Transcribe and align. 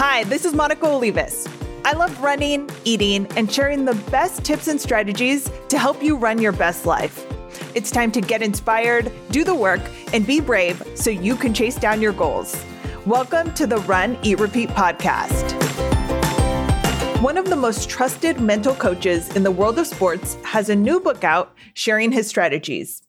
Hi, 0.00 0.22
this 0.22 0.44
is 0.44 0.54
Monica 0.54 0.86
Olivas. 0.86 1.50
I 1.84 1.92
love 1.92 2.22
running, 2.22 2.70
eating, 2.84 3.26
and 3.36 3.52
sharing 3.52 3.84
the 3.84 3.96
best 4.12 4.44
tips 4.44 4.68
and 4.68 4.80
strategies 4.80 5.50
to 5.70 5.76
help 5.76 6.04
you 6.04 6.14
run 6.14 6.40
your 6.40 6.52
best 6.52 6.86
life. 6.86 7.26
It's 7.74 7.90
time 7.90 8.12
to 8.12 8.20
get 8.20 8.40
inspired, 8.40 9.10
do 9.32 9.42
the 9.42 9.56
work, 9.56 9.80
and 10.12 10.24
be 10.24 10.40
brave 10.40 10.80
so 10.94 11.10
you 11.10 11.34
can 11.34 11.52
chase 11.52 11.74
down 11.74 12.00
your 12.00 12.12
goals. 12.12 12.64
Welcome 13.06 13.52
to 13.54 13.66
the 13.66 13.78
Run, 13.78 14.16
Eat, 14.22 14.38
Repeat 14.38 14.68
podcast. 14.68 15.50
One 17.20 17.36
of 17.36 17.46
the 17.46 17.56
most 17.56 17.90
trusted 17.90 18.38
mental 18.38 18.76
coaches 18.76 19.34
in 19.34 19.42
the 19.42 19.50
world 19.50 19.80
of 19.80 19.88
sports 19.88 20.36
has 20.44 20.68
a 20.68 20.76
new 20.76 21.00
book 21.00 21.24
out 21.24 21.56
sharing 21.74 22.12
his 22.12 22.28
strategies. 22.28 23.02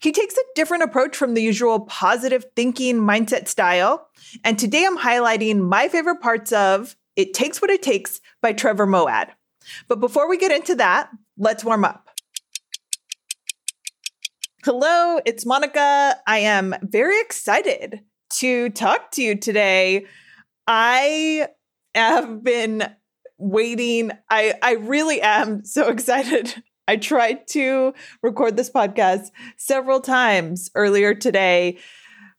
He 0.00 0.12
takes 0.12 0.36
a 0.36 0.42
different 0.54 0.82
approach 0.82 1.16
from 1.16 1.34
the 1.34 1.42
usual 1.42 1.80
positive 1.80 2.44
thinking 2.54 2.96
mindset 2.96 3.48
style. 3.48 4.08
And 4.44 4.58
today 4.58 4.84
I'm 4.84 4.98
highlighting 4.98 5.60
my 5.60 5.88
favorite 5.88 6.20
parts 6.20 6.52
of 6.52 6.96
It 7.16 7.34
Takes 7.34 7.60
What 7.60 7.70
It 7.70 7.82
Takes 7.82 8.20
by 8.42 8.52
Trevor 8.52 8.86
Moawad. 8.86 9.30
But 9.88 10.00
before 10.00 10.28
we 10.28 10.36
get 10.36 10.52
into 10.52 10.74
that, 10.76 11.10
let's 11.38 11.64
warm 11.64 11.84
up. 11.84 12.08
Hello, 14.64 15.20
it's 15.24 15.46
Monica. 15.46 16.16
I 16.26 16.38
am 16.38 16.74
very 16.82 17.20
excited 17.20 18.00
to 18.38 18.70
talk 18.70 19.12
to 19.12 19.22
you 19.22 19.36
today. 19.36 20.06
I 20.66 21.48
have 21.94 22.42
been 22.42 22.90
waiting. 23.38 24.10
I, 24.28 24.54
I 24.62 24.72
really 24.72 25.20
am 25.22 25.64
so 25.64 25.88
excited 25.88 26.62
I 26.88 26.96
tried 26.96 27.48
to 27.48 27.94
record 28.22 28.56
this 28.56 28.70
podcast 28.70 29.30
several 29.56 30.00
times 30.00 30.70
earlier 30.74 31.14
today. 31.14 31.78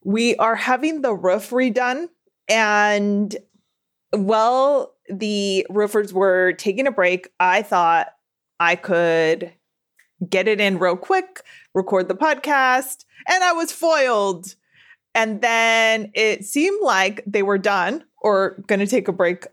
We 0.04 0.36
are 0.38 0.56
having 0.56 1.02
the 1.02 1.14
roof 1.14 1.50
redone, 1.50 2.08
and 2.48 3.36
while 4.12 4.96
the 5.10 5.68
roofers 5.70 6.14
were 6.14 6.54
taking 6.54 6.88
a 6.88 6.92
break, 6.92 7.30
I 7.40 7.62
thought 7.62 8.08
I 8.60 8.76
could 8.76 9.54
get 10.28 10.48
it 10.48 10.62
in 10.62 10.80
real 10.80 10.96
quick, 10.96 11.42
record 11.74 12.08
the 12.08 12.16
podcast, 12.16 13.06
and 13.28 13.44
I 13.44 13.52
was 13.54 13.72
foiled. 13.72 14.56
And 15.14 15.42
then 15.42 16.12
it 16.14 16.46
seemed 16.46 16.80
like 16.82 17.24
they 17.26 17.44
were 17.44 17.58
done 17.58 18.04
or 18.22 18.64
going 18.68 18.80
to 18.80 18.88
take 18.88 19.08
a 19.08 19.14
break 19.14 19.46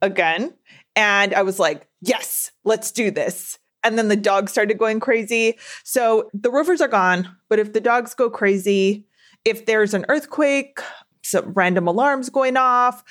again. 0.00 0.54
And 0.96 1.34
I 1.34 1.42
was 1.42 1.58
like, 1.58 1.88
yes, 2.00 2.52
let's 2.64 2.92
do 2.92 3.10
this 3.10 3.58
and 3.84 3.98
then 3.98 4.08
the 4.08 4.16
dogs 4.16 4.52
started 4.52 4.78
going 4.78 5.00
crazy. 5.00 5.58
So 5.84 6.30
the 6.34 6.50
roofers 6.50 6.80
are 6.80 6.88
gone, 6.88 7.28
but 7.48 7.58
if 7.58 7.72
the 7.72 7.80
dogs 7.80 8.14
go 8.14 8.28
crazy, 8.30 9.06
if 9.44 9.66
there's 9.66 9.94
an 9.94 10.04
earthquake, 10.08 10.80
some 11.22 11.52
random 11.52 11.86
alarms 11.86 12.30
going 12.30 12.56
off, 12.56 13.04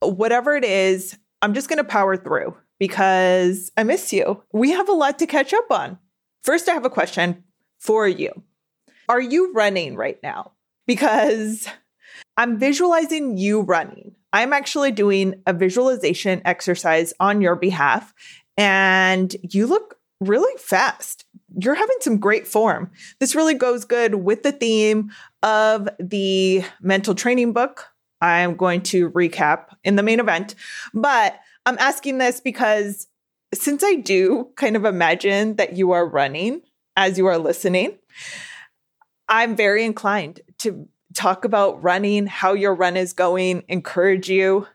whatever 0.00 0.56
it 0.56 0.64
is, 0.64 1.18
I'm 1.42 1.54
just 1.54 1.68
going 1.68 1.78
to 1.78 1.84
power 1.84 2.16
through 2.16 2.56
because 2.78 3.70
I 3.76 3.82
miss 3.82 4.12
you. 4.12 4.42
We 4.52 4.70
have 4.70 4.88
a 4.88 4.92
lot 4.92 5.18
to 5.18 5.26
catch 5.26 5.52
up 5.52 5.70
on. 5.70 5.98
First, 6.42 6.68
I 6.68 6.74
have 6.74 6.84
a 6.84 6.90
question 6.90 7.44
for 7.78 8.06
you. 8.06 8.30
Are 9.08 9.20
you 9.20 9.52
running 9.52 9.96
right 9.96 10.18
now? 10.22 10.52
Because 10.86 11.68
I'm 12.36 12.58
visualizing 12.58 13.36
you 13.36 13.62
running. 13.62 14.14
I'm 14.32 14.52
actually 14.52 14.90
doing 14.90 15.34
a 15.46 15.52
visualization 15.52 16.42
exercise 16.44 17.12
on 17.20 17.40
your 17.40 17.56
behalf, 17.56 18.12
and 18.56 19.34
you 19.42 19.66
look 19.66 19.98
really 20.24 20.56
fast. 20.58 21.24
You're 21.56 21.74
having 21.74 21.96
some 22.00 22.18
great 22.18 22.46
form. 22.46 22.90
This 23.20 23.34
really 23.34 23.54
goes 23.54 23.84
good 23.84 24.16
with 24.16 24.42
the 24.42 24.52
theme 24.52 25.10
of 25.42 25.88
the 25.98 26.64
mental 26.80 27.14
training 27.14 27.52
book. 27.52 27.86
I'm 28.20 28.56
going 28.56 28.82
to 28.82 29.10
recap 29.10 29.66
in 29.84 29.96
the 29.96 30.02
main 30.02 30.20
event, 30.20 30.54
but 30.92 31.38
I'm 31.66 31.78
asking 31.78 32.18
this 32.18 32.40
because 32.40 33.06
since 33.52 33.84
I 33.84 33.96
do 33.96 34.50
kind 34.56 34.76
of 34.76 34.84
imagine 34.84 35.56
that 35.56 35.76
you 35.76 35.92
are 35.92 36.06
running 36.06 36.62
as 36.96 37.18
you 37.18 37.26
are 37.26 37.38
listening, 37.38 37.98
I'm 39.28 39.56
very 39.56 39.84
inclined 39.84 40.40
to 40.58 40.88
talk 41.14 41.44
about 41.44 41.82
running, 41.82 42.26
how 42.26 42.52
your 42.52 42.74
run 42.74 42.96
is 42.96 43.12
going, 43.12 43.62
encourage 43.68 44.28
you 44.28 44.66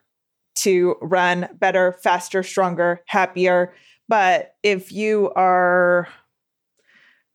to 0.56 0.96
run 1.02 1.50
better, 1.54 1.94
faster, 2.04 2.44
stronger, 2.44 3.02
happier, 3.06 3.74
but 4.10 4.56
if 4.64 4.92
you 4.92 5.32
are, 5.36 6.08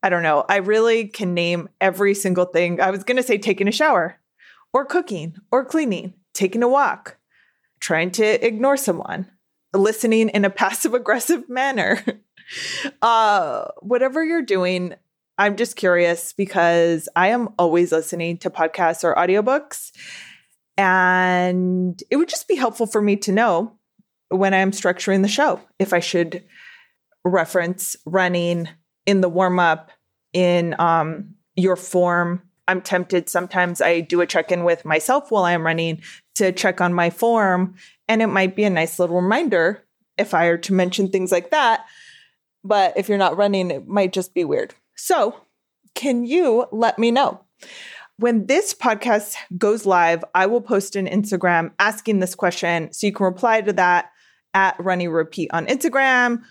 I 0.02 0.10
don't 0.10 0.24
know, 0.24 0.44
I 0.48 0.56
really 0.56 1.06
can 1.06 1.32
name 1.32 1.70
every 1.80 2.14
single 2.14 2.44
thing. 2.44 2.80
I 2.80 2.90
was 2.90 3.04
going 3.04 3.16
to 3.16 3.22
say 3.22 3.38
taking 3.38 3.68
a 3.68 3.72
shower 3.72 4.18
or 4.72 4.84
cooking 4.84 5.36
or 5.52 5.64
cleaning, 5.64 6.14
taking 6.34 6.64
a 6.64 6.68
walk, 6.68 7.16
trying 7.78 8.10
to 8.12 8.44
ignore 8.44 8.76
someone, 8.76 9.30
listening 9.72 10.28
in 10.30 10.44
a 10.44 10.50
passive 10.50 10.94
aggressive 10.94 11.48
manner. 11.48 12.04
uh, 13.02 13.66
whatever 13.80 14.24
you're 14.24 14.42
doing, 14.42 14.94
I'm 15.38 15.56
just 15.56 15.76
curious 15.76 16.32
because 16.32 17.08
I 17.14 17.28
am 17.28 17.50
always 17.56 17.92
listening 17.92 18.38
to 18.38 18.50
podcasts 18.50 19.04
or 19.04 19.14
audiobooks. 19.14 19.92
And 20.76 22.02
it 22.10 22.16
would 22.16 22.28
just 22.28 22.48
be 22.48 22.56
helpful 22.56 22.86
for 22.86 23.00
me 23.00 23.14
to 23.18 23.30
know 23.30 23.78
when 24.28 24.54
I'm 24.54 24.72
structuring 24.72 25.22
the 25.22 25.28
show 25.28 25.60
if 25.78 25.92
I 25.92 26.00
should 26.00 26.44
reference 27.24 27.96
running 28.04 28.68
in 29.06 29.20
the 29.20 29.28
warm 29.28 29.58
up 29.58 29.90
in 30.32 30.74
um, 30.78 31.34
your 31.56 31.76
form. 31.76 32.42
I'm 32.66 32.80
tempted 32.80 33.28
sometimes 33.28 33.80
I 33.80 34.00
do 34.00 34.20
a 34.20 34.26
check 34.26 34.50
in 34.50 34.64
with 34.64 34.84
myself 34.84 35.30
while 35.30 35.44
I'm 35.44 35.64
running 35.64 36.00
to 36.36 36.52
check 36.52 36.80
on 36.80 36.94
my 36.94 37.10
form. 37.10 37.74
And 38.08 38.22
it 38.22 38.28
might 38.28 38.56
be 38.56 38.64
a 38.64 38.70
nice 38.70 38.98
little 38.98 39.20
reminder 39.20 39.84
if 40.16 40.34
I 40.34 40.48
were 40.48 40.58
to 40.58 40.72
mention 40.72 41.08
things 41.08 41.30
like 41.30 41.50
that. 41.50 41.84
But 42.62 42.96
if 42.96 43.08
you're 43.08 43.18
not 43.18 43.36
running, 43.36 43.70
it 43.70 43.86
might 43.86 44.12
just 44.12 44.34
be 44.34 44.44
weird. 44.44 44.74
So, 44.96 45.36
can 45.94 46.24
you 46.24 46.66
let 46.72 46.98
me 46.98 47.10
know? 47.10 47.40
When 48.16 48.46
this 48.46 48.72
podcast 48.72 49.34
goes 49.58 49.84
live, 49.84 50.24
I 50.34 50.46
will 50.46 50.60
post 50.60 50.96
an 50.96 51.06
Instagram 51.06 51.72
asking 51.78 52.20
this 52.20 52.34
question. 52.34 52.92
So 52.92 53.06
you 53.06 53.12
can 53.12 53.24
reply 53.24 53.60
to 53.60 53.72
that 53.74 54.10
at 54.54 54.76
Run 54.78 55.00
Eat 55.00 55.08
Repeat 55.08 55.50
on 55.52 55.66
Instagram 55.66 56.42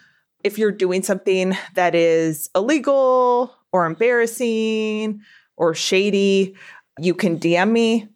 if 0.43 0.57
you're 0.57 0.71
doing 0.71 1.03
something 1.03 1.57
that 1.75 1.95
is 1.95 2.49
illegal 2.55 3.55
or 3.71 3.85
embarrassing 3.85 5.21
or 5.57 5.73
shady, 5.73 6.55
you 6.99 7.13
can 7.13 7.39
DM 7.39 7.71
me. 7.71 8.07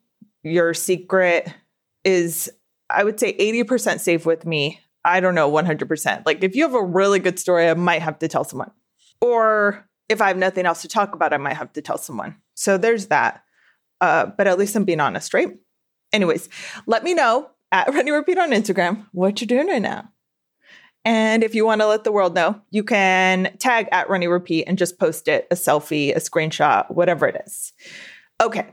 Your 0.43 0.73
secret 0.73 1.53
is, 2.03 2.49
I 2.89 3.03
would 3.03 3.19
say, 3.19 3.33
80% 3.37 3.99
safe 3.99 4.25
with 4.25 4.45
me. 4.45 4.79
I 5.03 5.19
don't 5.19 5.35
know, 5.35 5.49
100%. 5.49 6.25
Like 6.25 6.43
if 6.43 6.55
you 6.55 6.63
have 6.63 6.73
a 6.73 6.83
really 6.83 7.19
good 7.19 7.39
story, 7.39 7.69
I 7.69 7.73
might 7.73 8.01
have 8.01 8.19
to 8.19 8.27
tell 8.27 8.43
someone. 8.43 8.71
Or 9.21 9.87
if 10.09 10.21
I 10.21 10.27
have 10.27 10.37
nothing 10.37 10.65
else 10.65 10.81
to 10.81 10.87
talk 10.87 11.13
about, 11.13 11.33
I 11.33 11.37
might 11.37 11.55
have 11.55 11.73
to 11.73 11.81
tell 11.81 11.97
someone. 11.97 12.35
So 12.55 12.77
there's 12.77 13.07
that. 13.07 13.43
Uh, 14.01 14.27
but 14.27 14.47
at 14.47 14.59
least 14.59 14.75
I'm 14.75 14.83
being 14.83 14.99
honest, 14.99 15.33
right? 15.33 15.57
Anyways, 16.13 16.49
let 16.85 17.03
me 17.03 17.13
know 17.13 17.49
at 17.71 17.87
Run 17.93 18.07
Eat 18.07 18.11
Repeat 18.11 18.37
on 18.37 18.51
Instagram 18.51 19.07
what 19.11 19.41
you're 19.41 19.47
doing 19.47 19.67
right 19.67 19.81
now. 19.81 20.09
And 21.07 21.41
if 21.41 21.55
you 21.55 21.65
want 21.65 21.79
to 21.79 21.87
let 21.87 22.03
the 22.03 22.11
world 22.11 22.35
know, 22.35 22.59
you 22.69 22.83
can 22.83 23.55
tag 23.59 23.87
at 23.93 24.09
Run 24.09 24.23
Eat 24.23 24.27
Repeat 24.27 24.65
and 24.65 24.77
just 24.77 24.99
post 24.99 25.29
it 25.29 25.47
a 25.49 25.55
selfie, 25.55 26.13
a 26.13 26.19
screenshot, 26.19 26.93
whatever 26.93 27.25
it 27.25 27.41
is. 27.47 27.71
Okay, 28.43 28.67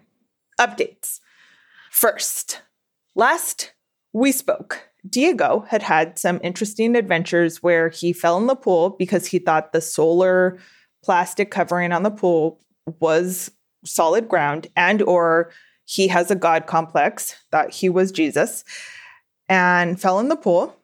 updates. 0.60 1.20
First, 1.92 2.62
last 3.14 3.72
we 4.12 4.32
spoke, 4.32 4.82
Diego 5.08 5.64
had 5.68 5.84
had 5.84 6.18
some 6.18 6.40
interesting 6.42 6.96
adventures 6.96 7.62
where 7.62 7.88
he 7.88 8.12
fell 8.12 8.36
in 8.36 8.48
the 8.48 8.56
pool 8.56 8.90
because 8.98 9.26
he 9.26 9.38
thought 9.38 9.72
the 9.72 9.80
solar 9.80 10.58
plastic 11.04 11.52
covering 11.52 11.92
on 11.92 12.02
the 12.02 12.10
pool 12.10 12.60
was 12.98 13.52
solid 13.84 14.28
ground 14.28 14.66
and 14.74 15.02
or 15.02 15.52
he 15.84 16.08
has 16.08 16.32
a 16.32 16.34
god 16.34 16.66
complex 16.66 17.36
thought 17.50 17.70
he 17.70 17.90
was 17.90 18.10
jesus 18.10 18.64
and 19.50 20.00
fell 20.00 20.18
in 20.18 20.28
the 20.28 20.36
pool 20.36 20.74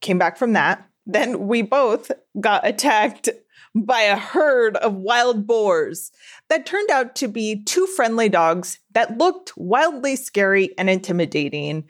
came 0.00 0.18
back 0.18 0.36
from 0.36 0.52
that. 0.54 0.88
Then 1.06 1.46
we 1.46 1.62
both 1.62 2.10
got 2.40 2.66
attacked 2.66 3.28
by 3.74 4.00
a 4.00 4.16
herd 4.16 4.76
of 4.78 4.94
wild 4.94 5.46
boars 5.46 6.10
that 6.48 6.66
turned 6.66 6.90
out 6.90 7.14
to 7.16 7.28
be 7.28 7.62
two 7.62 7.86
friendly 7.86 8.28
dogs 8.28 8.78
that 8.92 9.18
looked 9.18 9.56
wildly 9.56 10.16
scary 10.16 10.70
and 10.78 10.88
intimidating. 10.88 11.84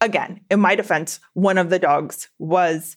Again, 0.00 0.40
in 0.50 0.60
my 0.60 0.74
defense, 0.74 1.20
one 1.34 1.58
of 1.58 1.70
the 1.70 1.78
dogs 1.78 2.28
was 2.38 2.96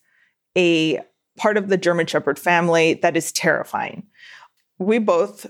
a 0.58 1.02
part 1.38 1.58
of 1.58 1.70
the 1.70 1.78
German 1.78 2.08
Shepherd 2.08 2.40
family 2.40 2.96
that 2.96 3.16
is 3.16 3.32
terrifying. 3.32 4.08
We 4.80 4.98
both 4.98 5.46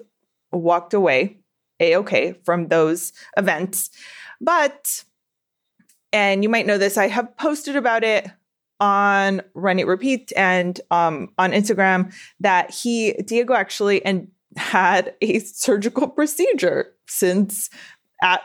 walked 0.51 0.94
away 0.94 1.39
a 1.80 1.95
okay 1.97 2.33
from 2.44 2.68
those 2.68 3.13
events. 3.38 3.89
But, 4.42 5.03
and 6.12 6.44
you 6.44 6.50
might 6.50 6.65
know 6.65 6.77
this, 6.77 6.97
I 6.97 7.07
have 7.07 7.38
posted 7.38 7.75
about 7.75 8.03
it 8.03 8.30
on 8.80 9.42
Run 9.54 9.80
Eat 9.80 9.88
Repeat 9.88 10.33
and 10.36 10.80
um, 10.92 11.30
on 11.38 11.51
Instagram 11.51 12.13
that 12.39 12.72
he, 12.72 13.13
Diego 13.13 13.54
actually, 13.54 14.04
and 14.04 14.30
had 14.57 15.13
a 15.22 15.39
surgical 15.39 16.07
procedure 16.07 16.94
since 17.07 17.69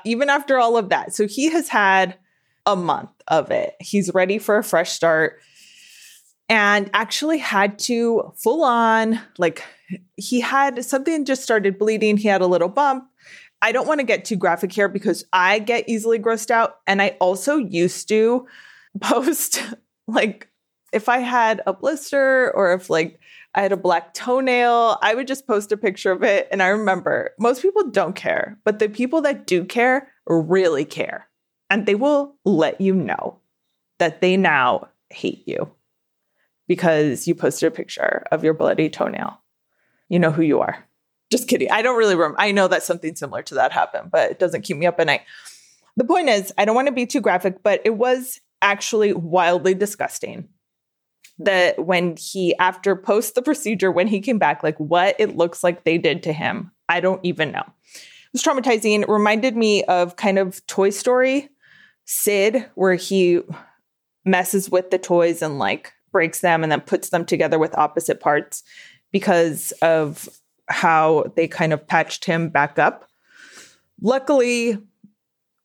even 0.05 0.29
after 0.29 0.59
all 0.59 0.77
of 0.77 0.89
that. 0.91 1.15
So 1.15 1.27
he 1.27 1.51
has 1.51 1.69
had 1.69 2.17
a 2.67 2.77
month 2.77 3.11
of 3.29 3.51
it. 3.51 3.75
He's 3.81 4.13
ready 4.13 4.39
for 4.39 4.59
a 4.59 4.65
fresh 4.65 4.91
start 4.91 5.41
and 6.49 6.91
actually 6.93 7.39
had 7.39 7.79
to 7.79 8.33
full 8.37 8.65
on, 8.65 9.21
like, 9.39 9.65
he 10.17 10.41
had 10.41 10.85
something 10.85 11.25
just 11.25 11.43
started 11.43 11.79
bleeding. 11.79 12.17
He 12.17 12.29
had 12.29 12.43
a 12.43 12.47
little 12.47 12.69
bump. 12.69 13.05
I 13.63 13.73
don't 13.73 13.87
want 13.87 14.01
to 14.01 14.07
get 14.07 14.25
too 14.25 14.37
graphic 14.37 14.73
here 14.73 14.89
because 14.89 15.25
I 15.33 15.59
get 15.59 15.89
easily 15.89 16.19
grossed 16.19 16.51
out. 16.51 16.77
And 16.87 17.01
I 17.01 17.17
also 17.21 17.57
used 17.57 18.09
to 18.09 18.47
post, 19.01 19.63
like, 20.13 20.49
if 20.93 21.09
I 21.09 21.19
had 21.19 21.63
a 21.67 21.73
blister 21.73 22.51
or 22.55 22.73
if, 22.73 22.91
like, 22.91 23.21
I 23.55 23.63
had 23.63 23.73
a 23.73 23.77
black 23.77 24.15
toenail, 24.15 24.99
I 25.03 25.15
would 25.15 25.27
just 25.27 25.47
post 25.47 25.73
a 25.73 25.77
picture 25.77 26.13
of 26.13 26.23
it. 26.23 26.49
And 26.53 26.63
I 26.63 26.69
remember 26.69 27.31
most 27.39 27.63
people 27.63 27.91
don't 27.91 28.15
care, 28.15 28.59
but 28.65 28.79
the 28.79 28.89
people 28.89 29.23
that 29.23 29.47
do 29.47 29.65
care 29.65 30.09
really 30.27 30.85
care. 30.85 31.29
And 31.69 31.87
they 31.87 31.95
will 31.95 32.37
let 32.45 32.81
you 32.81 32.95
know 32.95 33.39
that 33.99 34.21
they 34.21 34.37
now 34.37 34.89
hate 35.11 35.47
you 35.47 35.71
because 36.69 37.27
you 37.27 37.35
posted 37.35 37.69
a 37.69 37.71
picture 37.71 38.25
of 38.31 38.45
your 38.45 38.55
bloody 38.55 38.89
toenail. 38.89 39.41
You 40.09 40.19
know 40.19 40.31
who 40.31 40.43
you 40.43 40.61
are. 40.61 40.85
Just 41.31 41.49
kidding. 41.49 41.71
I 41.71 41.83
don't 41.83 41.99
really 41.99 42.17
remember. 42.17 42.41
I 42.41 42.51
know 42.51 42.69
that 42.69 42.83
something 42.83 43.15
similar 43.15 43.43
to 43.43 43.55
that 43.55 43.73
happened, 43.73 44.11
but 44.11 44.31
it 44.31 44.39
doesn't 44.39 44.63
keep 44.63 44.77
me 44.77 44.87
up 44.87 44.99
at 44.99 45.07
night. 45.07 45.23
The 45.97 46.05
point 46.05 46.29
is, 46.29 46.53
I 46.59 46.65
don't 46.65 46.75
want 46.75 46.87
to 46.87 46.93
be 46.93 47.07
too 47.07 47.21
graphic, 47.21 47.63
but 47.63 47.81
it 47.85 47.97
was 47.97 48.41
actually 48.63 49.13
wildly 49.13 49.75
disgusting. 49.75 50.49
That 51.39 51.87
when 51.87 52.17
he 52.17 52.55
after 52.59 52.95
post 52.95 53.35
the 53.35 53.43
procedure 53.43 53.91
when 53.91 54.07
he 54.07 54.21
came 54.21 54.39
back 54.39 54.63
like 54.63 54.77
what 54.79 55.17
it 55.19 55.37
looks 55.37 55.65
like 55.65 55.85
they 55.85 55.97
did 55.97 56.23
to 56.25 56.35
him 56.35 56.71
i 56.91 57.01
don't 57.01 57.25
even 57.25 57.51
know. 57.51 57.65
It 57.65 58.35
was 58.35 58.43
traumatizing 58.43 59.09
reminded 59.09 59.57
me 59.57 59.83
of 59.85 60.17
kind 60.17 60.39
of 60.39 60.65
toy 60.67 60.91
story 60.91 61.49
sid 62.05 62.69
where 62.75 62.95
he 62.95 63.41
messes 64.25 64.69
with 64.69 64.91
the 64.91 64.99
toys 64.99 65.41
and 65.41 65.59
like 65.59 65.93
breaks 66.13 66.41
them 66.41 66.63
and 66.63 66.71
then 66.71 66.81
puts 66.81 67.11
them 67.11 67.25
together 67.25 67.59
with 67.59 67.77
opposite 67.79 68.21
parts 68.21 68.63
because 69.13 69.73
of 69.83 70.29
how 70.69 71.25
they 71.37 71.49
kind 71.49 71.73
of 71.73 71.87
patched 71.87 72.25
him 72.25 72.49
back 72.49 72.79
up. 72.79 73.09
Luckily 74.01 74.79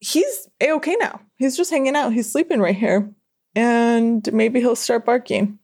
he's 0.05 0.47
a-okay 0.61 0.95
now 0.99 1.19
he's 1.37 1.57
just 1.57 1.71
hanging 1.71 1.95
out 1.95 2.13
he's 2.13 2.31
sleeping 2.31 2.59
right 2.59 2.75
here 2.75 3.11
and 3.55 4.31
maybe 4.33 4.59
he'll 4.59 4.75
start 4.75 5.05
barking 5.05 5.59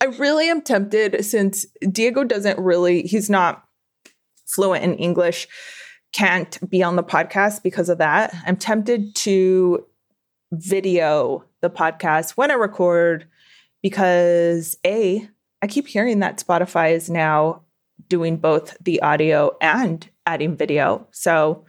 I 0.00 0.06
really 0.06 0.48
am 0.48 0.62
tempted 0.62 1.24
since 1.24 1.66
Diego 1.90 2.24
doesn't 2.24 2.58
really, 2.58 3.02
he's 3.02 3.30
not 3.30 3.64
fluent 4.46 4.84
in 4.84 4.94
English, 4.96 5.48
can't 6.12 6.58
be 6.68 6.82
on 6.82 6.96
the 6.96 7.02
podcast 7.02 7.62
because 7.62 7.88
of 7.88 7.98
that. 7.98 8.34
I'm 8.46 8.56
tempted 8.56 9.14
to 9.16 9.86
video 10.52 11.44
the 11.62 11.70
podcast 11.70 12.32
when 12.32 12.50
I 12.50 12.54
record 12.54 13.26
because 13.82 14.76
A, 14.86 15.28
I 15.62 15.66
keep 15.66 15.86
hearing 15.86 16.20
that 16.20 16.38
Spotify 16.38 16.92
is 16.92 17.10
now 17.10 17.62
doing 18.08 18.36
both 18.36 18.76
the 18.80 19.00
audio 19.02 19.56
and 19.60 20.08
adding 20.26 20.56
video. 20.56 21.06
So 21.10 21.64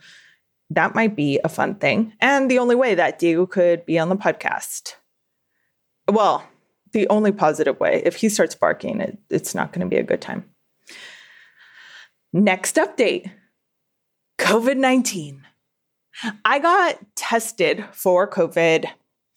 that 0.69 0.96
might 0.96 1.16
be 1.16 1.40
a 1.44 1.50
fun 1.50 1.75
thing. 1.75 2.14
And 2.19 2.52
the 2.52 2.60
only 2.60 2.75
way 2.75 2.96
that 2.96 3.19
Diego 3.19 3.46
could 3.46 3.86
be 3.86 3.98
on 3.98 4.10
the 4.10 4.16
podcast. 4.16 4.96
Well, 6.10 6.44
the 6.94 7.08
only 7.10 7.31
positive 7.31 7.80
way. 7.80 8.02
If 8.06 8.16
he 8.16 8.30
starts 8.30 8.56
barking, 8.56 9.02
it, 9.02 9.18
it's 9.30 9.56
not 9.56 9.72
going 9.72 9.86
to 9.88 9.90
be 9.90 10.00
a 10.00 10.04
good 10.04 10.22
time. 10.22 10.46
Next 12.34 12.75
update 12.75 13.31
COVID 14.40 14.78
19. 14.78 15.46
I 16.44 16.60
got 16.60 16.98
tested 17.16 17.86
for 17.92 18.30
COVID 18.30 18.86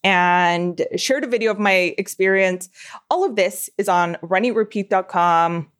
and 0.02 0.80
shared 0.96 1.24
a 1.24 1.28
video 1.28 1.50
of 1.50 1.58
my 1.58 1.94
experience. 1.98 2.68
All 3.10 3.24
of 3.24 3.36
this 3.36 3.68
is 3.76 3.88
on 3.88 4.16
runeatrepeat.com. 4.22 5.70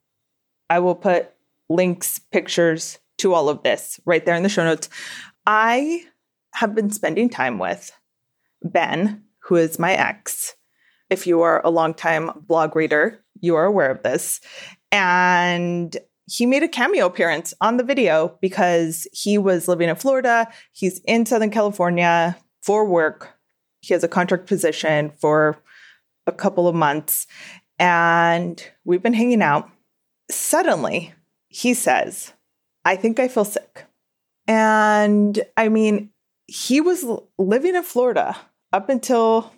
I 0.68 0.78
will 0.78 0.94
put 0.94 1.30
links, 1.68 2.18
pictures 2.18 2.98
to 3.18 3.34
all 3.34 3.48
of 3.48 3.62
this 3.62 4.00
right 4.04 4.24
there 4.24 4.34
in 4.34 4.42
the 4.42 4.48
show 4.48 4.64
notes. 4.64 4.88
I 5.46 6.02
have 6.54 6.74
been 6.74 6.90
spending 6.90 7.28
time 7.28 7.58
with 7.58 7.92
Ben, 8.62 9.24
who 9.40 9.56
is 9.56 9.78
my 9.78 9.92
ex, 9.94 10.54
if 11.10 11.26
you 11.26 11.42
are 11.42 11.60
a 11.66 11.70
longtime 11.70 12.30
blog 12.46 12.76
reader, 12.76 13.22
you 13.40 13.56
are 13.56 13.64
aware 13.64 13.90
of 13.90 14.02
this. 14.02 14.40
And 14.92 15.96
he 16.26 16.46
made 16.46 16.62
a 16.62 16.68
cameo 16.68 17.06
appearance 17.06 17.52
on 17.60 17.76
the 17.76 17.84
video 17.84 18.38
because 18.40 19.08
he 19.12 19.36
was 19.36 19.66
living 19.66 19.88
in 19.88 19.96
Florida. 19.96 20.48
He's 20.72 21.00
in 21.00 21.26
Southern 21.26 21.50
California 21.50 22.38
for 22.62 22.84
work. 22.84 23.30
He 23.80 23.92
has 23.92 24.04
a 24.04 24.08
contract 24.08 24.46
position 24.46 25.10
for 25.20 25.58
a 26.26 26.32
couple 26.32 26.68
of 26.68 26.76
months. 26.76 27.26
And 27.78 28.64
we've 28.84 29.02
been 29.02 29.14
hanging 29.14 29.42
out. 29.42 29.68
Suddenly, 30.30 31.12
he 31.48 31.74
says, 31.74 32.32
I 32.84 32.94
think 32.94 33.18
I 33.18 33.26
feel 33.26 33.44
sick. 33.44 33.86
And 34.50 35.40
I 35.56 35.68
mean, 35.68 36.10
he 36.48 36.80
was 36.80 37.04
living 37.38 37.76
in 37.76 37.84
Florida 37.84 38.36
up 38.72 38.88
until 38.88 39.52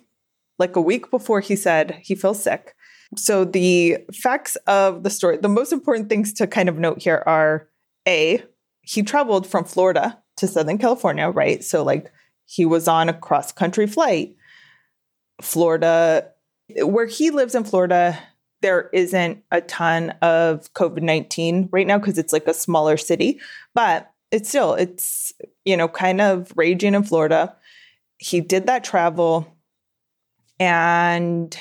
like 0.59 0.75
a 0.75 0.81
week 0.81 1.09
before 1.09 1.39
he 1.39 1.55
said 1.55 1.99
he 2.03 2.13
feels 2.13 2.43
sick. 2.43 2.75
So 3.17 3.43
the 3.43 3.97
facts 4.13 4.55
of 4.67 5.01
the 5.01 5.09
story, 5.09 5.37
the 5.37 5.49
most 5.49 5.73
important 5.73 6.09
things 6.09 6.31
to 6.33 6.45
kind 6.45 6.69
of 6.69 6.77
note 6.77 7.01
here 7.01 7.23
are 7.25 7.67
A, 8.07 8.43
he 8.83 9.01
traveled 9.01 9.47
from 9.47 9.65
Florida 9.65 10.21
to 10.37 10.47
Southern 10.47 10.77
California, 10.77 11.27
right? 11.27 11.63
So 11.63 11.81
like 11.81 12.11
he 12.45 12.63
was 12.63 12.87
on 12.87 13.09
a 13.09 13.13
cross 13.13 13.51
country 13.51 13.87
flight. 13.87 14.35
Florida, 15.41 16.29
where 16.83 17.07
he 17.07 17.31
lives 17.31 17.55
in 17.55 17.63
Florida, 17.63 18.19
there 18.61 18.91
isn't 18.93 19.43
a 19.51 19.61
ton 19.61 20.11
of 20.21 20.71
COVID 20.73 21.01
19 21.01 21.69
right 21.71 21.87
now 21.87 21.97
because 21.97 22.19
it's 22.19 22.31
like 22.31 22.45
a 22.45 22.53
smaller 22.53 22.95
city, 22.95 23.39
but 23.73 24.12
it's 24.33 24.49
still, 24.49 24.73
it's, 24.73 25.31
you 25.63 25.77
know, 25.77 25.87
kind 25.87 26.19
of 26.19 26.51
raging 26.55 26.95
in 26.95 27.03
Florida. 27.03 27.55
He 28.17 28.41
did 28.41 28.65
that 28.65 28.83
travel 28.83 29.47
and 30.59 31.55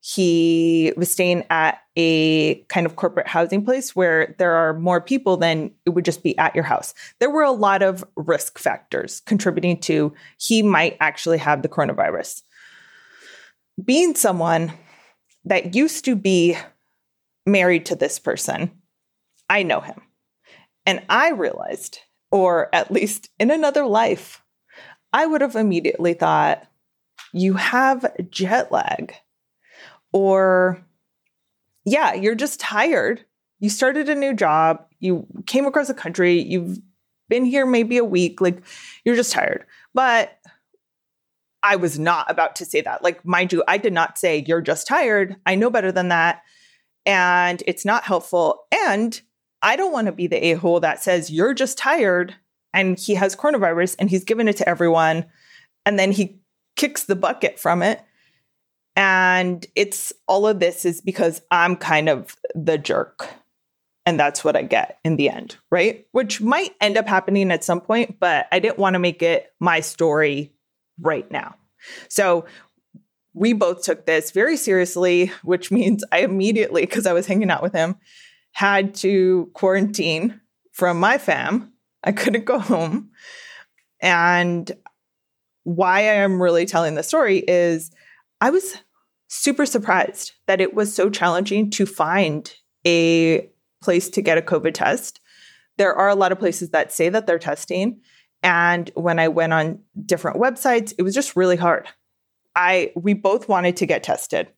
he 0.00 0.94
was 0.96 1.10
staying 1.10 1.44
at 1.50 1.82
a 1.96 2.62
kind 2.68 2.86
of 2.86 2.96
corporate 2.96 3.26
housing 3.26 3.62
place 3.62 3.94
where 3.94 4.34
there 4.38 4.54
are 4.54 4.72
more 4.72 5.02
people 5.02 5.36
than 5.36 5.70
it 5.84 5.90
would 5.90 6.06
just 6.06 6.22
be 6.22 6.36
at 6.38 6.54
your 6.54 6.64
house. 6.64 6.94
There 7.18 7.28
were 7.28 7.42
a 7.42 7.50
lot 7.50 7.82
of 7.82 8.02
risk 8.16 8.58
factors 8.58 9.20
contributing 9.26 9.78
to 9.80 10.14
he 10.38 10.62
might 10.62 10.96
actually 11.00 11.38
have 11.38 11.60
the 11.60 11.68
coronavirus. 11.68 12.42
Being 13.84 14.14
someone 14.14 14.72
that 15.44 15.74
used 15.74 16.06
to 16.06 16.16
be 16.16 16.56
married 17.44 17.84
to 17.86 17.96
this 17.96 18.18
person, 18.18 18.70
I 19.50 19.62
know 19.62 19.80
him. 19.80 20.00
And 20.88 21.02
I 21.10 21.32
realized, 21.32 21.98
or 22.30 22.74
at 22.74 22.90
least 22.90 23.28
in 23.38 23.50
another 23.50 23.84
life, 23.84 24.42
I 25.12 25.26
would 25.26 25.42
have 25.42 25.54
immediately 25.54 26.14
thought, 26.14 26.66
you 27.34 27.52
have 27.52 28.10
jet 28.30 28.72
lag, 28.72 29.12
or 30.14 30.82
yeah, 31.84 32.14
you're 32.14 32.34
just 32.34 32.58
tired. 32.58 33.22
You 33.60 33.68
started 33.68 34.08
a 34.08 34.14
new 34.14 34.32
job, 34.32 34.86
you 34.98 35.26
came 35.44 35.66
across 35.66 35.88
the 35.88 35.94
country, 35.94 36.40
you've 36.40 36.78
been 37.28 37.44
here 37.44 37.66
maybe 37.66 37.98
a 37.98 38.04
week, 38.04 38.40
like 38.40 38.62
you're 39.04 39.14
just 39.14 39.32
tired. 39.32 39.66
But 39.92 40.38
I 41.62 41.76
was 41.76 41.98
not 41.98 42.30
about 42.30 42.56
to 42.56 42.64
say 42.64 42.80
that. 42.80 43.02
Like, 43.02 43.26
mind 43.26 43.52
you, 43.52 43.62
I 43.68 43.76
did 43.76 43.92
not 43.92 44.16
say 44.16 44.42
you're 44.46 44.62
just 44.62 44.86
tired. 44.86 45.36
I 45.44 45.54
know 45.54 45.68
better 45.68 45.92
than 45.92 46.08
that. 46.08 46.44
And 47.04 47.62
it's 47.66 47.84
not 47.84 48.04
helpful. 48.04 48.64
And 48.72 49.20
I 49.62 49.76
don't 49.76 49.92
want 49.92 50.06
to 50.06 50.12
be 50.12 50.26
the 50.26 50.50
a 50.50 50.54
hole 50.54 50.80
that 50.80 51.02
says 51.02 51.30
you're 51.30 51.54
just 51.54 51.78
tired 51.78 52.34
and 52.72 52.98
he 52.98 53.14
has 53.14 53.34
coronavirus 53.34 53.96
and 53.98 54.10
he's 54.10 54.24
given 54.24 54.48
it 54.48 54.56
to 54.58 54.68
everyone. 54.68 55.26
And 55.84 55.98
then 55.98 56.12
he 56.12 56.40
kicks 56.76 57.04
the 57.04 57.16
bucket 57.16 57.58
from 57.58 57.82
it. 57.82 58.00
And 58.94 59.64
it's 59.76 60.12
all 60.26 60.46
of 60.46 60.60
this 60.60 60.84
is 60.84 61.00
because 61.00 61.40
I'm 61.50 61.76
kind 61.76 62.08
of 62.08 62.36
the 62.54 62.78
jerk. 62.78 63.28
And 64.04 64.18
that's 64.18 64.42
what 64.42 64.56
I 64.56 64.62
get 64.62 64.98
in 65.04 65.16
the 65.16 65.28
end, 65.28 65.56
right? 65.70 66.06
Which 66.12 66.40
might 66.40 66.74
end 66.80 66.96
up 66.96 67.06
happening 67.06 67.50
at 67.50 67.62
some 67.62 67.80
point, 67.80 68.18
but 68.18 68.46
I 68.50 68.58
didn't 68.58 68.78
want 68.78 68.94
to 68.94 68.98
make 68.98 69.22
it 69.22 69.52
my 69.60 69.80
story 69.80 70.52
right 71.00 71.30
now. 71.30 71.54
So 72.08 72.46
we 73.34 73.52
both 73.52 73.82
took 73.82 74.06
this 74.06 74.30
very 74.30 74.56
seriously, 74.56 75.30
which 75.42 75.70
means 75.70 76.04
I 76.10 76.20
immediately, 76.20 76.82
because 76.82 77.06
I 77.06 77.12
was 77.12 77.26
hanging 77.26 77.50
out 77.50 77.62
with 77.62 77.72
him, 77.72 77.96
had 78.58 78.92
to 78.92 79.48
quarantine 79.54 80.40
from 80.72 80.98
my 80.98 81.16
fam. 81.16 81.72
I 82.02 82.10
couldn't 82.10 82.44
go 82.44 82.58
home. 82.58 83.10
And 84.00 84.68
why 85.62 86.00
I 86.00 86.14
am 86.14 86.42
really 86.42 86.66
telling 86.66 86.96
the 86.96 87.04
story 87.04 87.38
is 87.38 87.92
I 88.40 88.50
was 88.50 88.78
super 89.28 89.64
surprised 89.64 90.32
that 90.48 90.60
it 90.60 90.74
was 90.74 90.92
so 90.92 91.08
challenging 91.08 91.70
to 91.70 91.86
find 91.86 92.52
a 92.84 93.48
place 93.80 94.08
to 94.08 94.22
get 94.22 94.38
a 94.38 94.42
COVID 94.42 94.74
test. 94.74 95.20
There 95.76 95.94
are 95.94 96.08
a 96.08 96.16
lot 96.16 96.32
of 96.32 96.40
places 96.40 96.70
that 96.70 96.92
say 96.92 97.08
that 97.10 97.28
they're 97.28 97.38
testing. 97.38 98.00
And 98.42 98.90
when 98.94 99.20
I 99.20 99.28
went 99.28 99.52
on 99.52 99.78
different 100.04 100.40
websites, 100.40 100.92
it 100.98 101.02
was 101.02 101.14
just 101.14 101.36
really 101.36 101.54
hard. 101.56 101.86
I 102.56 102.90
we 102.96 103.14
both 103.14 103.48
wanted 103.48 103.76
to 103.76 103.86
get 103.86 104.02
tested. 104.02 104.48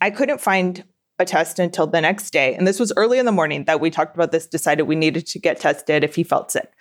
I 0.00 0.10
couldn't 0.10 0.40
find 0.40 0.84
a 1.20 1.24
test 1.24 1.58
until 1.58 1.86
the 1.86 2.00
next 2.00 2.30
day. 2.32 2.54
And 2.54 2.66
this 2.66 2.80
was 2.80 2.92
early 2.96 3.18
in 3.18 3.26
the 3.26 3.32
morning 3.32 3.64
that 3.64 3.80
we 3.80 3.90
talked 3.90 4.14
about 4.14 4.32
this, 4.32 4.46
decided 4.46 4.84
we 4.84 4.96
needed 4.96 5.26
to 5.28 5.38
get 5.38 5.60
tested 5.60 6.02
if 6.02 6.14
he 6.14 6.24
felt 6.24 6.50
sick. 6.50 6.72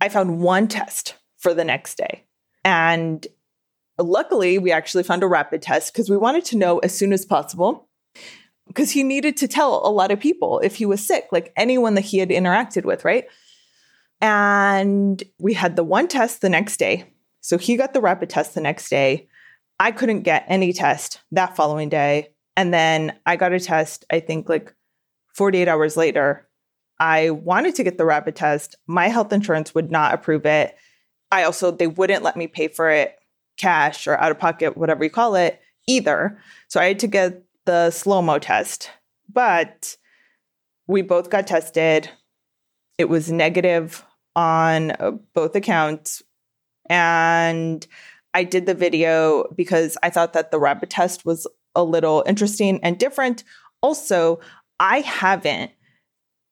I 0.00 0.08
found 0.08 0.40
one 0.40 0.68
test 0.68 1.16
for 1.38 1.54
the 1.54 1.64
next 1.64 1.96
day. 1.96 2.24
And 2.64 3.26
luckily, 3.98 4.58
we 4.58 4.70
actually 4.72 5.02
found 5.02 5.22
a 5.22 5.26
rapid 5.26 5.62
test 5.62 5.92
because 5.92 6.10
we 6.10 6.16
wanted 6.16 6.44
to 6.46 6.56
know 6.56 6.78
as 6.78 6.96
soon 6.96 7.12
as 7.12 7.24
possible 7.24 7.88
because 8.66 8.90
he 8.90 9.02
needed 9.02 9.36
to 9.38 9.48
tell 9.48 9.84
a 9.84 9.90
lot 9.90 10.12
of 10.12 10.20
people 10.20 10.60
if 10.60 10.76
he 10.76 10.86
was 10.86 11.04
sick, 11.04 11.28
like 11.32 11.52
anyone 11.56 11.94
that 11.94 12.02
he 12.02 12.18
had 12.18 12.28
interacted 12.28 12.84
with, 12.84 13.04
right? 13.04 13.24
And 14.20 15.22
we 15.38 15.54
had 15.54 15.76
the 15.76 15.82
one 15.82 16.06
test 16.06 16.40
the 16.40 16.48
next 16.48 16.76
day. 16.76 17.12
So 17.40 17.58
he 17.58 17.76
got 17.76 17.94
the 17.94 18.00
rapid 18.00 18.30
test 18.30 18.54
the 18.54 18.60
next 18.60 18.88
day. 18.88 19.28
I 19.80 19.92
couldn't 19.92 20.22
get 20.22 20.44
any 20.46 20.72
test 20.72 21.20
that 21.32 21.56
following 21.56 21.88
day. 21.88 22.28
And 22.60 22.74
then 22.74 23.16
I 23.24 23.36
got 23.36 23.54
a 23.54 23.58
test, 23.58 24.04
I 24.10 24.20
think 24.20 24.46
like 24.50 24.74
48 25.34 25.66
hours 25.66 25.96
later. 25.96 26.46
I 26.98 27.30
wanted 27.30 27.74
to 27.76 27.82
get 27.82 27.96
the 27.96 28.04
rapid 28.04 28.36
test. 28.36 28.76
My 28.86 29.08
health 29.08 29.32
insurance 29.32 29.74
would 29.74 29.90
not 29.90 30.12
approve 30.12 30.44
it. 30.44 30.76
I 31.32 31.44
also, 31.44 31.70
they 31.70 31.86
wouldn't 31.86 32.22
let 32.22 32.36
me 32.36 32.48
pay 32.48 32.68
for 32.68 32.90
it 32.90 33.16
cash 33.56 34.06
or 34.06 34.20
out 34.20 34.30
of 34.30 34.38
pocket, 34.38 34.76
whatever 34.76 35.02
you 35.02 35.08
call 35.08 35.36
it, 35.36 35.58
either. 35.88 36.38
So 36.68 36.80
I 36.80 36.88
had 36.88 36.98
to 36.98 37.06
get 37.06 37.42
the 37.64 37.90
slow 37.90 38.20
mo 38.20 38.38
test, 38.38 38.90
but 39.32 39.96
we 40.86 41.00
both 41.00 41.30
got 41.30 41.46
tested. 41.46 42.10
It 42.98 43.08
was 43.08 43.32
negative 43.32 44.04
on 44.36 45.22
both 45.32 45.56
accounts. 45.56 46.22
And 46.90 47.86
I 48.34 48.44
did 48.44 48.66
the 48.66 48.74
video 48.74 49.46
because 49.56 49.96
I 50.02 50.10
thought 50.10 50.34
that 50.34 50.50
the 50.50 50.60
rapid 50.60 50.90
test 50.90 51.24
was 51.24 51.46
a 51.74 51.84
little 51.84 52.24
interesting 52.26 52.80
and 52.82 52.98
different. 52.98 53.44
Also, 53.82 54.40
I 54.78 55.00
haven't 55.00 55.70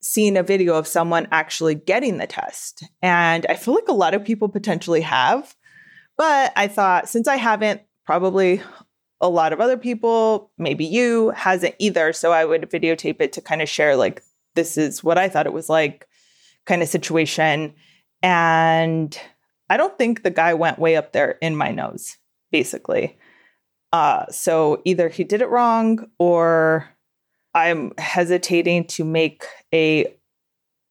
seen 0.00 0.37
a 0.37 0.42
video 0.42 0.75
of 0.75 0.87
someone 0.87 1.26
actually 1.32 1.75
getting 1.75 2.18
the 2.18 2.26
test. 2.26 2.84
And 3.02 3.44
I 3.48 3.54
feel 3.54 3.75
like 3.75 3.88
a 3.88 3.92
lot 3.92 4.14
of 4.14 4.25
people 4.25 4.48
potentially 4.48 5.00
have. 5.00 5.54
But 6.16 6.52
I 6.56 6.68
thought 6.68 7.08
since 7.08 7.28
I 7.28 7.37
haven't, 7.37 7.82
probably 8.06 8.62
a 9.20 9.28
lot 9.28 9.52
of 9.52 9.60
other 9.60 9.76
people, 9.76 10.50
maybe 10.56 10.84
you, 10.84 11.30
hasn't 11.30 11.75
either. 11.78 12.12
So 12.12 12.32
I 12.32 12.44
would 12.44 12.70
videotape 12.70 13.20
it 13.20 13.32
to 13.34 13.40
kind 13.40 13.60
of 13.60 13.68
share, 13.68 13.96
like, 13.96 14.22
this 14.54 14.78
is 14.78 15.04
what 15.04 15.18
I 15.18 15.28
thought 15.28 15.46
it 15.46 15.52
was 15.52 15.68
like 15.68 16.08
kind 16.66 16.82
of 16.82 16.88
situation. 16.88 17.75
And 18.22 19.18
I 19.68 19.76
don't 19.76 19.96
think 19.98 20.22
the 20.22 20.30
guy 20.30 20.54
went 20.54 20.78
way 20.78 20.96
up 20.96 21.12
there 21.12 21.32
in 21.42 21.56
my 21.56 21.70
nose, 21.70 22.16
basically. 22.50 23.18
Uh, 23.92 24.26
so 24.30 24.83
either 24.85 25.09
he 25.09 25.25
did 25.25 25.40
it 25.40 25.49
wrong 25.49 26.11
or 26.18 26.88
I'm 27.54 27.92
hesitating 27.99 28.87
to 28.88 29.04
make 29.04 29.45
a 29.73 30.14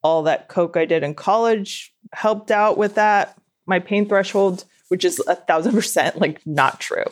all 0.04 0.24
that 0.24 0.48
coke 0.48 0.78
I 0.78 0.86
did 0.86 1.04
in 1.04 1.16
college 1.16 1.94
helped 2.14 2.52
out 2.52 2.78
with 2.78 2.96
that, 2.96 3.38
my 3.66 3.80
pain 3.80 4.08
threshold, 4.08 4.64
which 4.90 5.04
is 5.04 5.22
a 5.28 5.36
thousand 5.36 5.74
percent 5.74 6.20
like 6.20 6.46
not 6.46 6.80
true. 6.80 7.06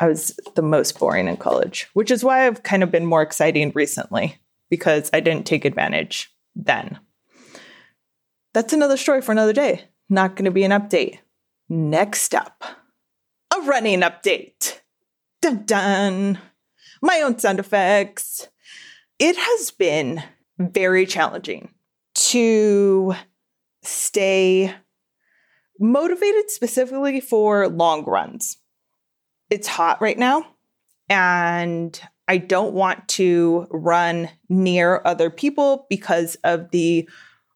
I 0.00 0.08
was 0.08 0.38
the 0.56 0.62
most 0.62 0.98
boring 0.98 1.28
in 1.28 1.36
college, 1.36 1.88
which 1.94 2.10
is 2.10 2.24
why 2.24 2.46
I've 2.46 2.62
kind 2.62 2.82
of 2.82 2.90
been 2.90 3.06
more 3.06 3.22
exciting 3.22 3.70
recently 3.74 4.36
because 4.68 5.08
I 5.12 5.20
didn't 5.20 5.46
take 5.46 5.64
advantage 5.64 6.32
then. 6.56 6.98
That's 8.54 8.72
another 8.72 8.96
story 8.96 9.22
for 9.22 9.32
another 9.32 9.52
day. 9.52 9.84
Not 10.08 10.36
going 10.36 10.46
to 10.46 10.50
be 10.50 10.64
an 10.64 10.72
update. 10.72 11.18
Next 11.68 12.34
up, 12.34 12.64
running 13.66 14.00
update. 14.00 14.80
Dun 15.42 15.64
dun. 15.64 16.38
My 17.02 17.20
own 17.20 17.38
sound 17.38 17.58
effects. 17.58 18.48
It 19.18 19.36
has 19.36 19.70
been 19.70 20.22
very 20.58 21.06
challenging 21.06 21.70
to 22.14 23.14
stay 23.82 24.74
motivated 25.78 26.50
specifically 26.50 27.20
for 27.20 27.68
long 27.68 28.04
runs 28.04 28.58
it's 29.50 29.68
hot 29.68 30.00
right 30.00 30.18
now 30.18 30.44
and 31.08 32.00
I 32.26 32.38
don't 32.38 32.72
want 32.72 33.06
to 33.08 33.66
run 33.70 34.30
near 34.48 35.02
other 35.04 35.30
people 35.30 35.86
because 35.90 36.36
of 36.42 36.70
the 36.70 37.08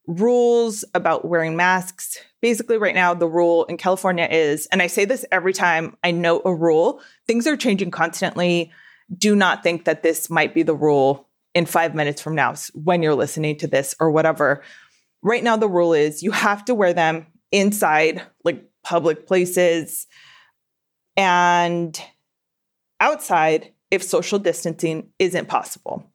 rules 0.09 0.85
about 0.95 1.27
wearing 1.27 1.55
masks. 1.55 2.19
Basically, 2.41 2.79
right 2.79 2.95
now, 2.95 3.15
the 3.15 3.29
rule 3.29 3.65
in 3.67 3.77
California 3.77 4.27
is, 4.29 4.67
and 4.73 4.81
I 4.83 4.87
say 4.87 5.05
this 5.05 5.25
every 5.31 5.53
time 5.53 5.97
I 6.03 6.11
note 6.11 6.43
a 6.45 6.55
rule, 6.55 7.01
things 7.27 7.47
are 7.47 7.57
changing 7.57 7.91
constantly. 7.91 8.73
Do 9.17 9.37
not 9.37 9.63
think 9.63 9.85
that 9.85 10.03
this 10.03 10.31
might 10.31 10.55
be 10.55 10.63
the 10.63 10.75
rule 10.75 11.29
in 11.55 11.67
five 11.67 11.95
minutes 11.95 12.23
from 12.23 12.35
now 12.35 12.55
when 12.73 13.03
you're 13.03 13.15
listening 13.15 13.59
to 13.59 13.67
this 13.67 13.95
or 14.01 14.11
whatever. 14.11 14.63
Right 15.23 15.45
now, 15.45 15.57
the 15.57 15.69
rule 15.69 15.93
is 15.93 16.23
you 16.23 16.31
have 16.31 16.65
to 16.67 16.75
wear 16.75 16.93
them 16.93 17.27
inside, 17.53 18.23
like 18.45 18.65
public 18.83 19.27
places, 19.27 20.07
and 21.17 22.01
outside 23.01 23.73
if 23.91 24.03
social 24.03 24.39
distancing 24.39 25.11
isn't 25.19 25.49
possible. 25.49 26.11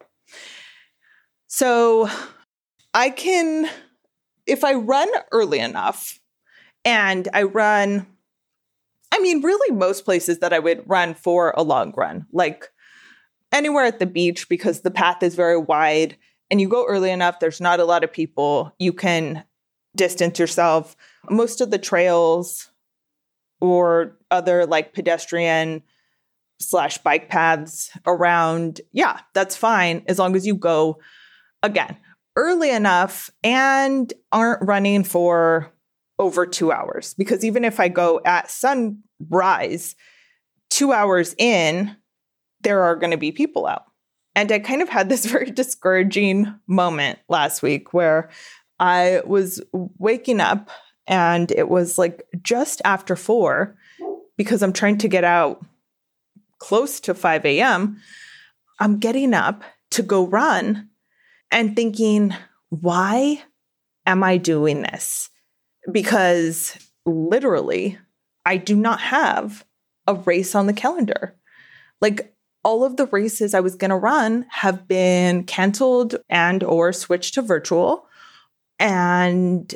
So 1.47 2.09
I 2.93 3.09
can, 3.09 3.69
if 4.45 4.63
I 4.63 4.73
run 4.73 5.09
early 5.31 5.59
enough 5.59 6.19
and 6.85 7.27
I 7.33 7.43
run, 7.43 8.05
I 9.11 9.19
mean, 9.19 9.41
really 9.41 9.75
most 9.75 10.05
places 10.05 10.39
that 10.39 10.53
I 10.53 10.59
would 10.59 10.83
run 10.87 11.13
for 11.13 11.53
a 11.57 11.63
long 11.63 11.93
run, 11.95 12.27
like 12.31 12.69
anywhere 13.51 13.85
at 13.85 13.99
the 13.99 14.05
beach 14.05 14.47
because 14.49 14.81
the 14.81 14.91
path 14.91 15.23
is 15.23 15.35
very 15.35 15.57
wide 15.57 16.17
and 16.51 16.61
you 16.61 16.69
go 16.69 16.85
early 16.85 17.09
enough, 17.09 17.39
there's 17.39 17.61
not 17.61 17.79
a 17.79 17.85
lot 17.85 18.03
of 18.03 18.11
people, 18.11 18.73
you 18.77 18.93
can 18.93 19.43
distance 19.95 20.37
yourself. 20.37 20.95
Most 21.29 21.61
of 21.61 21.71
the 21.71 21.79
trails 21.79 22.69
or 23.59 24.17
other 24.29 24.65
like 24.65 24.93
pedestrian 24.93 25.81
slash 26.59 26.97
bike 26.99 27.29
paths 27.29 27.91
around, 28.05 28.81
yeah, 28.91 29.19
that's 29.33 29.55
fine 29.55 30.03
as 30.07 30.19
long 30.19 30.35
as 30.35 30.45
you 30.45 30.55
go 30.55 30.99
again 31.63 31.97
early 32.35 32.71
enough 32.71 33.29
and 33.43 34.11
aren't 34.31 34.67
running 34.67 35.03
for 35.03 35.71
over 36.19 36.45
two 36.45 36.71
hours. 36.71 37.13
Because 37.13 37.43
even 37.43 37.65
if 37.65 37.79
I 37.79 37.87
go 37.87 38.21
at 38.25 38.49
sunrise, 38.49 39.95
two 40.69 40.91
hours 40.91 41.35
in, 41.37 41.95
there 42.61 42.83
are 42.83 42.95
going 42.95 43.11
to 43.11 43.17
be 43.17 43.31
people 43.31 43.67
out. 43.67 43.85
And 44.35 44.51
I 44.51 44.59
kind 44.59 44.81
of 44.81 44.89
had 44.89 45.09
this 45.09 45.25
very 45.27 45.51
discouraging 45.51 46.53
moment 46.67 47.19
last 47.29 47.61
week 47.61 47.93
where 47.93 48.29
I 48.79 49.21
was 49.25 49.61
waking 49.73 50.39
up 50.39 50.69
and 51.07 51.51
it 51.51 51.69
was 51.69 51.97
like 51.97 52.25
just 52.41 52.81
after 52.85 53.15
four 53.15 53.75
because 54.37 54.63
I'm 54.63 54.73
trying 54.73 54.97
to 54.99 55.07
get 55.07 55.23
out 55.23 55.63
close 56.59 56.99
to 57.01 57.13
5 57.13 57.45
a.m. 57.45 57.97
I'm 58.79 58.99
getting 58.99 59.33
up 59.33 59.63
to 59.91 60.01
go 60.01 60.25
run 60.25 60.89
and 61.53 61.75
thinking, 61.75 62.33
why 62.69 63.41
am 64.05 64.23
I 64.23 64.37
doing 64.37 64.81
this? 64.81 65.29
Because 65.89 66.77
literally, 67.05 67.97
I 68.45 68.57
do 68.57 68.75
not 68.75 68.99
have 68.99 69.65
a 70.07 70.15
race 70.15 70.55
on 70.55 70.65
the 70.65 70.73
calendar. 70.73 71.35
Like 72.01 72.35
all 72.63 72.83
of 72.83 72.97
the 72.97 73.07
races 73.07 73.53
I 73.53 73.59
was 73.59 73.75
going 73.75 73.89
to 73.89 73.95
run 73.95 74.45
have 74.49 74.87
been 74.87 75.43
canceled 75.43 76.15
and 76.29 76.63
or 76.63 76.91
switched 76.91 77.35
to 77.35 77.41
virtual 77.41 78.07
and 78.79 79.73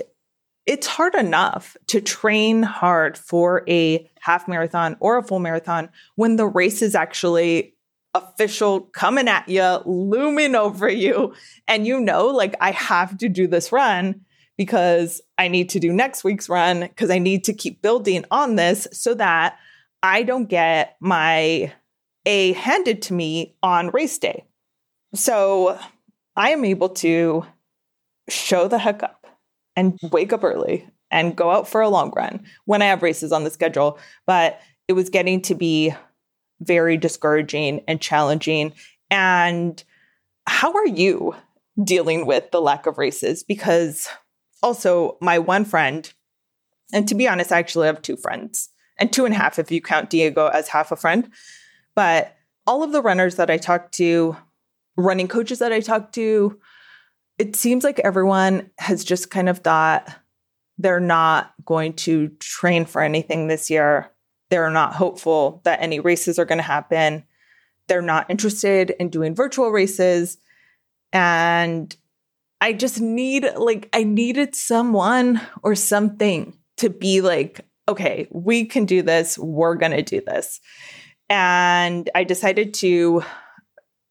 it's 0.66 0.88
hard 0.88 1.16
enough 1.16 1.78
to 1.88 2.02
train 2.02 2.62
hard 2.62 3.18
for 3.18 3.64
a 3.70 4.10
half 4.20 4.48
marathon 4.48 4.98
or 5.00 5.18
a 5.18 5.24
full 5.24 5.40
marathon 5.40 5.90
when 6.16 6.36
the 6.36 6.46
race 6.46 6.82
is 6.82 6.94
actually 6.94 7.74
official 8.18 8.82
coming 8.82 9.28
at 9.28 9.48
you, 9.48 9.80
looming 9.86 10.56
over 10.56 10.90
you. 10.90 11.34
And 11.68 11.86
you 11.86 12.00
know, 12.00 12.28
like, 12.28 12.56
I 12.62 12.72
have 12.72 13.18
to 13.18 13.30
do 13.30 13.48
this 13.48 13.72
run 13.72 14.22
because 14.58 15.22
I 15.38 15.48
need 15.48 15.70
to 15.70 15.80
do 15.80 15.94
next 15.94 16.24
week's 16.24 16.50
run 16.50 16.82
because 16.82 17.10
I 17.10 17.20
need 17.20 17.44
to 17.46 17.54
keep 17.54 17.82
building 17.82 18.26
on 18.32 18.56
this 18.56 18.88
so 18.92 19.14
that 19.16 19.58
I 20.04 20.24
don't 20.24 20.50
get 20.50 20.98
my 21.00 21.72
A 22.26 22.54
handed 22.54 23.02
to 23.04 23.14
me 23.14 23.56
on 23.62 23.90
race 23.90 24.18
day. 24.18 24.46
So 25.14 25.80
I 26.36 26.50
am 26.52 26.66
able 26.66 26.90
to 26.90 27.46
show 28.30 28.68
the 28.68 28.78
heck 28.78 29.04
up 29.04 29.28
and 29.76 29.98
wake 30.12 30.34
up 30.34 30.44
early 30.44 30.88
and 31.12 31.36
go 31.36 31.52
out 31.52 31.68
for 31.68 31.82
a 31.82 31.90
long 31.90 32.12
run 32.16 32.46
when 32.66 32.82
I 32.82 32.86
have 32.86 33.04
races 33.04 33.32
on 33.32 33.44
the 33.44 33.52
schedule. 33.52 34.00
But 34.26 34.60
it 34.88 34.94
was 34.94 35.10
getting 35.10 35.42
to 35.44 35.56
be 35.56 35.94
very 36.62 36.98
discouraging 36.98 37.82
and 37.88 38.02
challenging. 38.02 38.74
And 39.10 39.84
how 40.48 40.74
are 40.74 40.88
you 40.88 41.36
dealing 41.84 42.26
with 42.26 42.52
the 42.52 42.62
lack 42.62 42.86
of 42.86 42.98
races? 42.98 43.44
Because 43.44 44.08
also, 44.64 45.18
my 45.22 45.40
one 45.40 45.66
friend, 45.66 46.12
and 46.94 47.08
to 47.08 47.16
be 47.16 47.28
honest, 47.28 47.52
I 47.52 47.60
actually 47.60 47.88
have 47.88 48.02
two 48.02 48.18
friends 48.18 48.70
and 48.98 49.12
two 49.12 49.26
and 49.26 49.34
a 49.34 49.38
half 49.38 49.60
if 49.60 49.72
you 49.72 49.82
count 49.82 50.10
Diego 50.10 50.48
as 50.48 50.70
half 50.70 50.92
a 50.92 50.96
friend. 50.96 51.30
But 51.96 52.36
all 52.66 52.84
of 52.84 52.92
the 52.92 53.02
runners 53.02 53.36
that 53.36 53.50
I 53.50 53.58
talked 53.58 53.94
to, 53.96 54.36
running 54.96 55.28
coaches 55.28 55.60
that 55.60 55.72
I 55.72 55.80
talked 55.80 56.16
to, 56.16 56.60
it 57.38 57.56
seems 57.56 57.84
like 57.84 58.00
everyone 58.00 58.72
has 58.80 59.04
just 59.04 59.30
kind 59.30 59.48
of 59.48 59.60
thought 59.60 60.10
they're 60.78 61.00
not 61.00 61.54
going 61.66 61.94
to 61.94 62.30
train 62.40 62.86
for 62.86 63.02
anything 63.02 63.48
this 63.48 63.70
year. 63.70 64.12
They're 64.50 64.70
not 64.70 64.96
hopeful 64.96 65.62
that 65.66 65.82
any 65.82 66.00
races 66.00 66.40
are 66.40 66.46
going 66.46 66.58
to 66.58 66.64
happen. 66.64 67.24
They're 67.88 68.02
not 68.02 68.30
interested 68.30 68.92
in 68.92 69.10
doing 69.10 69.36
virtual 69.36 69.72
races. 69.72 70.38
And 71.14 71.96
I 72.60 72.74
just 72.74 73.00
need, 73.00 73.48
like, 73.56 73.90
I 73.94 74.04
needed 74.04 74.56
someone 74.56 75.42
or 75.64 75.76
something 75.76 76.58
to 76.78 76.90
be 76.90 77.22
like, 77.22 77.62
okay, 77.88 78.28
we 78.32 78.66
can 78.66 78.86
do 78.86 79.02
this. 79.02 79.38
We're 79.38 79.76
going 79.76 79.92
to 79.92 80.02
do 80.02 80.22
this. 80.22 80.60
And 81.30 82.10
I 82.16 82.24
decided 82.24 82.74
to 82.76 83.24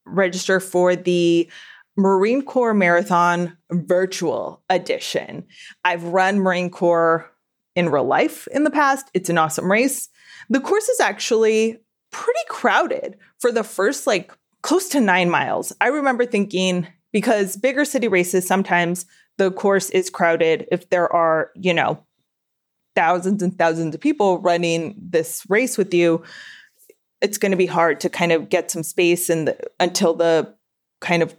register 0.05 0.61
for 0.61 0.97
the 0.97 1.51
Marine 1.97 2.43
Corps 2.43 2.75
Marathon 2.75 3.57
Virtual 3.71 4.63
Edition. 4.69 5.47
I've 5.85 6.05
run 6.05 6.39
Marine 6.39 6.71
Corps 6.71 7.31
in 7.75 7.89
real 7.89 8.05
life 8.05 8.47
in 8.49 8.65
the 8.65 8.71
past. 8.71 9.11
It's 9.15 9.31
an 9.31 9.39
awesome 9.39 9.71
race. 9.71 10.09
The 10.49 10.61
course 10.61 10.89
is 10.89 11.01
actually 11.01 11.79
pretty 12.11 12.41
crowded 12.49 13.17
for 13.39 13.53
the 13.53 13.65
first 13.65 14.07
like 14.07 14.33
close 14.63 14.89
to 14.91 15.01
nine 15.01 15.31
miles. 15.31 15.73
I 15.81 15.89
remember 15.89 16.27
thinking 16.27 16.87
because 17.13 17.57
bigger 17.57 17.85
city 17.85 18.09
races, 18.09 18.47
sometimes 18.47 19.07
the 19.39 19.51
course 19.51 19.91
is 19.91 20.11
crowded 20.11 20.67
if 20.73 20.89
there 20.91 21.13
are, 21.13 21.51
you 21.55 21.75
know, 21.75 22.03
thousands 22.95 23.43
and 23.43 23.57
thousands 23.57 23.95
of 23.95 24.01
people 24.01 24.39
running 24.41 24.95
this 24.99 25.45
race 25.49 25.77
with 25.77 25.93
you. 25.93 26.23
It's 27.21 27.39
going 27.39 27.53
to 27.53 27.57
be 27.57 27.67
hard 27.67 28.01
to 28.01 28.09
kind 28.09 28.33
of 28.33 28.49
get 28.49 28.71
some 28.71 28.83
space 28.83 29.29
and 29.29 29.55
until 29.79 30.15
the 30.15 30.55
kind 31.01 31.23
of 31.23 31.37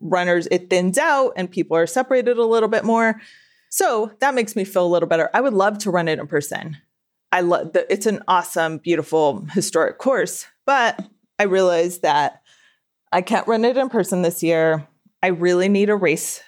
runners 0.00 0.46
it 0.50 0.70
thins 0.70 0.98
out 0.98 1.32
and 1.36 1.50
people 1.50 1.76
are 1.76 1.86
separated 1.86 2.38
a 2.38 2.44
little 2.44 2.68
bit 2.68 2.84
more. 2.84 3.20
So 3.70 4.12
that 4.20 4.34
makes 4.34 4.54
me 4.54 4.64
feel 4.64 4.86
a 4.86 4.88
little 4.88 5.08
better. 5.08 5.30
I 5.34 5.40
would 5.40 5.54
love 5.54 5.78
to 5.78 5.90
run 5.90 6.08
it 6.08 6.18
in 6.18 6.26
person. 6.26 6.76
I 7.30 7.40
love 7.42 7.72
that 7.74 7.86
it's 7.90 8.06
an 8.06 8.22
awesome, 8.26 8.78
beautiful, 8.78 9.44
historic 9.52 9.98
course, 9.98 10.46
but 10.64 10.98
I 11.38 11.44
realized 11.44 12.02
that 12.02 12.42
I 13.12 13.22
can't 13.22 13.46
run 13.46 13.64
it 13.64 13.76
in 13.76 13.88
person 13.88 14.22
this 14.22 14.42
year. 14.42 14.86
I 15.22 15.28
really 15.28 15.68
need 15.68 15.90
a 15.90 15.96
race. 15.96 16.42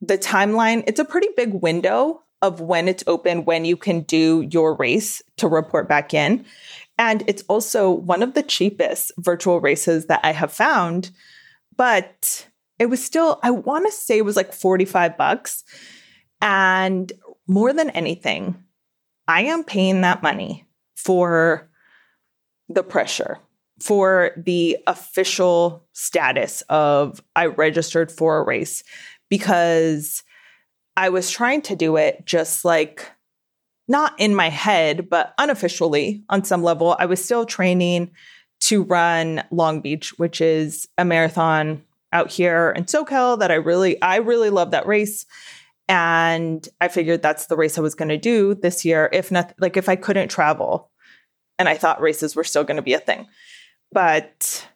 The 0.00 0.18
timeline, 0.18 0.84
it's 0.86 1.00
a 1.00 1.04
pretty 1.04 1.28
big 1.36 1.54
window 1.54 2.22
of 2.42 2.60
when 2.60 2.88
it's 2.88 3.04
open, 3.06 3.44
when 3.44 3.64
you 3.64 3.76
can 3.76 4.00
do 4.00 4.46
your 4.50 4.74
race 4.74 5.22
to 5.36 5.48
report 5.48 5.88
back 5.88 6.12
in. 6.12 6.44
And 6.98 7.22
it's 7.26 7.42
also 7.48 7.90
one 7.90 8.22
of 8.22 8.34
the 8.34 8.42
cheapest 8.42 9.12
virtual 9.18 9.60
races 9.60 10.06
that 10.06 10.20
I 10.24 10.32
have 10.32 10.52
found. 10.52 11.10
But 11.76 12.46
it 12.78 12.86
was 12.86 13.02
still, 13.02 13.38
I 13.42 13.52
want 13.52 13.86
to 13.86 13.92
say 13.92 14.18
it 14.18 14.24
was 14.24 14.36
like 14.36 14.52
45 14.52 15.16
bucks. 15.16 15.64
And 16.40 17.12
more 17.46 17.72
than 17.72 17.90
anything, 17.90 18.62
I 19.32 19.44
am 19.44 19.64
paying 19.64 20.02
that 20.02 20.22
money 20.22 20.66
for 20.94 21.70
the 22.68 22.82
pressure, 22.82 23.38
for 23.80 24.32
the 24.36 24.76
official 24.86 25.86
status 25.94 26.62
of 26.68 27.22
I 27.34 27.46
registered 27.46 28.12
for 28.12 28.36
a 28.36 28.44
race 28.44 28.84
because 29.30 30.22
I 30.98 31.08
was 31.08 31.30
trying 31.30 31.62
to 31.62 31.76
do 31.76 31.96
it 31.96 32.26
just 32.26 32.62
like 32.62 33.10
not 33.88 34.12
in 34.18 34.34
my 34.34 34.50
head, 34.50 35.08
but 35.08 35.32
unofficially 35.38 36.24
on 36.28 36.44
some 36.44 36.62
level. 36.62 36.94
I 36.98 37.06
was 37.06 37.24
still 37.24 37.46
training 37.46 38.10
to 38.64 38.82
run 38.82 39.42
Long 39.50 39.80
Beach, 39.80 40.12
which 40.18 40.42
is 40.42 40.86
a 40.98 41.06
marathon 41.06 41.84
out 42.12 42.30
here 42.30 42.74
in 42.76 42.84
SoCal 42.84 43.38
that 43.38 43.50
I 43.50 43.54
really, 43.54 44.00
I 44.02 44.16
really 44.16 44.50
love 44.50 44.72
that 44.72 44.86
race. 44.86 45.24
And 45.88 46.66
I 46.80 46.88
figured 46.88 47.22
that's 47.22 47.46
the 47.46 47.56
race 47.56 47.76
I 47.76 47.82
was 47.82 47.94
going 47.94 48.08
to 48.08 48.16
do 48.16 48.54
this 48.54 48.84
year, 48.84 49.08
if 49.12 49.30
not, 49.30 49.52
like 49.58 49.76
if 49.76 49.88
I 49.88 49.96
couldn't 49.96 50.28
travel. 50.28 50.90
And 51.58 51.68
I 51.68 51.76
thought 51.76 52.00
races 52.00 52.34
were 52.34 52.44
still 52.44 52.64
going 52.64 52.76
to 52.76 52.82
be 52.82 52.94
a 52.94 52.98
thing. 52.98 53.26
But 53.90 54.66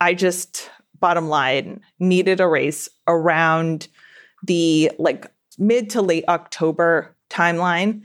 I 0.00 0.14
just, 0.14 0.70
bottom 1.00 1.28
line, 1.28 1.80
needed 1.98 2.40
a 2.40 2.46
race 2.46 2.88
around 3.08 3.88
the 4.44 4.92
like 4.98 5.30
mid 5.58 5.90
to 5.90 6.02
late 6.02 6.24
October 6.28 7.16
timeline. 7.30 8.02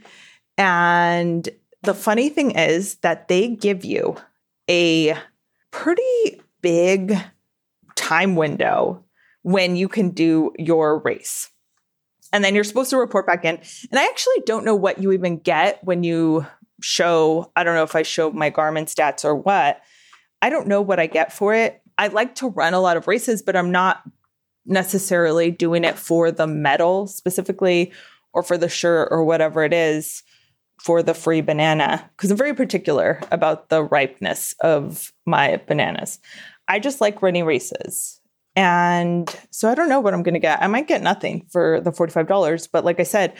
And 0.56 1.48
the 1.82 1.94
funny 1.94 2.28
thing 2.28 2.52
is 2.52 2.96
that 2.96 3.28
they 3.28 3.48
give 3.48 3.84
you 3.84 4.16
a 4.68 5.16
pretty 5.70 6.40
big 6.60 7.16
time 7.94 8.36
window 8.36 9.04
when 9.42 9.76
you 9.76 9.88
can 9.88 10.10
do 10.10 10.52
your 10.58 10.98
race. 10.98 11.50
And 12.32 12.44
then 12.44 12.54
you're 12.54 12.64
supposed 12.64 12.90
to 12.90 12.98
report 12.98 13.26
back 13.26 13.44
in. 13.44 13.56
And 13.90 13.98
I 13.98 14.04
actually 14.04 14.42
don't 14.44 14.64
know 14.64 14.74
what 14.74 14.98
you 15.02 15.12
even 15.12 15.38
get 15.38 15.82
when 15.82 16.02
you 16.02 16.46
show, 16.82 17.50
I 17.56 17.64
don't 17.64 17.74
know 17.74 17.82
if 17.82 17.96
I 17.96 18.02
show 18.02 18.30
my 18.30 18.50
Garmin 18.50 18.84
stats 18.84 19.24
or 19.24 19.34
what. 19.34 19.80
I 20.42 20.50
don't 20.50 20.68
know 20.68 20.82
what 20.82 21.00
I 21.00 21.06
get 21.06 21.32
for 21.32 21.54
it. 21.54 21.82
I 21.96 22.08
like 22.08 22.36
to 22.36 22.48
run 22.48 22.74
a 22.74 22.80
lot 22.80 22.96
of 22.96 23.08
races, 23.08 23.42
but 23.42 23.56
I'm 23.56 23.72
not 23.72 24.02
necessarily 24.66 25.50
doing 25.50 25.84
it 25.84 25.98
for 25.98 26.30
the 26.30 26.46
medal 26.46 27.06
specifically 27.06 27.92
or 28.32 28.42
for 28.42 28.58
the 28.58 28.68
shirt 28.68 29.08
or 29.10 29.24
whatever 29.24 29.64
it 29.64 29.72
is 29.72 30.22
for 30.80 31.02
the 31.02 31.14
free 31.14 31.40
banana 31.40 32.08
because 32.16 32.30
I'm 32.30 32.36
very 32.36 32.54
particular 32.54 33.20
about 33.32 33.68
the 33.68 33.82
ripeness 33.82 34.54
of 34.60 35.12
my 35.26 35.60
bananas. 35.66 36.20
I 36.68 36.78
just 36.78 37.00
like 37.00 37.22
running 37.22 37.44
races. 37.44 38.17
And 38.56 39.34
so 39.50 39.68
I 39.68 39.74
don't 39.74 39.88
know 39.88 40.00
what 40.00 40.14
I'm 40.14 40.22
going 40.22 40.34
to 40.34 40.40
get. 40.40 40.62
I 40.62 40.66
might 40.66 40.88
get 40.88 41.02
nothing 41.02 41.46
for 41.50 41.80
the 41.80 41.92
$45, 41.92 42.68
but 42.72 42.84
like 42.84 42.98
I 42.98 43.04
said, 43.04 43.34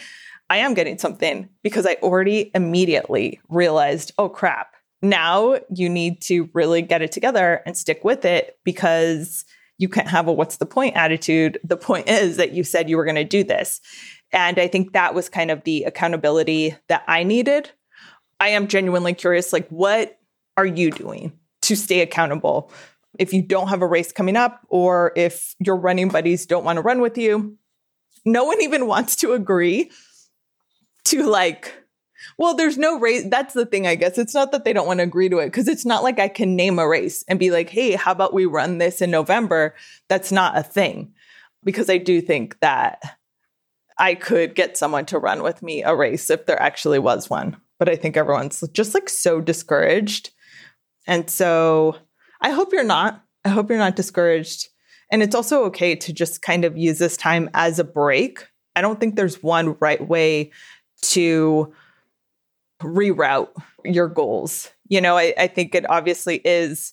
I 0.51 0.59
am 0.59 0.75
getting 0.75 0.99
something 0.99 1.49
because 1.62 1.87
I 1.87 1.94
already 2.03 2.51
immediately 2.55 3.40
realized, 3.49 4.12
oh 4.16 4.29
crap, 4.29 4.75
now 5.03 5.59
you 5.75 5.88
need 5.88 6.23
to 6.23 6.49
really 6.55 6.83
get 6.83 7.03
it 7.03 7.12
together 7.12 7.62
and 7.66 7.77
stick 7.77 8.03
with 8.05 8.25
it 8.25 8.59
because 8.64 9.44
you 9.79 9.88
can't 9.88 10.09
have 10.09 10.27
a 10.27 10.33
what's 10.33 10.57
the 10.57 10.66
point 10.66 10.97
attitude. 10.97 11.59
The 11.62 11.77
point 11.77 12.09
is 12.09 12.37
that 12.37 12.53
you 12.53 12.64
said 12.64 12.88
you 12.88 12.97
were 12.97 13.05
going 13.05 13.14
to 13.14 13.25
do 13.25 13.44
this. 13.44 13.81
And 14.33 14.59
I 14.59 14.68
think 14.68 14.92
that 14.92 15.14
was 15.14 15.29
kind 15.29 15.51
of 15.51 15.64
the 15.64 15.85
accountability 15.85 16.77
that 16.88 17.05
I 17.07 17.23
needed. 17.23 17.71
I 18.40 18.49
am 18.51 18.68
genuinely 18.68 19.14
curious 19.14 19.53
like, 19.53 19.68
what 19.68 20.18
are 20.57 20.66
you 20.66 20.90
doing 20.90 21.33
to 21.62 21.77
stay 21.77 22.01
accountable 22.01 22.73
if 23.18 23.33
you 23.33 23.42
don't 23.42 23.68
have 23.68 23.83
a 23.83 23.87
race 23.87 24.12
coming 24.12 24.37
up 24.37 24.61
or 24.68 25.12
if 25.16 25.55
your 25.59 25.77
running 25.77 26.09
buddies 26.09 26.47
don't 26.47 26.64
want 26.64 26.77
to 26.77 26.83
run 26.83 27.01
with 27.01 27.18
you. 27.18 27.57
No 28.25 28.44
one 28.44 28.61
even 28.62 28.87
wants 28.87 29.16
to 29.16 29.33
agree 29.33 29.90
to 31.05 31.25
like, 31.25 31.73
well, 32.37 32.55
there's 32.55 32.77
no 32.77 32.99
race. 32.99 33.25
That's 33.29 33.55
the 33.55 33.66
thing, 33.66 33.87
I 33.87 33.94
guess. 33.94 34.18
It's 34.18 34.35
not 34.35 34.53
that 34.53 34.64
they 34.64 34.73
don't 34.73 34.87
want 34.87 34.99
to 34.99 35.05
agree 35.05 35.29
to 35.29 35.38
it 35.38 35.47
because 35.47 35.68
it's 35.68 35.87
not 35.87 36.03
like 36.03 36.18
I 36.18 36.29
can 36.29 36.57
name 36.57 36.79
a 36.79 36.87
race 36.87 37.25
and 37.29 37.38
be 37.38 37.51
like, 37.51 37.71
hey, 37.71 37.92
how 37.92 38.12
about 38.12 38.35
we 38.35 38.44
run 38.44 38.79
this 38.79 39.01
in 39.01 39.11
November? 39.11 39.75
That's 40.09 40.33
not 40.33 40.59
a 40.59 40.62
thing 40.62 41.12
because 41.64 41.88
I 41.88 41.99
do 41.99 42.21
think 42.21 42.59
that 42.61 43.18
I 43.99 44.14
could 44.14 44.55
get 44.55 44.77
someone 44.77 45.07
to 45.07 45.18
run 45.18 45.42
with 45.42 45.62
me 45.62 45.83
a 45.83 45.94
race 45.94 46.31
if 46.31 46.47
there 46.47 46.61
actually 46.61 46.99
was 46.99 47.29
one. 47.29 47.57
But 47.79 47.88
I 47.88 47.97
think 47.97 48.16
everyone's 48.16 48.62
just 48.73 48.94
like 48.94 49.09
so 49.09 49.40
discouraged. 49.40 50.31
And 51.07 51.31
so 51.31 51.97
I 52.40 52.51
hope 52.51 52.72
you're 52.72 52.85
not. 52.85 53.24
I 53.44 53.51
hope 53.51 53.68
you're 53.68 53.79
not 53.79 53.96
discouraged. 53.96 54.68
And 55.11 55.22
it's 55.22 55.35
also 55.35 55.64
okay 55.64 55.94
to 55.96 56.12
just 56.12 56.42
kind 56.42 56.64
of 56.64 56.77
use 56.77 56.98
this 56.98 57.16
time 57.16 57.48
as 57.55 57.79
a 57.79 57.85
break. 57.85 58.46
I 58.77 58.81
don't 58.81 59.01
think 59.01 59.16
there's 59.16 59.42
one 59.42 59.77
right 59.81 60.07
way 60.07 60.53
to 61.03 61.72
reroute 62.83 63.51
your 63.85 64.09
goals. 64.09 64.70
You 64.88 65.01
know, 65.01 65.16
I, 65.16 65.35
I 65.37 65.46
think 65.46 65.74
it 65.74 65.88
obviously 65.88 66.40
is 66.44 66.92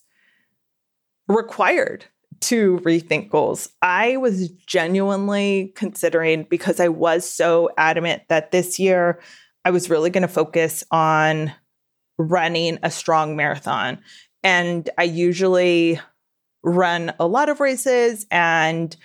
required 1.28 2.04
to 2.40 2.78
rethink 2.84 3.30
goals. 3.30 3.70
I 3.82 4.16
was 4.16 4.50
genuinely 4.66 5.72
considering 5.74 6.46
because 6.48 6.80
I 6.80 6.88
was 6.88 7.28
so 7.28 7.70
adamant 7.78 8.22
that 8.28 8.50
this 8.50 8.78
year 8.78 9.20
I 9.64 9.70
was 9.70 9.90
really 9.90 10.10
going 10.10 10.22
to 10.22 10.28
focus 10.28 10.84
on 10.90 11.52
running 12.18 12.78
a 12.82 12.90
strong 12.90 13.36
marathon 13.36 13.98
and 14.46 14.88
I 14.96 15.02
usually 15.02 16.00
run 16.62 17.12
a 17.18 17.26
lot 17.26 17.48
of 17.48 17.58
races, 17.58 18.26
and 18.30 18.96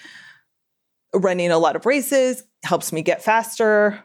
running 1.16 1.50
a 1.50 1.58
lot 1.58 1.76
of 1.76 1.88
races 1.88 2.44
helps 2.64 2.94
me 2.94 3.02
get 3.02 3.24
faster. 3.24 4.04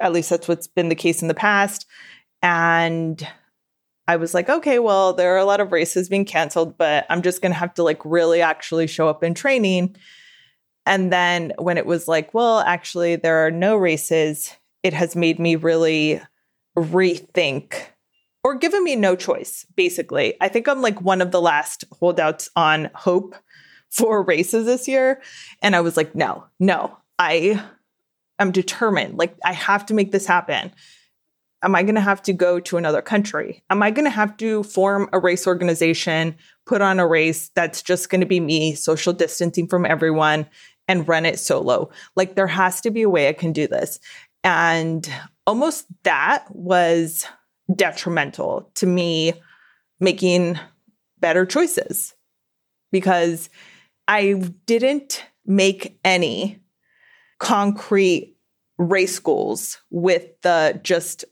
At 0.00 0.12
least 0.12 0.30
that's 0.30 0.46
what's 0.46 0.68
been 0.68 0.88
the 0.88 0.94
case 0.94 1.22
in 1.22 1.28
the 1.28 1.34
past. 1.34 1.86
And 2.40 3.26
I 4.06 4.14
was 4.14 4.32
like, 4.32 4.48
okay, 4.48 4.78
well, 4.78 5.12
there 5.12 5.34
are 5.34 5.38
a 5.38 5.44
lot 5.44 5.58
of 5.58 5.72
races 5.72 6.08
being 6.08 6.24
canceled, 6.24 6.78
but 6.78 7.04
I'm 7.10 7.22
just 7.22 7.42
going 7.42 7.50
to 7.50 7.58
have 7.58 7.74
to 7.74 7.82
like 7.82 8.04
really 8.04 8.40
actually 8.40 8.86
show 8.86 9.08
up 9.08 9.24
in 9.24 9.34
training. 9.34 9.96
And 10.86 11.12
then 11.12 11.52
when 11.58 11.78
it 11.78 11.86
was 11.86 12.06
like, 12.06 12.32
well, 12.32 12.60
actually, 12.60 13.16
there 13.16 13.44
are 13.44 13.50
no 13.50 13.76
races, 13.76 14.54
it 14.84 14.92
has 14.92 15.16
made 15.16 15.40
me 15.40 15.56
really 15.56 16.20
rethink 16.78 17.74
or 18.46 18.54
given 18.54 18.84
me 18.84 18.94
no 18.94 19.16
choice, 19.16 19.66
basically. 19.74 20.36
I 20.40 20.46
think 20.46 20.68
I'm 20.68 20.80
like 20.80 21.02
one 21.02 21.20
of 21.20 21.32
the 21.32 21.40
last 21.40 21.82
holdouts 21.90 22.48
on 22.54 22.90
hope 22.94 23.34
for 23.90 24.22
races 24.22 24.66
this 24.66 24.86
year. 24.86 25.20
And 25.62 25.74
I 25.74 25.80
was 25.80 25.96
like, 25.96 26.14
no, 26.14 26.44
no, 26.60 26.96
I 27.18 27.60
am 28.38 28.52
determined. 28.52 29.18
Like, 29.18 29.36
I 29.44 29.52
have 29.52 29.84
to 29.86 29.94
make 29.94 30.12
this 30.12 30.26
happen. 30.26 30.70
Am 31.64 31.74
I 31.74 31.82
going 31.82 31.96
to 31.96 32.00
have 32.00 32.22
to 32.22 32.32
go 32.32 32.60
to 32.60 32.76
another 32.76 33.02
country? 33.02 33.64
Am 33.68 33.82
I 33.82 33.90
going 33.90 34.04
to 34.04 34.10
have 34.10 34.36
to 34.36 34.62
form 34.62 35.08
a 35.12 35.18
race 35.18 35.48
organization, 35.48 36.36
put 36.66 36.80
on 36.80 37.00
a 37.00 37.06
race 37.06 37.50
that's 37.56 37.82
just 37.82 38.10
going 38.10 38.20
to 38.20 38.28
be 38.28 38.38
me, 38.38 38.76
social 38.76 39.12
distancing 39.12 39.66
from 39.66 39.84
everyone, 39.84 40.46
and 40.86 41.08
run 41.08 41.26
it 41.26 41.40
solo? 41.40 41.90
Like, 42.14 42.36
there 42.36 42.46
has 42.46 42.80
to 42.82 42.92
be 42.92 43.02
a 43.02 43.10
way 43.10 43.28
I 43.28 43.32
can 43.32 43.52
do 43.52 43.66
this. 43.66 43.98
And 44.44 45.10
almost 45.48 45.86
that 46.04 46.44
was 46.54 47.26
detrimental 47.74 48.70
to 48.76 48.86
me 48.86 49.32
making 50.00 50.58
better 51.18 51.46
choices 51.46 52.14
because 52.92 53.48
I 54.06 54.34
didn't 54.66 55.24
make 55.44 55.98
any 56.04 56.60
concrete 57.38 58.36
race 58.78 59.18
goals 59.18 59.80
with 59.90 60.40
the 60.42 60.80
just 60.82 61.24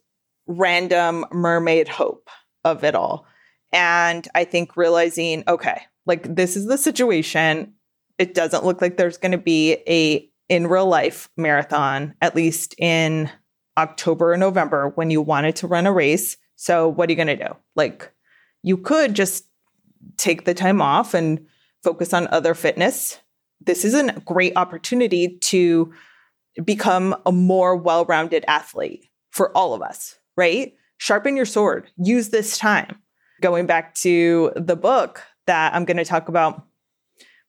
random 0.46 1.24
mermaid 1.30 1.88
hope 1.88 2.28
of 2.64 2.84
it 2.84 2.94
all. 2.94 3.26
And 3.72 4.26
I 4.34 4.44
think 4.44 4.76
realizing, 4.76 5.44
okay, 5.48 5.82
like 6.06 6.34
this 6.34 6.56
is 6.56 6.66
the 6.66 6.78
situation. 6.78 7.74
It 8.18 8.34
doesn't 8.34 8.64
look 8.64 8.80
like 8.80 8.96
there's 8.96 9.18
going 9.18 9.32
to 9.32 9.38
be 9.38 9.78
a 9.88 10.28
in 10.48 10.66
real 10.66 10.86
life 10.86 11.28
marathon, 11.36 12.14
at 12.20 12.36
least 12.36 12.74
in 12.78 13.30
October 13.76 14.32
or 14.32 14.36
November 14.36 14.90
when 14.90 15.10
you 15.10 15.20
wanted 15.20 15.56
to 15.56 15.66
run 15.66 15.86
a 15.86 15.92
race. 15.92 16.36
So 16.56 16.88
what 16.88 17.08
are 17.08 17.12
you 17.12 17.16
going 17.16 17.38
to 17.38 17.48
do? 17.48 17.56
Like 17.74 18.12
you 18.62 18.76
could 18.76 19.14
just 19.14 19.46
take 20.16 20.44
the 20.44 20.54
time 20.54 20.80
off 20.80 21.14
and 21.14 21.46
focus 21.82 22.12
on 22.12 22.28
other 22.28 22.54
fitness. 22.54 23.18
This 23.60 23.84
is 23.84 23.94
a 23.94 24.12
great 24.24 24.52
opportunity 24.56 25.38
to 25.42 25.92
become 26.64 27.16
a 27.26 27.32
more 27.32 27.76
well 27.76 28.04
rounded 28.04 28.44
athlete 28.46 29.08
for 29.30 29.56
all 29.56 29.74
of 29.74 29.82
us, 29.82 30.18
right? 30.36 30.74
Sharpen 30.98 31.36
your 31.36 31.46
sword, 31.46 31.90
use 31.96 32.28
this 32.28 32.56
time. 32.56 32.96
Going 33.42 33.66
back 33.66 33.94
to 33.96 34.52
the 34.54 34.76
book 34.76 35.22
that 35.46 35.74
I'm 35.74 35.84
going 35.84 35.96
to 35.96 36.04
talk 36.04 36.28
about, 36.28 36.64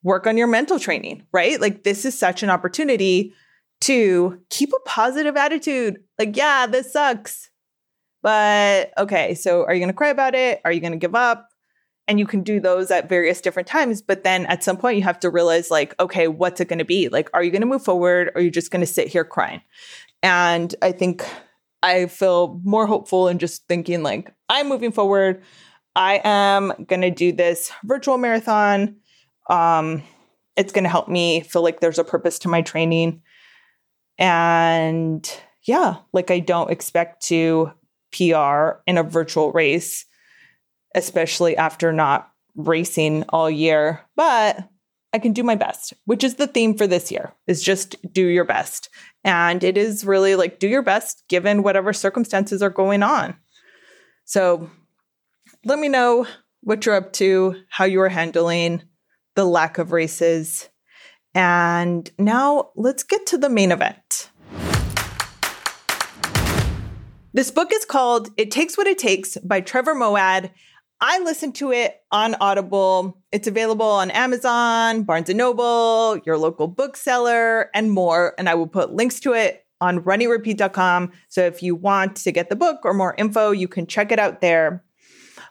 work 0.02 0.26
on 0.26 0.36
your 0.36 0.48
mental 0.48 0.78
training, 0.78 1.24
right? 1.32 1.60
Like, 1.60 1.84
this 1.84 2.04
is 2.04 2.18
such 2.18 2.42
an 2.42 2.50
opportunity 2.50 3.34
to 3.82 4.40
keep 4.50 4.72
a 4.72 4.88
positive 4.88 5.36
attitude. 5.36 6.02
Like, 6.18 6.36
yeah, 6.36 6.66
this 6.66 6.92
sucks. 6.92 7.50
But 8.22 8.92
okay, 8.98 9.34
so 9.34 9.64
are 9.64 9.74
you 9.74 9.80
going 9.80 9.88
to 9.88 9.94
cry 9.94 10.08
about 10.08 10.34
it? 10.34 10.60
Are 10.64 10.72
you 10.72 10.80
going 10.80 10.92
to 10.92 10.98
give 10.98 11.14
up? 11.14 11.48
and 12.08 12.18
you 12.18 12.26
can 12.26 12.42
do 12.42 12.60
those 12.60 12.90
at 12.90 13.08
various 13.08 13.40
different 13.40 13.68
times 13.68 14.02
but 14.02 14.24
then 14.24 14.46
at 14.46 14.62
some 14.62 14.76
point 14.76 14.96
you 14.96 15.02
have 15.02 15.18
to 15.20 15.30
realize 15.30 15.70
like 15.70 15.94
okay 16.00 16.28
what's 16.28 16.60
it 16.60 16.68
going 16.68 16.78
to 16.78 16.84
be 16.84 17.08
like 17.08 17.28
are 17.34 17.42
you 17.42 17.50
going 17.50 17.60
to 17.60 17.66
move 17.66 17.84
forward 17.84 18.28
or 18.28 18.32
are 18.36 18.40
you 18.40 18.50
just 18.50 18.70
going 18.70 18.80
to 18.80 18.86
sit 18.86 19.08
here 19.08 19.24
crying 19.24 19.60
and 20.22 20.74
i 20.82 20.92
think 20.92 21.24
i 21.82 22.06
feel 22.06 22.60
more 22.64 22.86
hopeful 22.86 23.28
in 23.28 23.38
just 23.38 23.66
thinking 23.66 24.02
like 24.02 24.32
i'm 24.48 24.68
moving 24.68 24.92
forward 24.92 25.42
i 25.94 26.20
am 26.24 26.72
going 26.86 27.02
to 27.02 27.10
do 27.10 27.32
this 27.32 27.72
virtual 27.84 28.18
marathon 28.18 28.96
um 29.50 30.02
it's 30.56 30.72
going 30.72 30.84
to 30.84 30.90
help 30.90 31.08
me 31.08 31.40
feel 31.40 31.62
like 31.62 31.80
there's 31.80 31.98
a 31.98 32.04
purpose 32.04 32.38
to 32.38 32.48
my 32.48 32.62
training 32.62 33.20
and 34.18 35.38
yeah 35.64 35.96
like 36.12 36.30
i 36.30 36.38
don't 36.38 36.70
expect 36.70 37.22
to 37.22 37.70
pr 38.12 38.80
in 38.86 38.98
a 38.98 39.02
virtual 39.02 39.52
race 39.52 40.06
especially 40.96 41.56
after 41.56 41.92
not 41.92 42.32
racing 42.56 43.24
all 43.28 43.48
year. 43.50 44.00
But 44.16 44.68
I 45.12 45.18
can 45.18 45.32
do 45.32 45.42
my 45.42 45.54
best, 45.54 45.92
which 46.06 46.24
is 46.24 46.34
the 46.34 46.46
theme 46.46 46.76
for 46.76 46.86
this 46.86 47.12
year, 47.12 47.32
is 47.46 47.62
just 47.62 47.96
do 48.12 48.26
your 48.26 48.44
best. 48.44 48.88
And 49.22 49.62
it 49.62 49.76
is 49.76 50.04
really 50.04 50.34
like 50.34 50.58
do 50.58 50.66
your 50.66 50.82
best 50.82 51.22
given 51.28 51.62
whatever 51.62 51.92
circumstances 51.92 52.62
are 52.62 52.70
going 52.70 53.02
on. 53.02 53.36
So 54.24 54.68
let 55.64 55.78
me 55.78 55.88
know 55.88 56.26
what 56.62 56.84
you're 56.84 56.96
up 56.96 57.12
to, 57.14 57.62
how 57.68 57.84
you 57.84 58.00
are 58.00 58.08
handling 58.08 58.82
the 59.36 59.44
lack 59.44 59.78
of 59.78 59.92
races. 59.92 60.68
And 61.34 62.10
now 62.18 62.70
let's 62.74 63.02
get 63.02 63.26
to 63.26 63.38
the 63.38 63.50
main 63.50 63.70
event. 63.70 63.98
This 67.36 67.50
book 67.50 67.70
is 67.70 67.84
called 67.84 68.30
It 68.38 68.50
Takes 68.50 68.78
What 68.78 68.86
It 68.86 68.96
Takes 68.96 69.36
by 69.36 69.60
Trevor 69.60 69.94
Moawad. 69.94 70.48
I 71.02 71.18
listened 71.18 71.54
to 71.56 71.70
it 71.70 72.00
on 72.10 72.34
Audible. 72.36 73.22
It's 73.30 73.46
available 73.46 73.84
on 73.84 74.10
Amazon, 74.10 75.02
Barnes 75.02 75.28
Noble, 75.28 76.16
your 76.24 76.38
local 76.38 76.66
bookseller, 76.66 77.68
and 77.74 77.90
more. 77.90 78.32
And 78.38 78.48
I 78.48 78.54
will 78.54 78.66
put 78.66 78.94
links 78.94 79.20
to 79.20 79.34
it 79.34 79.66
on 79.82 80.00
runeatrepeat.com. 80.02 81.12
So 81.28 81.42
if 81.42 81.62
you 81.62 81.74
want 81.74 82.16
to 82.16 82.32
get 82.32 82.48
the 82.48 82.56
book 82.56 82.80
or 82.84 82.94
more 82.94 83.14
info, 83.18 83.50
you 83.50 83.68
can 83.68 83.86
check 83.86 84.10
it 84.10 84.18
out 84.18 84.40
there. 84.40 84.82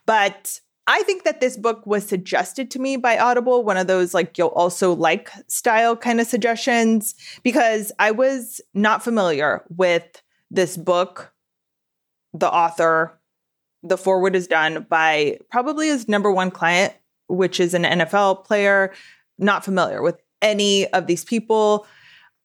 But 0.08 0.60
I 0.88 1.04
think 1.04 1.24
that 1.24 1.40
this 1.40 1.56
book 1.56 1.86
was 1.86 2.04
suggested 2.04 2.72
to 2.72 2.80
me 2.80 2.98
by 2.98 3.20
Audible, 3.20 3.64
one 3.64 3.78
of 3.78 3.86
those 3.86 4.12
like 4.12 4.40
you'll 4.40 4.48
also 4.48 4.96
like 4.96 5.30
style 5.48 5.96
kind 5.96 6.20
of 6.20 6.26
suggestions, 6.26 7.14
because 7.44 7.92
I 8.00 8.10
was 8.10 8.60
not 8.74 9.04
familiar 9.04 9.64
with 9.70 10.24
this 10.50 10.78
book, 10.78 11.32
the 12.40 12.52
author, 12.52 13.20
the 13.84 13.98
forward 13.98 14.36
is 14.36 14.48
done 14.48 14.86
by 14.90 15.40
probably 15.50 15.88
his 15.88 16.08
number 16.08 16.32
one 16.32 16.52
client, 16.52 16.94
which 17.28 17.60
is 17.60 17.74
an 17.74 17.84
NFL 17.84 18.46
player, 18.46 18.94
not 19.38 19.64
familiar 19.64 20.02
with 20.02 20.20
any 20.42 20.88
of 20.88 21.08
these 21.08 21.24
people. 21.24 21.88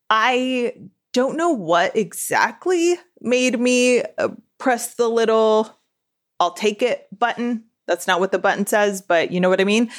I 0.09 0.75
don't 1.13 1.37
know 1.37 1.51
what 1.51 1.97
exactly 1.97 2.97
made 3.21 3.59
me 3.59 4.03
uh, 4.19 4.29
press 4.59 4.95
the 4.95 5.09
little 5.09 5.77
I'll 6.39 6.53
take 6.53 6.83
it 6.83 7.07
button. 7.17 7.65
That's 7.87 8.07
not 8.07 8.19
what 8.19 8.33
the 8.33 8.39
button 8.39 8.67
says, 8.67 9.03
but 9.03 9.31
you 9.31 9.41
know 9.41 9.51
what 9.51 9.61
I 9.61 9.65
mean. 9.65 9.91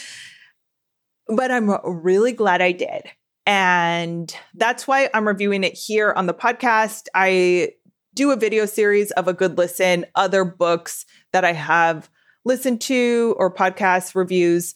But 1.27 1.51
I'm 1.51 1.69
really 1.83 2.31
glad 2.31 2.61
I 2.61 2.71
did. 2.71 3.03
And 3.45 4.35
that's 4.55 4.87
why 4.87 5.09
I'm 5.13 5.27
reviewing 5.27 5.63
it 5.63 5.73
here 5.73 6.11
on 6.11 6.25
the 6.25 6.33
podcast. 6.33 7.07
I 7.13 7.73
do 8.13 8.31
a 8.31 8.35
video 8.35 8.65
series 8.65 9.11
of 9.11 9.27
a 9.27 9.33
good 9.33 9.57
listen, 9.57 10.05
other 10.15 10.43
books 10.43 11.05
that 11.33 11.45
I 11.45 11.53
have 11.53 12.09
listened 12.43 12.81
to 12.81 13.35
or 13.37 13.53
podcast 13.53 14.15
reviews. 14.15 14.75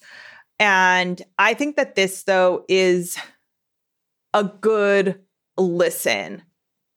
And 0.60 1.22
I 1.38 1.54
think 1.54 1.76
that 1.76 1.96
this, 1.96 2.24
though, 2.24 2.64
is 2.70 3.18
a 4.34 4.44
good 4.44 5.20
listen, 5.58 6.44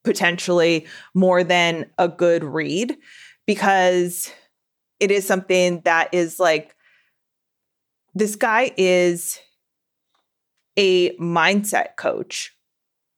potentially 0.05 0.87
more 1.15 1.43
than 1.43 1.91
a 1.99 2.09
good 2.09 2.45
read, 2.45 2.97
because 3.47 4.31
it 5.01 5.11
is 5.11 5.27
something 5.27 5.81
that 5.85 6.13
is 6.13 6.39
like 6.39 6.75
this 8.15 8.37
guy 8.37 8.73
is 8.77 9.39
a 10.77 11.17
mindset 11.17 11.97
coach 11.97 12.55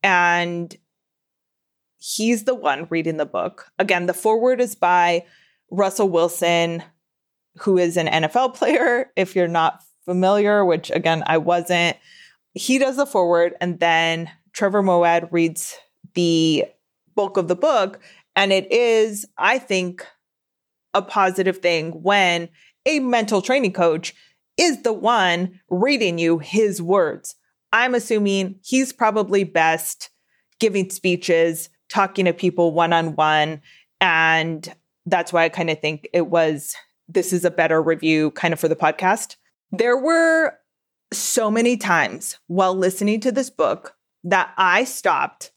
and 0.03 0.77
he's 2.01 2.45
the 2.45 2.55
one 2.55 2.89
reading 2.91 3.19
the 3.19 3.27
book. 3.27 3.71
Again, 3.79 4.07
the 4.07 4.15
foreword 4.15 4.61
is 4.61 4.75
by 4.75 5.25
Russell 5.71 6.09
Wilson, 6.09 6.83
who 7.59 7.79
is 7.79 7.97
an 7.97 8.09
NFL 8.09 8.55
player. 8.57 9.13
If 9.15 9.37
you're 9.37 9.47
not 9.47 9.83
familiar, 10.05 10.65
which 10.65 10.91
again, 10.91 11.23
I 11.27 11.39
wasn't, 11.39 11.97
he 12.55 12.79
does 12.79 12.97
the 12.97 13.07
foreword, 13.07 13.55
and 13.61 13.79
then 13.79 14.29
Trevor 14.53 14.83
Moawad 14.83 15.29
reads 15.31 15.77
the 16.15 16.65
bulk 17.15 17.37
of 17.37 17.47
the 17.47 17.55
book. 17.55 18.01
And 18.35 18.53
it 18.53 18.73
is, 18.73 19.27
I 19.39 19.59
think, 19.59 20.05
a 20.95 21.03
positive 21.03 21.59
thing 21.59 22.03
when 22.03 22.49
a 22.87 22.99
mental 23.01 23.43
training 23.43 23.73
coach 23.73 24.15
is 24.57 24.83
the 24.83 24.93
one 24.93 25.61
reading 25.69 26.19
you 26.19 26.39
his 26.39 26.83
words. 26.83 27.37
I'm 27.73 27.95
assuming 27.95 28.59
he's 28.63 28.93
probably 28.93 29.45
best 29.45 30.11
giving 30.59 30.91
speeches, 30.91 31.69
talking 31.91 32.25
to 32.25 32.33
people 32.33 32.73
one 32.73 32.93
on 32.93 33.15
one. 33.17 33.61
And 34.01 34.73
that's 35.05 35.33
why 35.33 35.45
I 35.45 35.49
kind 35.51 35.69
of 35.69 35.81
think 35.81 36.09
it 36.13 36.29
was 36.29 36.75
this 37.09 37.33
is 37.33 37.45
a 37.45 37.51
better 37.51 37.83
review 37.83 38.31
kind 38.31 38.55
of 38.55 38.61
for 38.61 38.69
the 38.69 38.77
podcast. 38.77 39.37
There 39.73 39.97
were 39.97 40.55
so 41.13 41.51
many 41.51 41.77
times 41.77 42.39
while 42.47 42.75
listening 42.75 43.21
to 43.21 43.33
this 43.33 43.51
book 43.51 43.97
that 44.25 44.53
I 44.57 44.85
stopped. 44.85 45.51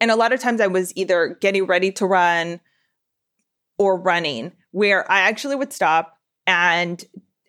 And 0.00 0.10
a 0.10 0.16
lot 0.16 0.32
of 0.32 0.40
times 0.40 0.60
I 0.60 0.66
was 0.66 0.92
either 0.96 1.38
getting 1.40 1.66
ready 1.66 1.90
to 1.92 2.06
run 2.06 2.60
or 3.78 3.98
running, 3.98 4.52
where 4.70 5.10
I 5.10 5.20
actually 5.20 5.56
would 5.56 5.72
stop 5.72 6.18
and 6.46 7.02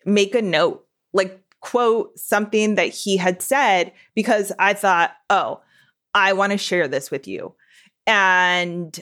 make 0.04 0.34
a 0.34 0.42
note, 0.42 0.86
like 1.12 1.40
quote 1.60 2.18
something 2.18 2.76
that 2.76 2.88
he 2.88 3.16
had 3.16 3.42
said, 3.42 3.92
because 4.14 4.52
I 4.58 4.72
thought, 4.72 5.12
oh, 5.28 5.60
I 6.14 6.32
want 6.32 6.52
to 6.52 6.58
share 6.58 6.88
this 6.88 7.10
with 7.10 7.28
you. 7.28 7.54
And 8.08 8.98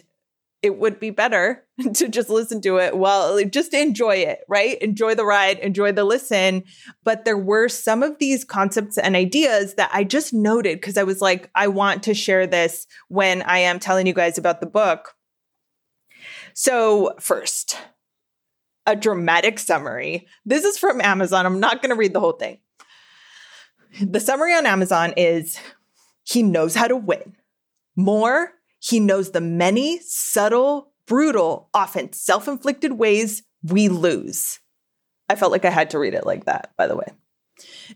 it 0.66 0.79
would 0.79 0.99
be 0.99 1.11
better 1.11 1.64
to 1.95 2.09
just 2.09 2.29
listen 2.29 2.61
to 2.61 2.79
it 2.79 2.97
well 2.97 3.42
just 3.45 3.73
enjoy 3.73 4.16
it 4.16 4.40
right? 4.49 4.81
Enjoy 4.83 5.14
the 5.14 5.25
ride 5.25 5.59
enjoy 5.61 5.92
the 5.92 6.05
listen. 6.05 6.64
But 7.05 7.25
there 7.25 7.38
were 7.38 7.69
some 7.69 8.03
of 8.03 8.19
these 8.19 8.45
concepts 8.45 8.99
and 8.99 9.14
ideas 9.14 9.75
that 9.75 9.90
i 9.92 10.05
just 10.05 10.35
noted 10.35 10.81
because 10.81 10.97
i 10.97 11.05
was 11.05 11.21
like 11.21 11.51
i 11.55 11.69
want 11.69 12.03
to 12.05 12.14
share 12.14 12.47
this 12.47 12.87
when 13.09 13.42
i 13.42 13.59
am 13.59 13.79
telling 13.79 14.07
you 14.07 14.12
guys 14.12 14.38
about 14.38 14.61
the 14.61 14.66
book. 14.66 15.14
So 16.55 17.14
first 17.21 17.79
a 18.88 18.95
dramatic 18.95 19.59
summary. 19.59 20.27
This 20.45 20.64
is 20.64 20.79
from 20.79 21.01
amazon. 21.01 21.47
I'm 21.47 21.61
not 21.61 21.83
going 21.83 21.90
to 21.90 21.97
read 21.97 22.12
the 22.12 22.21
whole 22.21 22.33
thing. 22.33 22.59
The 24.01 24.21
summary 24.21 24.55
on 24.55 24.66
amazon 24.66 25.12
is 25.16 25.59
he 26.25 26.42
knows 26.42 26.75
how 26.75 26.88
to 26.88 26.97
win. 26.97 27.37
More 27.95 28.53
he 28.88 29.01
knows 29.01 29.31
the 29.31 29.40
many 29.40 30.01
subtle, 30.01 30.92
brutal, 31.07 31.68
often 31.75 32.12
self 32.12 32.46
inflicted 32.46 32.92
ways 32.92 33.42
we 33.62 33.88
lose. 33.88 34.61
I 35.29 35.35
felt 35.35 35.53
like 35.53 35.64
I 35.64 35.70
had 35.70 35.90
to 35.90 35.99
read 35.99 36.14
it 36.14 36.27
like 36.27 36.44
that, 36.44 36.72
by 36.77 36.87
the 36.87 36.96
way. 36.96 37.07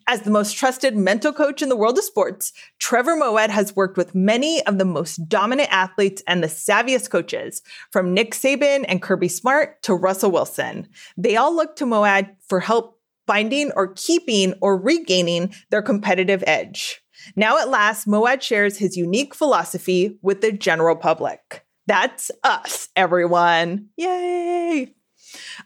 As 0.06 0.22
the 0.22 0.30
most 0.30 0.56
trusted 0.56 0.96
mental 0.96 1.32
coach 1.32 1.60
in 1.60 1.68
the 1.68 1.76
world 1.76 1.98
of 1.98 2.04
sports, 2.04 2.52
Trevor 2.78 3.14
Moawad 3.14 3.50
has 3.50 3.76
worked 3.76 3.98
with 3.98 4.14
many 4.14 4.64
of 4.66 4.78
the 4.78 4.84
most 4.86 5.28
dominant 5.28 5.68
athletes 5.70 6.22
and 6.26 6.42
the 6.42 6.48
savviest 6.48 7.10
coaches, 7.10 7.60
from 7.92 8.14
Nick 8.14 8.32
Saban 8.32 8.84
and 8.88 9.02
Kirby 9.02 9.28
Smart 9.28 9.82
to 9.82 9.94
Russell 9.94 10.30
Wilson. 10.30 10.88
They 11.16 11.36
all 11.36 11.54
look 11.54 11.76
to 11.76 11.84
Moawad 11.84 12.34
for 12.48 12.60
help 12.60 12.98
finding 13.26 13.70
or 13.76 13.92
keeping 13.94 14.54
or 14.60 14.80
regaining 14.80 15.54
their 15.70 15.82
competitive 15.82 16.42
edge. 16.46 16.99
Now, 17.36 17.58
at 17.58 17.68
last, 17.68 18.06
Moawad 18.06 18.42
shares 18.42 18.78
his 18.78 18.96
unique 18.96 19.34
philosophy 19.34 20.18
with 20.22 20.40
the 20.40 20.52
general 20.52 20.96
public. 20.96 21.64
That's 21.86 22.30
us, 22.44 22.88
everyone. 22.96 23.88
Yay. 23.96 24.94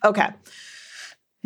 Okay. 0.04 0.28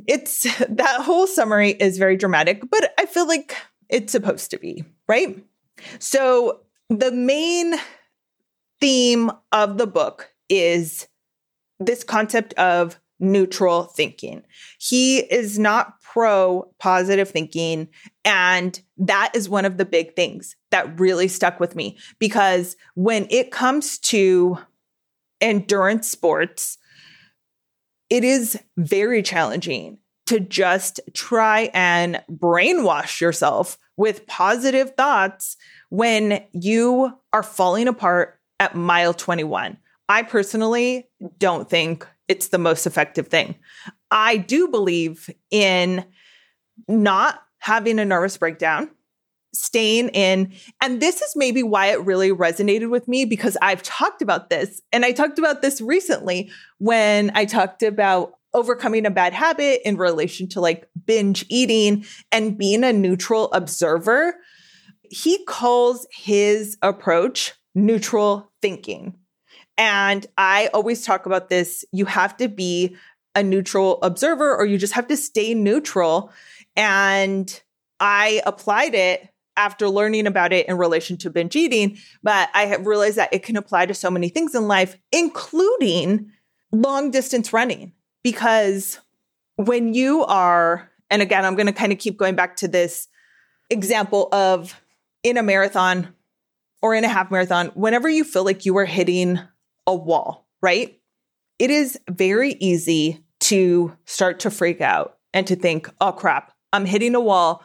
It's 0.07 0.43
that 0.69 1.01
whole 1.01 1.27
summary 1.27 1.71
is 1.71 1.99
very 1.99 2.17
dramatic, 2.17 2.63
but 2.71 2.95
I 2.99 3.07
feel 3.07 3.27
like 3.27 3.57
it's 3.89 4.13
supposed 4.13 4.51
to 4.51 4.59
be, 4.59 4.85
right? 5.09 5.45
So, 5.99 6.61
the 6.91 7.13
main 7.13 7.75
theme 8.81 9.31
of 9.53 9.79
the 9.79 9.87
book 9.87 10.31
is 10.49 11.09
this 11.81 12.03
concept 12.03 12.55
of 12.55 12.99
neutral 13.21 13.85
thinking. 13.85 14.43
He 14.79 15.19
is 15.19 15.59
not 15.59 16.01
pro 16.01 16.71
positive 16.79 17.29
thinking. 17.31 17.89
And 18.25 18.81
that 18.99 19.33
is 19.35 19.49
one 19.49 19.65
of 19.65 19.77
the 19.77 19.85
big 19.85 20.17
things 20.17 20.57
that 20.71 20.99
really 20.99 21.29
stuck 21.29 21.61
with 21.61 21.75
me 21.77 21.99
because 22.19 22.77
when 22.95 23.27
it 23.31 23.51
comes 23.51 23.99
to 23.99 24.59
endurance 25.41 26.09
sports, 26.09 26.79
it 28.11 28.25
is 28.25 28.59
very 28.77 29.23
challenging 29.23 29.99
to 30.27 30.41
just 30.41 31.01
try 31.15 31.71
and 31.73 32.23
brainwash 32.31 33.21
yourself 33.21 33.79
with 33.97 34.27
positive 34.27 34.95
thoughts 34.97 35.57
when 35.91 36.45
you 36.53 37.13
are 37.33 37.43
falling 37.43 37.89
apart 37.89 38.39
at 38.61 38.75
mile 38.75 39.15
21. 39.15 39.79
I 40.09 40.23
personally 40.23 41.09
don't 41.39 41.69
think 41.69 42.07
it's 42.29 42.49
the 42.49 42.59
most 42.59 42.87
effective 42.87 43.29
thing. 43.29 43.57
I 44.11 44.37
do 44.37 44.69
believe 44.69 45.29
in 45.51 46.05
not 46.87 47.41
having 47.59 47.99
a 47.99 48.05
nervous 48.05 48.37
breakdown, 48.37 48.91
staying 49.53 50.11
in. 50.11 50.53
And 50.81 51.01
this 51.01 51.21
is 51.21 51.35
maybe 51.35 51.63
why 51.63 51.87
it 51.87 52.05
really 52.05 52.31
resonated 52.31 52.91
with 52.91 53.09
me 53.09 53.25
because 53.25 53.57
I've 53.61 53.83
talked 53.83 54.23
about 54.23 54.51
this. 54.51 54.83
And 54.93 55.05
I 55.05 55.13
talked 55.13 55.39
about 55.39 55.63
this 55.63 55.81
recently 55.81 56.51
when 56.79 57.33
I 57.35 57.45
talked 57.45 57.83
about 57.83 58.35
overcoming 58.55 59.07
a 59.07 59.11
bad 59.11 59.33
habit 59.33 59.87
in 59.87 59.97
relation 59.97 60.49
to 60.49 60.61
like 60.61 60.89
binge 61.07 61.45
eating 61.49 62.05
and 62.33 62.57
being 62.57 62.85
a 62.85 62.93
neutral 62.93 63.53
observer. 63.53 64.35
He 65.11 65.45
calls 65.45 66.07
his 66.13 66.77
approach 66.83 67.55
neutral 67.75 68.51
thinking. 68.61 69.15
And 69.79 70.27
I 70.37 70.69
always 70.75 71.05
talk 71.05 71.25
about 71.25 71.49
this. 71.49 71.85
You 71.93 72.05
have 72.07 72.37
to 72.39 72.49
be 72.49 72.97
a 73.35 73.43
neutral 73.43 74.03
observer 74.03 74.55
or 74.55 74.67
you 74.67 74.77
just 74.77 74.95
have 74.95 75.07
to 75.07 75.17
stay 75.17 75.55
neutral. 75.55 76.33
And 76.77 77.63
I 78.01 78.43
applied 78.45 78.95
it 78.95 79.29
after 79.57 79.89
learning 79.89 80.27
about 80.27 80.53
it 80.53 80.69
in 80.69 80.77
relation 80.77 81.17
to 81.19 81.31
binge 81.31 81.57
eating, 81.57 81.99
but 82.23 82.49
I 82.55 82.67
have 82.67 82.87
realized 82.87 83.17
that 83.17 83.33
it 83.33 83.43
can 83.43 83.57
apply 83.57 83.87
to 83.87 83.95
so 83.95 84.11
many 84.11 84.29
things 84.29 84.55
in 84.55 84.69
life, 84.69 84.97
including 85.11 86.31
long 86.71 87.11
distance 87.11 87.53
running. 87.53 87.93
Because 88.23 89.01
when 89.57 89.95
you 89.95 90.25
are, 90.25 90.91
and 91.11 91.23
again, 91.23 91.45
I'm 91.45 91.57
going 91.57 91.67
to 91.67 91.73
kind 91.73 91.93
of 91.93 91.99
keep 91.99 92.17
going 92.17 92.37
back 92.37 92.57
to 92.57 92.69
this 92.69 93.09
example 93.71 94.29
of 94.33 94.81
in 95.23 95.37
a 95.37 95.43
marathon 95.43 96.15
or 96.81 96.95
in 96.95 97.05
a 97.05 97.09
half 97.09 97.31
marathon, 97.31 97.69
whenever 97.75 98.09
you 98.09 98.23
feel 98.23 98.45
like 98.45 98.65
you 98.65 98.77
are 98.79 98.85
hitting 98.85 99.41
a 99.89 99.95
wall, 99.95 100.47
right? 100.63 101.01
It 101.59 101.71
is 101.71 101.99
very 102.09 102.53
easy 102.61 103.25
to 103.41 103.97
start 104.05 104.41
to 104.41 104.51
freak 104.51 104.81
out 104.81 105.17
and 105.33 105.47
to 105.47 105.57
think, 105.57 105.91
oh 106.01 106.13
crap, 106.13 106.53
I'm 106.73 106.85
hitting 106.85 107.15
a 107.15 107.21
wall. 107.21 107.65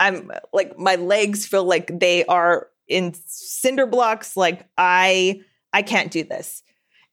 I'm 0.00 0.30
like, 0.52 0.78
my 0.78 0.94
legs 0.94 1.46
feel 1.46 1.64
like 1.64 1.98
they 2.00 2.24
are 2.24 2.68
in 2.88 3.14
cinder 3.26 3.86
blocks. 3.86 4.36
Like, 4.36 4.66
I, 4.78 5.42
I 5.72 5.82
can't 5.82 6.10
do 6.10 6.22
this. 6.24 6.62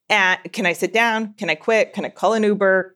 And 0.10 0.40
can 0.54 0.66
I 0.66 0.74
sit 0.74 0.94
down? 0.94 1.34
Can 1.34 1.50
I 1.50 1.56
quit? 1.56 1.94
Can 1.94 2.06
I 2.06 2.10
call 2.10 2.34
an 2.34 2.44
Uber? 2.44 2.96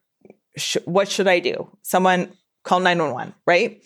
Sh- 0.57 0.77
what 0.85 1.09
should 1.09 1.27
I 1.27 1.39
do? 1.39 1.69
Someone 1.81 2.31
call 2.63 2.79
911, 2.79 3.33
right? 3.45 3.83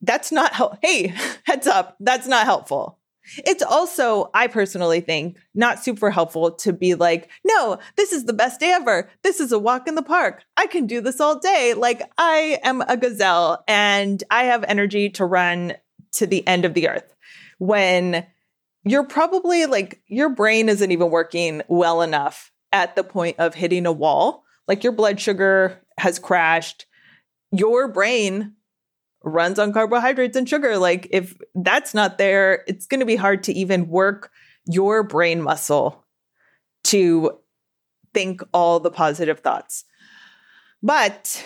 That's 0.00 0.32
not 0.32 0.54
help. 0.54 0.78
Hey, 0.82 1.14
heads 1.44 1.66
up, 1.66 1.96
that's 2.00 2.26
not 2.26 2.46
helpful. 2.46 2.98
It's 3.38 3.62
also, 3.62 4.30
I 4.34 4.48
personally 4.48 5.00
think, 5.00 5.38
not 5.54 5.82
super 5.82 6.10
helpful 6.10 6.52
to 6.52 6.72
be 6.72 6.94
like, 6.94 7.30
no, 7.44 7.78
this 7.96 8.12
is 8.12 8.24
the 8.24 8.32
best 8.32 8.60
day 8.60 8.72
ever. 8.72 9.08
This 9.22 9.40
is 9.40 9.50
a 9.52 9.58
walk 9.58 9.88
in 9.88 9.94
the 9.94 10.02
park. 10.02 10.44
I 10.56 10.66
can 10.66 10.86
do 10.86 11.00
this 11.00 11.20
all 11.20 11.38
day. 11.38 11.74
Like, 11.74 12.02
I 12.18 12.58
am 12.62 12.82
a 12.82 12.96
gazelle 12.96 13.64
and 13.66 14.22
I 14.30 14.44
have 14.44 14.64
energy 14.64 15.08
to 15.10 15.24
run 15.24 15.74
to 16.12 16.26
the 16.26 16.46
end 16.46 16.64
of 16.64 16.74
the 16.74 16.88
earth. 16.88 17.14
When 17.58 18.26
you're 18.84 19.06
probably 19.06 19.66
like, 19.66 20.02
your 20.06 20.28
brain 20.28 20.68
isn't 20.68 20.90
even 20.90 21.10
working 21.10 21.62
well 21.68 22.02
enough 22.02 22.52
at 22.72 22.96
the 22.96 23.04
point 23.04 23.38
of 23.38 23.54
hitting 23.54 23.86
a 23.86 23.92
wall. 23.92 24.44
Like, 24.68 24.84
your 24.84 24.92
blood 24.92 25.20
sugar 25.20 25.80
has 25.98 26.18
crashed. 26.18 26.86
Your 27.52 27.88
brain 27.88 28.53
runs 29.24 29.58
on 29.58 29.72
carbohydrates 29.72 30.36
and 30.36 30.48
sugar. 30.48 30.78
Like, 30.78 31.08
if 31.10 31.36
that's 31.54 31.94
not 31.94 32.18
there, 32.18 32.62
it's 32.66 32.86
going 32.86 33.00
to 33.00 33.06
be 33.06 33.16
hard 33.16 33.42
to 33.44 33.52
even 33.52 33.88
work 33.88 34.30
your 34.66 35.02
brain 35.02 35.42
muscle 35.42 36.04
to 36.84 37.38
think 38.12 38.42
all 38.52 38.80
the 38.80 38.90
positive 38.90 39.40
thoughts. 39.40 39.84
But 40.82 41.44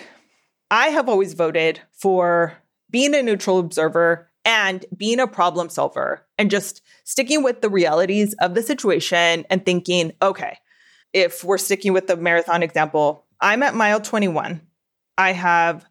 I 0.71 0.89
have 0.89 1.09
always 1.09 1.35
voted 1.35 1.81
for 1.93 2.59
being 2.91 3.15
a 3.15 3.23
neutral 3.23 3.59
observer 3.59 4.31
and 4.45 4.85
being 4.97 5.21
a 5.21 5.27
problem 5.27 5.69
solver 5.69 6.27
and 6.39 6.51
just 6.51 6.83
sticking 7.05 7.43
with 7.43 7.61
the 7.61 7.71
realities 7.71 8.35
of 8.41 8.55
the 8.55 8.63
situation 8.63 9.45
and 9.51 9.65
thinking, 9.65 10.13
okay, 10.23 10.59
if 11.13 11.45
we're 11.45 11.59
sticking 11.59 11.93
with 11.93 12.07
the 12.07 12.17
marathon 12.17 12.63
example, 12.63 13.27
I'm 13.41 13.63
at 13.63 13.75
mile 13.75 14.01
21. 14.01 14.61
I 15.17 15.33
have 15.33 15.85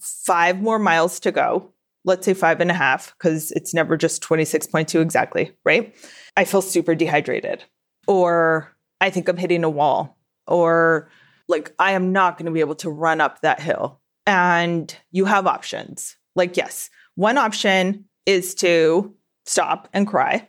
five 0.00 0.60
more 0.60 0.78
miles 0.78 1.20
to 1.20 1.32
go. 1.32 1.72
Let's 2.04 2.24
say 2.24 2.34
five 2.34 2.60
and 2.60 2.70
a 2.70 2.74
half, 2.74 3.14
because 3.18 3.50
it's 3.52 3.74
never 3.74 3.96
just 3.96 4.22
26.2 4.22 5.02
exactly, 5.02 5.52
right? 5.64 5.94
I 6.36 6.44
feel 6.44 6.62
super 6.62 6.94
dehydrated, 6.94 7.64
or 8.06 8.74
I 9.00 9.10
think 9.10 9.28
I'm 9.28 9.36
hitting 9.36 9.64
a 9.64 9.70
wall, 9.70 10.16
or 10.46 11.10
like 11.48 11.74
I 11.78 11.92
am 11.92 12.12
not 12.12 12.38
going 12.38 12.46
to 12.46 12.52
be 12.52 12.60
able 12.60 12.76
to 12.76 12.90
run 12.90 13.20
up 13.20 13.42
that 13.42 13.60
hill. 13.60 14.00
And 14.26 14.96
you 15.10 15.24
have 15.24 15.46
options. 15.46 16.16
Like, 16.36 16.56
yes, 16.56 16.88
one 17.16 17.36
option 17.36 18.04
is 18.24 18.54
to 18.56 19.14
stop 19.44 19.88
and 19.92 20.06
cry, 20.06 20.48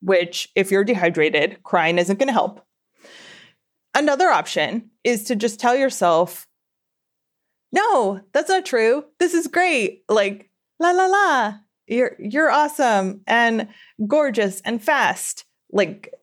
which, 0.00 0.48
if 0.54 0.70
you're 0.70 0.84
dehydrated, 0.84 1.62
crying 1.62 1.98
isn't 1.98 2.18
going 2.18 2.28
to 2.28 2.32
help. 2.32 2.64
Another 3.94 4.28
option 4.28 4.90
is 5.04 5.24
to 5.24 5.36
just 5.36 5.60
tell 5.60 5.76
yourself, 5.76 6.46
no, 7.72 8.20
that's 8.32 8.48
not 8.48 8.64
true. 8.64 9.04
This 9.18 9.34
is 9.34 9.46
great. 9.46 10.04
Like, 10.08 10.50
la 10.78 10.90
la 10.90 11.06
la. 11.06 11.54
You're 11.86 12.16
you're 12.18 12.50
awesome 12.50 13.22
and 13.26 13.68
gorgeous 14.06 14.60
and 14.60 14.82
fast. 14.82 15.44
Like 15.72 16.14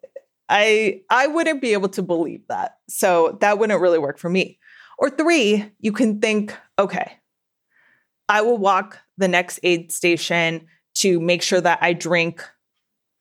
I 0.50 1.02
I 1.10 1.28
wouldn't 1.28 1.62
be 1.62 1.74
able 1.74 1.90
to 1.90 2.02
believe 2.02 2.48
that. 2.48 2.78
So 2.88 3.38
that 3.42 3.60
wouldn't 3.60 3.82
really 3.82 4.00
work 4.00 4.18
for 4.18 4.30
me. 4.30 4.60
Or 4.98 5.10
3, 5.10 5.72
you 5.80 5.92
can 5.92 6.20
think, 6.20 6.56
okay, 6.80 7.20
I 8.28 8.42
will 8.42 8.58
walk 8.58 9.00
the 9.18 9.28
next 9.28 9.60
aid 9.62 9.92
station 9.92 10.68
to 10.96 11.20
make 11.20 11.44
sure 11.44 11.62
that 11.62 11.80
I 11.82 11.94
drink 11.94 12.44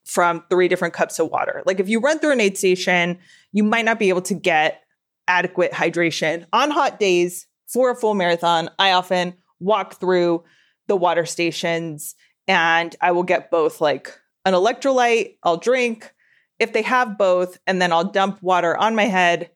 from 0.06 0.44
three 0.48 0.68
different 0.68 0.94
cups 0.94 1.18
of 1.18 1.30
water. 1.30 1.62
Like 1.66 1.80
if 1.80 1.88
you 1.88 2.00
run 2.00 2.18
through 2.18 2.32
an 2.32 2.40
aid 2.40 2.56
station, 2.56 3.18
you 3.52 3.64
might 3.64 3.84
not 3.84 3.98
be 3.98 4.08
able 4.08 4.22
to 4.22 4.34
get 4.34 4.82
adequate 5.28 5.72
hydration. 5.72 6.46
On 6.52 6.70
hot 6.70 6.98
days 7.00 7.46
for 7.66 7.90
a 7.90 7.96
full 7.96 8.14
marathon, 8.14 8.70
I 8.78 8.92
often 8.92 9.34
walk 9.60 10.00
through 10.00 10.44
the 10.86 10.96
water 10.96 11.26
stations 11.26 12.14
and 12.46 12.94
I 13.00 13.12
will 13.12 13.24
get 13.24 13.50
both 13.50 13.80
like 13.80 14.18
an 14.44 14.54
electrolyte, 14.54 15.36
I'll 15.42 15.56
drink 15.56 16.14
if 16.58 16.72
they 16.72 16.82
have 16.82 17.18
both, 17.18 17.58
and 17.66 17.82
then 17.82 17.92
I'll 17.92 18.04
dump 18.04 18.42
water 18.42 18.76
on 18.76 18.94
my 18.94 19.04
head 19.04 19.50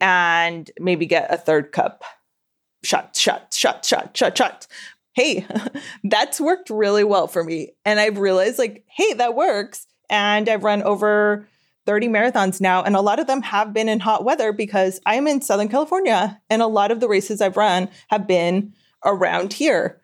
and 0.00 0.70
maybe 0.78 1.06
get 1.06 1.32
a 1.32 1.36
third 1.36 1.72
cup. 1.72 2.02
Shot, 2.82 3.16
shot, 3.16 3.54
shot, 3.54 3.84
shot, 3.84 4.16
shot, 4.16 4.36
shot. 4.36 4.66
Hey, 5.14 5.46
that's 6.04 6.40
worked 6.40 6.70
really 6.70 7.04
well 7.04 7.26
for 7.26 7.42
me. 7.42 7.72
And 7.84 7.98
I've 7.98 8.18
realized, 8.18 8.58
like, 8.58 8.84
hey, 8.88 9.14
that 9.14 9.34
works. 9.34 9.86
And 10.10 10.48
I've 10.48 10.64
run 10.64 10.82
over 10.82 11.48
30 11.86 12.08
marathons 12.08 12.60
now, 12.60 12.82
and 12.82 12.96
a 12.96 13.00
lot 13.00 13.18
of 13.18 13.26
them 13.26 13.42
have 13.42 13.72
been 13.72 13.88
in 13.88 14.00
hot 14.00 14.24
weather 14.24 14.52
because 14.52 15.00
I'm 15.06 15.26
in 15.26 15.40
Southern 15.40 15.68
California, 15.68 16.40
and 16.50 16.60
a 16.60 16.66
lot 16.66 16.90
of 16.90 17.00
the 17.00 17.08
races 17.08 17.40
I've 17.40 17.56
run 17.56 17.88
have 18.08 18.26
been 18.26 18.74
around 19.04 19.52
here. 19.52 20.02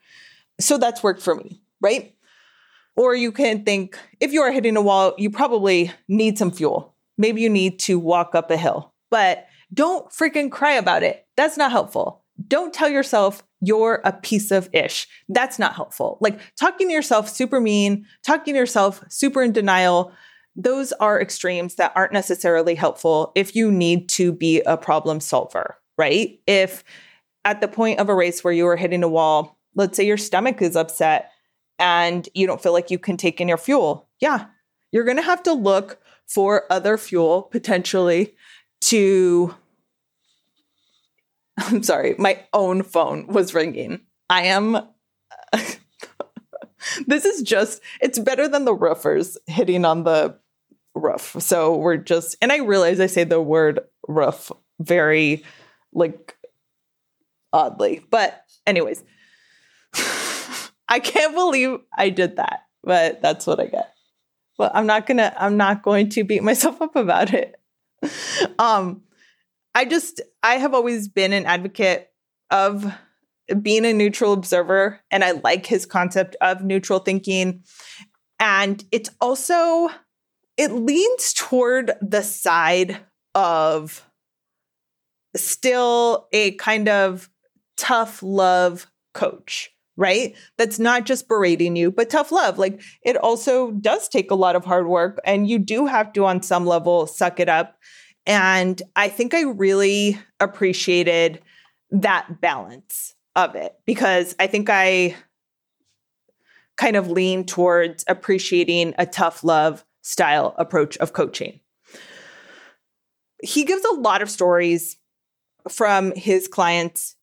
So 0.61 0.79
that's 0.79 1.03
worked 1.03 1.23
for 1.23 1.35
me, 1.35 1.61
right? 1.81 2.15
Or 2.97 3.15
you 3.15 3.33
can 3.33 3.65
think 3.65 3.99
if 4.21 4.33
you 4.33 4.43
are 4.43 4.53
hitting 4.53 4.77
a 4.77 4.83
wall, 4.83 5.15
you 5.19 5.31
probably 5.31 5.91
need 6.09 6.39
some 6.39 6.51
fuel. 6.51 6.95
Maybe 7.19 7.43
you 7.43 7.51
need 7.51 7.79
to 7.81 7.99
walk 7.99 8.35
up 8.35 8.51
a 8.51 8.57
hill, 8.57 8.95
but 9.11 9.47
don't 9.75 10.11
freaking 10.11 10.51
cry 10.51 10.73
about 10.73 11.03
it. 11.03 11.27
That's 11.37 11.57
not 11.57 11.71
helpful. 11.71 12.25
Don't 12.47 12.73
tell 12.73 12.89
yourself 12.89 13.43
you're 13.61 14.01
a 14.05 14.13
piece 14.13 14.51
of 14.51 14.69
ish. 14.73 15.07
That's 15.29 15.59
not 15.59 15.75
helpful. 15.75 16.19
Like 16.21 16.41
talking 16.57 16.89
to 16.89 16.93
yourself 16.93 17.29
super 17.29 17.61
mean, 17.61 18.07
talking 18.27 18.55
to 18.55 18.59
yourself 18.59 19.03
super 19.09 19.43
in 19.43 19.53
denial, 19.53 20.13
those 20.55 20.93
are 20.93 21.21
extremes 21.21 21.77
that 21.77 21.93
aren't 21.95 22.13
necessarily 22.13 22.75
helpful 22.75 23.33
if 23.35 23.57
you 23.57 23.71
need 23.71 24.09
to 24.11 24.33
be 24.33 24.61
a 24.63 24.77
problem 24.77 25.21
solver, 25.21 25.79
right? 25.97 26.41
If 26.47 26.85
at 27.45 27.61
the 27.61 27.69
point 27.69 28.01
of 28.01 28.09
a 28.09 28.15
race 28.15 28.45
where 28.45 28.53
you 28.53 28.67
are 28.67 28.77
hitting 28.77 29.03
a 29.03 29.09
wall, 29.09 29.59
let's 29.75 29.97
say 29.97 30.07
your 30.07 30.17
stomach 30.17 30.61
is 30.61 30.77
upset 30.77 31.31
and 31.79 32.29
you 32.35 32.47
don't 32.47 32.63
feel 32.63 32.73
like 32.73 32.91
you 32.91 32.99
can 32.99 33.17
take 33.17 33.41
in 33.41 33.49
your 33.49 33.57
fuel, 33.57 34.09
yeah, 34.21 34.47
you're 34.91 35.05
going 35.05 35.17
to 35.17 35.23
have 35.23 35.43
to 35.45 35.53
look 35.53 35.99
for 36.29 36.65
other 36.71 36.97
fuel 36.97 37.43
potentially 37.43 38.35
to. 38.83 39.55
I'm 41.59 41.83
sorry, 41.83 42.15
my 42.19 42.41
own 42.53 42.83
phone 42.83 43.27
was 43.27 43.55
ringing. 43.55 44.01
I 44.31 44.45
am. 44.45 44.89
this 47.07 47.25
is 47.25 47.43
just, 47.43 47.83
it's 48.01 48.19
better 48.19 48.49
than 48.49 48.65
the 48.65 48.75
roofers 48.75 49.37
hitting 49.47 49.85
on 49.85 50.05
the 50.05 50.39
roof. 50.95 51.37
So 51.41 51.77
we're 51.77 51.97
just, 51.97 52.37
and 52.43 52.53
I 52.53 52.59
realize 52.59 53.01
I 53.01 53.07
say 53.07 53.25
the 53.25 53.41
word 53.41 53.81
roof 54.09 54.53
very 54.81 55.45
like 55.93 56.37
oddly, 57.53 58.05
but 58.11 58.43
anyways, 58.67 59.03
I 60.89 61.01
can't 61.01 61.35
believe 61.35 61.79
I 61.97 62.11
did 62.11 62.37
that, 62.37 62.65
but 62.83 63.23
that's 63.23 63.47
what 63.47 63.61
I 63.61 63.67
get. 63.67 63.93
Well, 64.59 64.71
I'm 64.75 64.87
not 64.87 65.07
gonna, 65.07 65.35
I'm 65.39 65.57
not 65.57 65.83
going 65.83 66.11
to 66.11 66.25
beat 66.25 66.43
myself 66.43 66.81
up 66.83 66.97
about 66.97 67.33
it. 67.33 67.55
Um, 68.59 69.03
I 69.75 69.85
just, 69.85 70.21
I 70.43 70.57
have 70.57 70.75
always 70.75 71.09
been 71.09 71.33
an 71.33 71.47
advocate 71.47 72.11
of 72.51 72.93
being 73.61 73.85
a 73.85 73.93
neutral 73.93 74.33
observer, 74.33 75.01
and 75.11 75.25
I 75.25 75.33
like 75.33 75.67
his 75.67 75.87
concept 75.87 76.37
of 76.41 76.63
neutral 76.63 76.99
thinking. 76.99 77.65
And 78.39 78.85
it's 78.91 79.11
also, 79.21 79.89
it 80.63 80.71
leans 80.71 81.33
toward 81.33 81.91
the 82.01 82.23
side 82.23 83.01
of 83.35 84.09
still 85.35 86.29
a 86.33 86.53
kind 86.53 86.89
of 86.89 87.29
tough 87.77 88.23
love 88.23 88.87
coach 89.13 89.71
right? 89.99 90.35
That's 90.57 90.79
not 90.79 91.05
just 91.05 91.29
berating 91.29 91.77
you, 91.77 91.91
but 91.91 92.09
tough 92.09 92.33
love. 92.33 92.59
Like 92.59 92.81
it 93.03 93.15
also 93.19 93.73
does 93.73 94.09
take 94.09 94.31
a 94.31 94.35
lot 94.35 94.57
of 94.57 94.65
hard 94.65 94.87
work 94.89 95.21
and 95.23 95.47
you 95.47 95.59
do 95.59 95.85
have 95.85 96.15
to, 96.15 96.25
on 96.25 96.43
some 96.43 96.65
level, 96.65 97.07
suck 97.07 97.39
it 97.39 97.51
up. 97.51 97.77
And 98.25 98.81
I 98.97 99.11
think 99.11 99.35
I 99.35 99.43
really 99.43 100.19
appreciated 100.41 101.43
that 101.91 102.41
balance 102.41 103.15
of 103.37 103.55
it 103.55 103.75
because 103.85 104.35
I 104.41 104.47
think 104.47 104.71
I 104.71 105.15
kind 106.79 106.97
of 106.97 107.11
lean 107.11 107.45
towards 107.45 108.03
appreciating 108.09 108.95
a 108.97 109.05
tough 109.05 109.45
love 109.45 109.85
style 110.03 110.55
approach 110.59 110.97
of 110.99 111.13
coaching. 111.13 111.61
He 113.43 113.65
gives 113.65 113.85
a 113.85 113.95
lot 113.95 114.23
of 114.23 114.31
stories 114.31 114.99
from 115.69 116.13
his 116.15 116.49
clients 116.49 117.17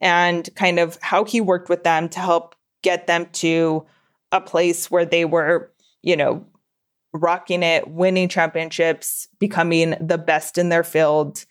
and 0.00 0.48
kind 0.54 0.78
of 0.78 0.98
how 1.02 1.24
he 1.24 1.40
worked 1.40 1.68
with 1.68 1.84
them 1.84 2.08
to 2.10 2.20
help 2.20 2.54
get 2.82 3.06
them 3.06 3.26
to 3.32 3.84
a 4.30 4.40
place 4.40 4.90
where 4.90 5.04
they 5.04 5.24
were, 5.24 5.72
you 6.02 6.16
know, 6.16 6.46
rocking 7.12 7.62
it, 7.62 7.88
winning 7.88 8.28
championships, 8.28 9.28
becoming 9.38 9.94
the 10.00 10.18
best 10.18 10.58
in 10.58 10.68
their 10.68 10.84
field. 10.84 11.44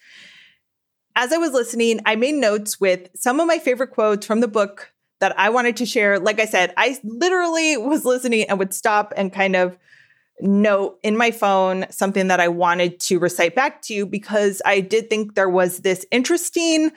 As 1.16 1.34
I 1.34 1.38
was 1.38 1.52
listening, 1.52 2.00
I 2.06 2.16
made 2.16 2.36
notes 2.36 2.80
with 2.80 3.10
some 3.16 3.40
of 3.40 3.48
my 3.48 3.58
favorite 3.58 3.92
quotes 3.92 4.26
from 4.26 4.40
the 4.40 4.48
book 4.48 4.94
that 5.20 5.38
I 5.38 5.50
wanted 5.50 5.78
to 5.78 5.86
share. 5.86 6.20
Like 6.20 6.40
I 6.40 6.46
said, 6.46 6.74
I 6.78 6.98
literally 7.04 7.76
was 7.76 8.06
listening 8.06 8.48
and 8.48 8.60
would 8.60 8.74
stop 8.74 9.14
and 9.18 9.34
kind 9.34 9.56
of 9.56 9.78
note 10.40 11.00
in 11.04 11.18
my 11.18 11.32
phone 11.32 11.86
something 11.90 12.28
that 12.28 12.40
I 12.40 12.48
wanted 12.48 13.00
to 13.02 13.20
recite 13.20 13.56
back 13.56 13.82
to 13.84 13.94
you 13.94 14.06
because 14.06 14.62
I 14.66 14.82
did 14.82 15.10
think 15.10 15.36
there 15.36 15.50
was 15.50 15.80
this 15.80 16.06
interesting 16.12 16.92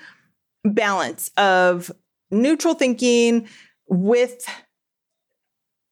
balance 0.64 1.30
of 1.36 1.90
neutral 2.30 2.74
thinking 2.74 3.48
with 3.88 4.44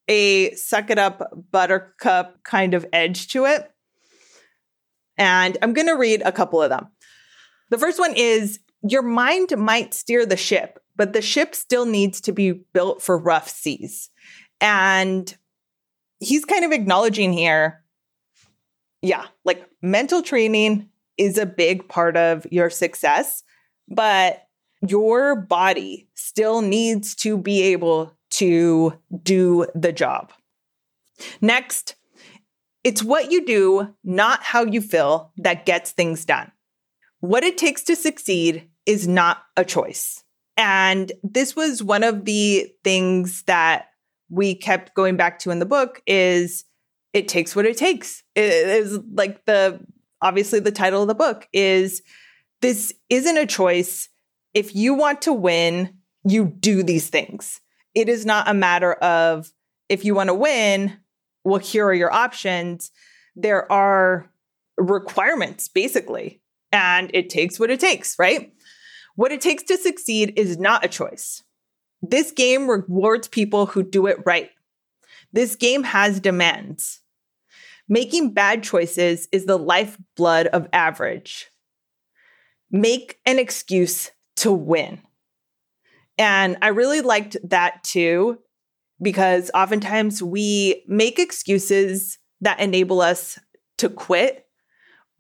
a 0.09 0.53
suck 0.55 0.91
it 0.91 0.99
up 0.99 1.23
buttercup 1.51 2.43
kind 2.43 2.75
of 2.75 2.87
edge 2.93 3.29
to 3.29 3.47
it. 3.47 3.71
And 5.17 5.57
I'm 5.63 5.73
going 5.73 5.89
to 5.89 5.97
read 5.97 6.23
a 6.25 6.33
couple 6.33 6.63
of 6.63 6.71
them. 6.71 6.89
The 7.71 7.79
first 7.79 7.99
one 7.99 8.15
is 8.15 8.61
Your 8.83 9.03
mind 9.03 9.57
might 9.57 9.93
steer 9.95 10.25
the 10.25 10.37
ship, 10.37 10.79
but 10.97 11.13
the 11.13 11.23
ship 11.23 11.55
still 11.55 11.87
needs 11.87 12.21
to 12.23 12.33
be 12.33 12.53
built 12.53 13.03
for 13.03 13.19
rough 13.19 13.49
seas. 13.49 14.11
And 14.61 15.37
he's 16.21 16.45
kind 16.45 16.65
of 16.65 16.73
acknowledging 16.73 17.33
here, 17.33 17.83
yeah, 19.03 19.27
like 19.45 19.69
mental 19.83 20.23
training 20.23 20.89
is 21.17 21.39
a 21.39 21.47
big 21.47 21.89
part 21.89 22.17
of 22.17 22.47
your 22.51 22.71
success, 22.71 23.43
but 23.89 24.47
your 24.87 25.35
body 25.35 26.09
still 26.15 26.61
needs 26.61 27.15
to 27.17 27.37
be 27.37 27.63
able 27.63 28.15
to 28.31 28.93
do 29.23 29.67
the 29.75 29.93
job. 29.93 30.33
Next, 31.41 31.97
it's 32.85 33.03
what 33.03 33.33
you 33.33 33.45
do, 33.45 33.95
not 34.05 34.43
how 34.43 34.65
you 34.65 34.81
feel, 34.81 35.33
that 35.39 35.67
gets 35.67 35.91
things 35.91 36.25
done. 36.25 36.53
What 37.21 37.43
it 37.43 37.59
takes 37.59 37.83
to 37.85 37.97
succeed 37.97 38.69
is 38.87 39.09
not 39.09 39.43
a 39.57 39.65
choice. 39.65 40.23
And 40.57 41.11
this 41.23 41.57
was 41.57 41.83
one 41.83 42.05
of 42.05 42.25
the 42.25 42.73
things 42.85 43.43
that 43.45 43.88
we 44.31 44.55
kept 44.55 44.95
going 44.95 45.17
back 45.17 45.39
to 45.41 45.51
in 45.51 45.59
the 45.59 45.67
book 45.67 46.03
is 46.07 46.65
it 47.13 47.29
takes 47.29 47.57
what 47.57 47.67
it 47.67 47.77
takes. 47.77 48.23
It 48.35 48.53
is 48.53 48.99
like 49.13 49.45
the 49.47 49.81
obviously 50.21 50.61
the 50.61 50.73
title 50.73 51.03
of 51.03 51.09
the 51.09 51.15
book 51.15 51.49
is 51.53 52.03
this 52.61 52.93
isn't 53.09 53.37
a 53.37 53.47
choice 53.47 54.09
if 54.55 54.75
you 54.75 54.95
want 54.95 55.23
to 55.23 55.33
win, 55.33 55.95
you 56.25 56.47
do 56.47 56.83
these 56.83 57.09
things. 57.09 57.61
It 57.95 58.09
is 58.09 58.27
not 58.27 58.49
a 58.49 58.55
matter 58.55 58.95
of 58.95 59.53
if 59.89 60.05
you 60.05 60.15
want 60.15 60.29
to 60.29 60.35
win, 60.35 60.99
well, 61.45 61.61
here 61.61 61.87
are 61.87 61.95
your 61.95 62.13
options. 62.13 62.91
There 63.37 63.71
are 63.71 64.31
requirements, 64.77 65.69
basically, 65.69 66.41
and 66.73 67.11
it 67.15 67.31
takes 67.31 67.59
what 67.59 67.71
it 67.71 67.81
takes, 67.81 68.19
right? 68.19 68.53
What 69.15 69.33
it 69.33 69.41
takes 69.41 69.63
to 69.65 69.77
succeed 69.77 70.35
is 70.37 70.59
not 70.59 70.85
a 70.85 70.89
choice. 70.89 71.43
This 72.03 72.31
game 72.31 72.69
rewards 72.69 73.29
people 73.29 73.67
who 73.67 73.83
do 73.83 74.07
it 74.07 74.19
right. 74.25 74.51
This 75.33 75.57
game 75.57 75.83
has 75.83 76.21
demands. 76.21 77.01
Making 77.89 78.35
bad 78.35 78.63
choices 78.63 79.29
is 79.33 79.47
the 79.47 79.59
lifeblood 79.59 80.47
of 80.49 80.69
average. 80.73 81.51
Make 82.71 83.19
an 83.25 83.39
excuse 83.39 84.11
to 84.37 84.53
win. 84.53 85.01
And 86.19 86.57
I 86.63 86.69
really 86.69 87.01
liked 87.01 87.37
that 87.45 87.83
too, 87.85 88.39
because 89.01 89.51
oftentimes 89.55 90.23
we 90.23 90.85
make 90.87 91.19
excuses 91.19 92.19
that 92.41 92.61
enable 92.61 93.01
us 93.01 93.39
to 93.79 93.89
quit 93.89 94.45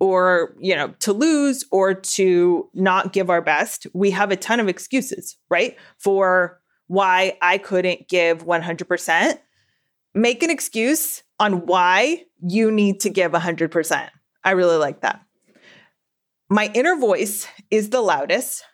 or, 0.00 0.56
you 0.60 0.76
know, 0.76 0.94
to 1.00 1.12
lose 1.12 1.64
or 1.72 1.94
to 1.94 2.68
not 2.74 3.12
give 3.12 3.30
our 3.30 3.42
best. 3.42 3.86
We 3.94 4.10
have 4.10 4.30
a 4.30 4.36
ton 4.36 4.60
of 4.60 4.68
excuses, 4.68 5.36
right? 5.48 5.76
For 5.98 6.60
why 6.88 7.38
I 7.40 7.58
couldn't 7.58 8.08
give 8.08 8.44
100%. 8.44 9.38
Make 10.14 10.42
an 10.42 10.50
excuse 10.50 11.22
on 11.38 11.66
why 11.66 12.24
you 12.40 12.70
need 12.70 13.00
to 13.00 13.10
give 13.10 13.32
100%. 13.32 14.08
I 14.42 14.50
really 14.50 14.76
like 14.76 15.02
that. 15.02 15.20
My 16.50 16.70
inner 16.74 16.96
voice 16.96 17.46
is 17.70 17.90
the 17.90 18.00
loudest. 18.00 18.64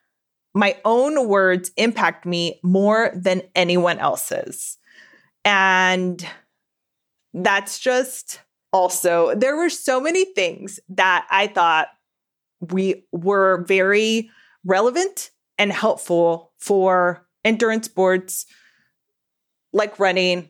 My 0.54 0.76
own 0.84 1.28
words 1.28 1.72
impact 1.76 2.24
me 2.24 2.60
more 2.62 3.10
than 3.14 3.42
anyone 3.54 3.98
else's. 3.98 4.78
And 5.44 6.24
that's 7.34 7.80
just 7.80 8.40
also, 8.72 9.34
there 9.34 9.56
were 9.56 9.70
so 9.70 10.00
many 10.00 10.24
things 10.24 10.78
that 10.90 11.26
I 11.30 11.48
thought 11.48 11.88
we 12.60 13.06
were 13.12 13.64
very 13.66 14.30
relevant 14.64 15.30
and 15.58 15.72
helpful 15.72 16.52
for 16.58 17.23
endurance 17.44 17.86
sports 17.86 18.46
like 19.72 19.98
running, 19.98 20.48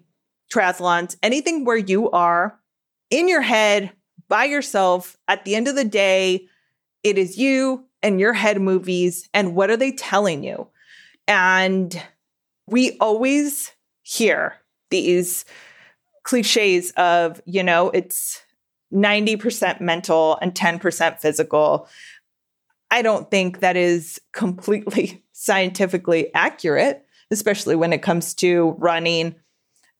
triathlons, 0.53 1.17
anything 1.23 1.65
where 1.65 1.77
you 1.77 2.11
are 2.11 2.59
in 3.11 3.29
your 3.29 3.43
head 3.43 3.93
by 4.29 4.45
yourself. 4.45 5.17
At 5.29 5.45
the 5.45 5.55
end 5.55 5.69
of 5.69 5.77
the 5.77 5.85
day, 5.85 6.47
it 7.03 7.19
is 7.19 7.39
you 7.39 7.87
and 8.03 8.21
your 8.21 8.33
head 8.33 8.61
movies. 8.61 9.29
And 9.33 9.55
what 9.55 9.71
are 9.71 9.77
they 9.77 9.93
telling 9.93 10.45
you? 10.45 10.69
And 11.27 12.01
we 12.67 12.97
always 12.99 13.73
hear 14.03 14.55
these 14.91 15.45
cliches 16.23 16.93
of, 16.97 17.41
you 17.47 17.63
know, 17.63 17.91
it's 17.91 18.43
90% 18.93 19.81
mental 19.81 20.39
and 20.41 20.55
10% 20.55 21.21
physical. 21.21 21.89
I 22.95 23.03
don't 23.03 23.29
think 23.29 23.59
that 23.59 23.77
is 23.77 24.21
completely 24.33 25.25
scientifically 25.33 26.33
accurate, 26.33 27.05
especially 27.33 27.75
when 27.75 27.93
it 27.93 28.03
comes 28.03 28.35
to 28.35 28.77
running 28.79 29.35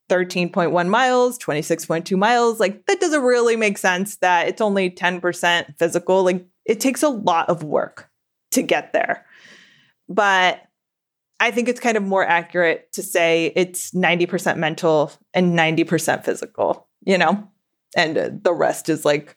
13.1 0.09 0.87
miles, 0.87 1.37
26.2 1.37 2.17
miles. 2.17 2.57
Like, 2.57 2.85
that 2.85 3.01
doesn't 3.01 3.21
really 3.21 3.57
make 3.57 3.77
sense 3.77 4.15
that 4.17 4.47
it's 4.47 4.61
only 4.61 4.89
10% 4.89 5.77
physical. 5.77 6.23
Like, 6.23 6.45
it 6.63 6.79
takes 6.79 7.03
a 7.03 7.09
lot 7.09 7.49
of 7.49 7.63
work 7.63 8.09
to 8.51 8.61
get 8.61 8.93
there. 8.93 9.25
But 10.07 10.61
I 11.41 11.51
think 11.51 11.67
it's 11.67 11.81
kind 11.81 11.97
of 11.97 12.03
more 12.03 12.25
accurate 12.25 12.93
to 12.93 13.03
say 13.03 13.51
it's 13.57 13.91
90% 13.91 14.55
mental 14.55 15.11
and 15.33 15.51
90% 15.51 16.23
physical, 16.23 16.87
you 17.05 17.17
know? 17.17 17.45
And 17.93 18.41
the 18.41 18.53
rest 18.53 18.87
is 18.87 19.03
like 19.03 19.35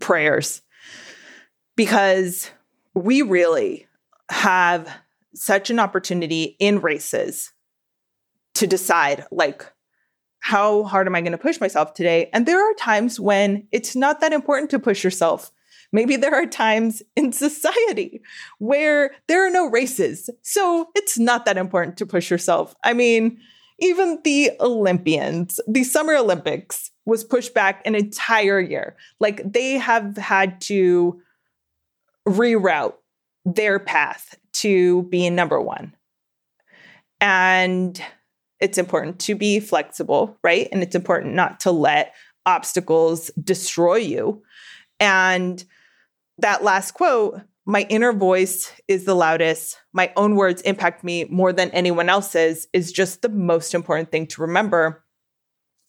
prayers. 0.00 0.62
Because 1.76 2.50
we 2.94 3.22
really 3.22 3.86
have 4.30 4.88
such 5.34 5.70
an 5.70 5.78
opportunity 5.78 6.56
in 6.58 6.80
races 6.80 7.52
to 8.54 8.66
decide 8.66 9.24
like 9.30 9.70
how 10.40 10.84
hard 10.84 11.06
am 11.06 11.14
I 11.14 11.22
going 11.22 11.32
to 11.32 11.38
push 11.38 11.58
myself 11.58 11.94
today? 11.94 12.28
And 12.32 12.44
there 12.44 12.60
are 12.60 12.74
times 12.74 13.18
when 13.18 13.66
it's 13.72 13.96
not 13.96 14.20
that 14.20 14.32
important 14.32 14.70
to 14.72 14.78
push 14.78 15.02
yourself. 15.02 15.50
Maybe 15.90 16.16
there 16.16 16.34
are 16.34 16.44
times 16.44 17.02
in 17.16 17.32
society 17.32 18.20
where 18.58 19.12
there 19.26 19.46
are 19.46 19.50
no 19.50 19.70
races. 19.70 20.28
So 20.42 20.90
it's 20.94 21.18
not 21.18 21.46
that 21.46 21.56
important 21.56 21.96
to 21.96 22.06
push 22.06 22.30
yourself. 22.30 22.74
I 22.84 22.92
mean, 22.92 23.38
even 23.78 24.20
the 24.22 24.50
Olympians, 24.60 25.60
the 25.66 25.82
Summer 25.82 26.14
Olympics 26.14 26.90
was 27.06 27.24
pushed 27.24 27.54
back 27.54 27.80
an 27.86 27.94
entire 27.94 28.60
year. 28.60 28.96
Like 29.20 29.40
they 29.50 29.72
have 29.72 30.16
had 30.16 30.60
to 30.62 31.22
reroute 32.28 32.94
their 33.44 33.78
path 33.78 34.36
to 34.54 35.02
being 35.04 35.34
number 35.34 35.60
one. 35.60 35.94
And 37.20 38.00
it's 38.60 38.78
important 38.78 39.18
to 39.20 39.34
be 39.34 39.60
flexible, 39.60 40.38
right? 40.42 40.68
And 40.72 40.82
it's 40.82 40.94
important 40.94 41.34
not 41.34 41.60
to 41.60 41.70
let 41.70 42.14
obstacles 42.46 43.30
destroy 43.42 43.96
you. 43.96 44.42
And 45.00 45.62
that 46.38 46.64
last 46.64 46.92
quote, 46.92 47.40
my 47.66 47.86
inner 47.88 48.12
voice 48.12 48.72
is 48.88 49.04
the 49.04 49.14
loudest. 49.14 49.78
My 49.92 50.12
own 50.16 50.36
words 50.36 50.60
impact 50.62 51.02
me 51.02 51.24
more 51.24 51.52
than 51.52 51.70
anyone 51.70 52.08
else's, 52.08 52.68
is 52.72 52.92
just 52.92 53.22
the 53.22 53.28
most 53.30 53.74
important 53.74 54.10
thing 54.10 54.26
to 54.28 54.42
remember. 54.42 55.02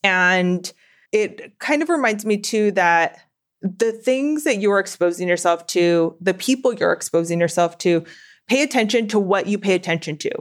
And 0.03 0.71
it 1.11 1.59
kind 1.59 1.81
of 1.81 1.89
reminds 1.89 2.25
me 2.25 2.37
too 2.37 2.71
that 2.71 3.19
the 3.65 3.91
things 3.91 4.43
that 4.43 4.59
you're 4.59 4.79
exposing 4.79 5.27
yourself 5.27 5.65
to, 5.67 6.15
the 6.21 6.33
people 6.33 6.73
you're 6.73 6.93
exposing 6.93 7.39
yourself 7.39 7.77
to, 7.79 8.05
pay 8.47 8.61
attention 8.61 9.07
to 9.07 9.19
what 9.19 9.47
you 9.47 9.57
pay 9.57 9.73
attention 9.73 10.17
to. 10.17 10.31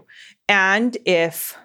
And 0.47 0.97
if 1.07 1.57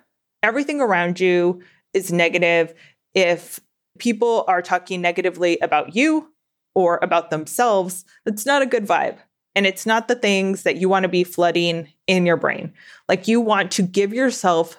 everything 0.42 0.80
around 0.80 1.20
you 1.20 1.62
is 1.94 2.14
negative, 2.14 2.74
if 3.14 3.60
people 3.98 4.46
are 4.48 4.62
talking 4.62 5.02
negatively 5.02 5.60
about 5.60 5.96
you 5.96 6.32
or 6.76 7.00
about 7.02 7.30
themselves, 7.30 8.06
that's 8.26 8.46
not 8.46 8.62
a 8.62 8.68
good 8.68 8.88
vibe. 8.88 9.18
And 9.54 9.66
it's 9.66 9.86
not 9.86 10.08
the 10.08 10.16
things 10.16 10.64
that 10.64 10.78
you 10.78 10.88
want 10.88 11.04
to 11.04 11.10
be 11.10 11.26
flooding 11.26 11.92
in 12.08 12.26
your 12.26 12.38
brain. 12.38 12.72
Like 13.10 13.28
you 13.28 13.42
want 13.42 13.72
to 13.72 13.84
give 13.84 14.14
yourself 14.14 14.78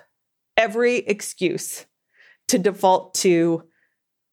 every 0.57 0.97
excuse 0.99 1.85
to 2.49 2.59
default 2.59 3.13
to 3.15 3.65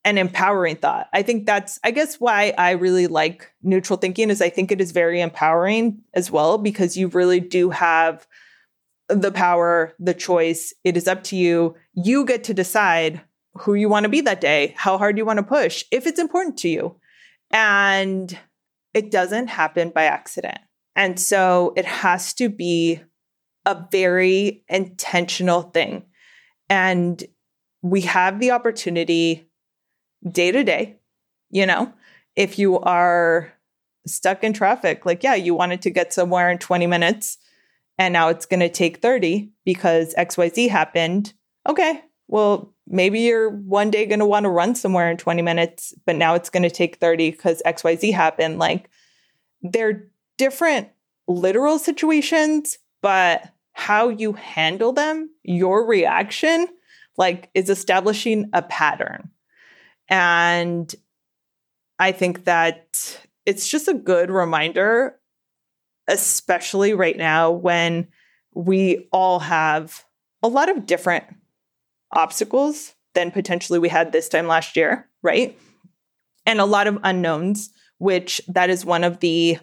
an 0.04 0.18
empowering 0.18 0.76
thought. 0.76 1.08
I 1.12 1.22
think 1.22 1.46
that's, 1.46 1.78
I 1.84 1.90
guess, 1.90 2.20
why 2.20 2.54
I 2.56 2.72
really 2.72 3.06
like 3.06 3.52
neutral 3.62 3.98
thinking 3.98 4.30
is 4.30 4.40
I 4.40 4.48
think 4.48 4.70
it 4.70 4.80
is 4.80 4.92
very 4.92 5.20
empowering 5.20 6.02
as 6.14 6.30
well 6.30 6.58
because 6.58 6.96
you 6.96 7.08
really 7.08 7.40
do 7.40 7.70
have 7.70 8.26
the 9.08 9.32
power, 9.32 9.94
the 9.98 10.14
choice. 10.14 10.72
It 10.84 10.96
is 10.96 11.08
up 11.08 11.24
to 11.24 11.36
you. 11.36 11.74
You 11.94 12.24
get 12.24 12.44
to 12.44 12.54
decide 12.54 13.20
who 13.54 13.74
you 13.74 13.88
want 13.88 14.04
to 14.04 14.10
be 14.10 14.20
that 14.20 14.40
day, 14.40 14.74
how 14.76 14.98
hard 14.98 15.18
you 15.18 15.24
want 15.24 15.38
to 15.38 15.42
push, 15.42 15.84
if 15.90 16.06
it's 16.06 16.20
important 16.20 16.58
to 16.58 16.68
you. 16.68 16.96
And 17.50 18.38
it 18.94 19.10
doesn't 19.10 19.48
happen 19.48 19.90
by 19.90 20.04
accident. 20.04 20.58
And 20.94 21.18
so 21.18 21.72
it 21.76 21.84
has 21.84 22.34
to 22.34 22.48
be 22.48 23.00
a 23.64 23.86
very 23.90 24.64
intentional 24.68 25.62
thing. 25.62 26.04
And 26.68 27.22
we 27.82 28.02
have 28.02 28.40
the 28.40 28.50
opportunity 28.50 29.47
day 30.30 30.52
to 30.52 30.64
day, 30.64 30.96
you 31.50 31.66
know, 31.66 31.92
if 32.36 32.58
you 32.58 32.78
are 32.78 33.52
stuck 34.06 34.44
in 34.44 34.52
traffic, 34.52 35.04
like, 35.04 35.22
yeah, 35.22 35.34
you 35.34 35.54
wanted 35.54 35.82
to 35.82 35.90
get 35.90 36.12
somewhere 36.12 36.50
in 36.50 36.58
20 36.58 36.86
minutes 36.86 37.38
and 37.98 38.12
now 38.12 38.28
it's 38.28 38.46
going 38.46 38.60
to 38.60 38.68
take 38.68 38.98
30 38.98 39.50
because 39.64 40.14
XYZ 40.14 40.70
happened. 40.70 41.34
Okay, 41.68 42.02
well, 42.28 42.72
maybe 42.86 43.20
you're 43.20 43.50
one 43.50 43.90
day 43.90 44.06
going 44.06 44.20
to 44.20 44.26
want 44.26 44.44
to 44.44 44.50
run 44.50 44.74
somewhere 44.74 45.10
in 45.10 45.16
20 45.16 45.42
minutes, 45.42 45.94
but 46.06 46.16
now 46.16 46.34
it's 46.34 46.50
going 46.50 46.62
to 46.62 46.70
take 46.70 46.96
30 46.96 47.32
because 47.32 47.60
XYZ 47.66 48.12
happened. 48.12 48.58
Like, 48.58 48.88
they're 49.62 50.08
different 50.36 50.88
literal 51.26 51.78
situations, 51.78 52.78
but 53.02 53.52
how 53.72 54.08
you 54.08 54.32
handle 54.32 54.92
them, 54.92 55.30
your 55.42 55.86
reaction, 55.86 56.68
like, 57.16 57.50
is 57.54 57.68
establishing 57.68 58.48
a 58.52 58.62
pattern. 58.62 59.30
And 60.08 60.92
I 61.98 62.12
think 62.12 62.44
that 62.44 63.20
it's 63.44 63.68
just 63.68 63.88
a 63.88 63.94
good 63.94 64.30
reminder 64.30 65.18
especially 66.08 66.94
right 66.94 67.16
now 67.16 67.50
when 67.50 68.08
we 68.54 69.06
all 69.12 69.38
have 69.38 70.04
a 70.42 70.48
lot 70.48 70.70
of 70.70 70.86
different 70.86 71.24
obstacles 72.12 72.94
than 73.14 73.30
potentially 73.30 73.78
we 73.78 73.88
had 73.88 74.10
this 74.10 74.28
time 74.28 74.46
last 74.46 74.74
year, 74.74 75.08
right? 75.22 75.56
And 76.46 76.60
a 76.60 76.64
lot 76.64 76.86
of 76.86 76.98
unknowns, 77.04 77.70
which 77.98 78.40
that 78.48 78.70
is 78.70 78.84
one 78.84 79.04
of 79.04 79.20
the, 79.20 79.58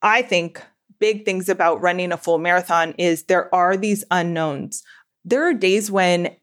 I 0.00 0.22
think, 0.22 0.62
big 0.98 1.24
things 1.24 1.48
about 1.48 1.82
running 1.82 2.12
a 2.12 2.16
full 2.16 2.38
marathon 2.38 2.94
is 2.96 3.24
there 3.24 3.54
are 3.54 3.76
these 3.76 4.04
unknowns. 4.10 4.82
There 5.24 5.46
are 5.46 5.52
days 5.52 5.90
when 5.90 6.34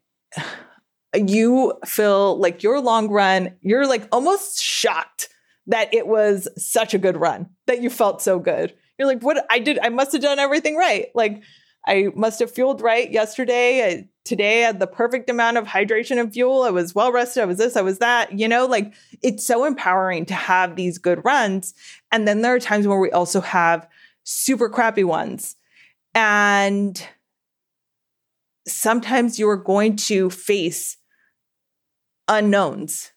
you 1.14 1.74
feel 1.84 2.38
like 2.38 2.62
your 2.62 2.80
long 2.80 3.08
run, 3.08 3.54
you're 3.60 3.86
like 3.86 4.08
almost 4.12 4.62
shocked 4.62 5.28
that 5.66 5.92
it 5.94 6.06
was 6.06 6.48
such 6.56 6.94
a 6.94 6.98
good 6.98 7.16
run, 7.16 7.48
that 7.66 7.82
you 7.82 7.90
felt 7.90 8.22
so 8.22 8.38
good. 8.38 8.74
You're 8.98 9.08
like, 9.08 9.22
what? 9.22 9.44
I 9.50 9.58
did, 9.58 9.78
I 9.82 9.88
must 9.88 10.12
have 10.12 10.22
done 10.22 10.38
everything 10.38 10.76
right. 10.76 11.08
Like, 11.14 11.42
I 11.86 12.08
must 12.14 12.38
have 12.40 12.50
fueled 12.50 12.80
right 12.80 13.10
yesterday. 13.10 13.84
I, 13.84 14.08
today 14.24 14.62
I 14.62 14.66
had 14.66 14.78
the 14.78 14.86
perfect 14.86 15.28
amount 15.28 15.56
of 15.56 15.66
hydration 15.66 16.20
and 16.20 16.32
fuel. 16.32 16.62
I 16.62 16.70
was 16.70 16.94
well 16.94 17.10
rested. 17.10 17.42
I 17.42 17.46
was 17.46 17.58
this, 17.58 17.76
I 17.76 17.82
was 17.82 17.98
that. 17.98 18.38
You 18.38 18.48
know, 18.48 18.66
like 18.66 18.94
it's 19.22 19.44
so 19.44 19.64
empowering 19.64 20.24
to 20.26 20.34
have 20.34 20.76
these 20.76 20.98
good 20.98 21.24
runs. 21.24 21.74
And 22.12 22.26
then 22.26 22.42
there 22.42 22.54
are 22.54 22.60
times 22.60 22.86
where 22.86 23.00
we 23.00 23.10
also 23.10 23.40
have 23.40 23.88
super 24.22 24.68
crappy 24.68 25.04
ones. 25.04 25.56
And 26.14 27.04
sometimes 28.66 29.38
you're 29.38 29.56
going 29.56 29.96
to 29.96 30.30
face 30.30 30.96
unknowns 32.28 33.12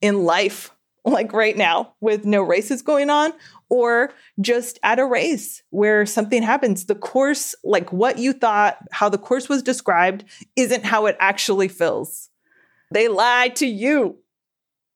in 0.00 0.24
life, 0.24 0.70
like 1.04 1.32
right 1.32 1.56
now, 1.56 1.94
with 2.00 2.24
no 2.24 2.42
races 2.42 2.82
going 2.82 3.10
on, 3.10 3.32
or 3.70 4.12
just 4.40 4.78
at 4.82 4.98
a 4.98 5.06
race 5.06 5.62
where 5.70 6.06
something 6.06 6.42
happens. 6.42 6.86
The 6.86 6.94
course, 6.94 7.54
like 7.64 7.92
what 7.92 8.18
you 8.18 8.32
thought, 8.32 8.78
how 8.92 9.08
the 9.08 9.18
course 9.18 9.48
was 9.48 9.62
described, 9.62 10.24
isn't 10.56 10.84
how 10.84 11.06
it 11.06 11.16
actually 11.20 11.68
feels. 11.68 12.30
They 12.92 13.08
lie 13.08 13.48
to 13.56 13.66
you. 13.66 14.18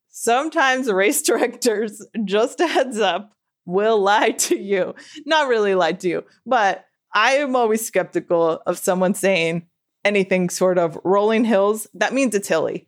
sometimes 0.08 0.90
race 0.90 1.22
directors, 1.30 2.06
just 2.24 2.60
a 2.60 2.66
heads 2.66 2.98
up, 2.98 3.32
will 3.64 4.00
lie 4.00 4.30
to 4.32 4.58
you. 4.58 4.94
Not 5.26 5.48
really 5.48 5.74
lie 5.74 5.92
to 5.92 6.08
you, 6.08 6.24
but 6.46 6.84
I 7.14 7.32
am 7.34 7.56
always 7.56 7.86
skeptical 7.86 8.62
of 8.66 8.78
someone 8.78 9.14
saying 9.14 9.66
anything 10.05 10.50
sort 10.50 10.78
of 10.78 10.98
rolling 11.05 11.44
hills. 11.44 11.86
That 11.94 12.12
means 12.12 12.34
it's 12.34 12.48
hilly. 12.48 12.86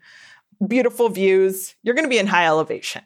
Beautiful 0.66 1.08
views. 1.08 1.74
You're 1.82 1.94
going 1.94 2.04
to 2.04 2.10
be 2.10 2.18
in 2.18 2.26
high 2.26 2.46
elevation. 2.46 3.02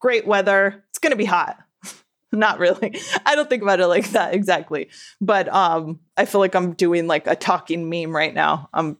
Great 0.00 0.26
weather. 0.26 0.84
It's 0.90 0.98
going 0.98 1.12
to 1.12 1.16
be 1.16 1.24
hot. 1.24 1.58
Not 2.32 2.58
really. 2.58 2.98
I 3.24 3.34
don't 3.34 3.48
think 3.48 3.62
about 3.62 3.80
it 3.80 3.86
like 3.86 4.10
that 4.10 4.34
exactly. 4.34 4.88
But 5.20 5.48
um 5.48 6.00
I 6.16 6.24
feel 6.24 6.40
like 6.40 6.54
I'm 6.54 6.72
doing 6.72 7.06
like 7.06 7.26
a 7.26 7.36
talking 7.36 7.88
meme 7.88 8.14
right 8.14 8.34
now. 8.34 8.68
Um 8.74 8.98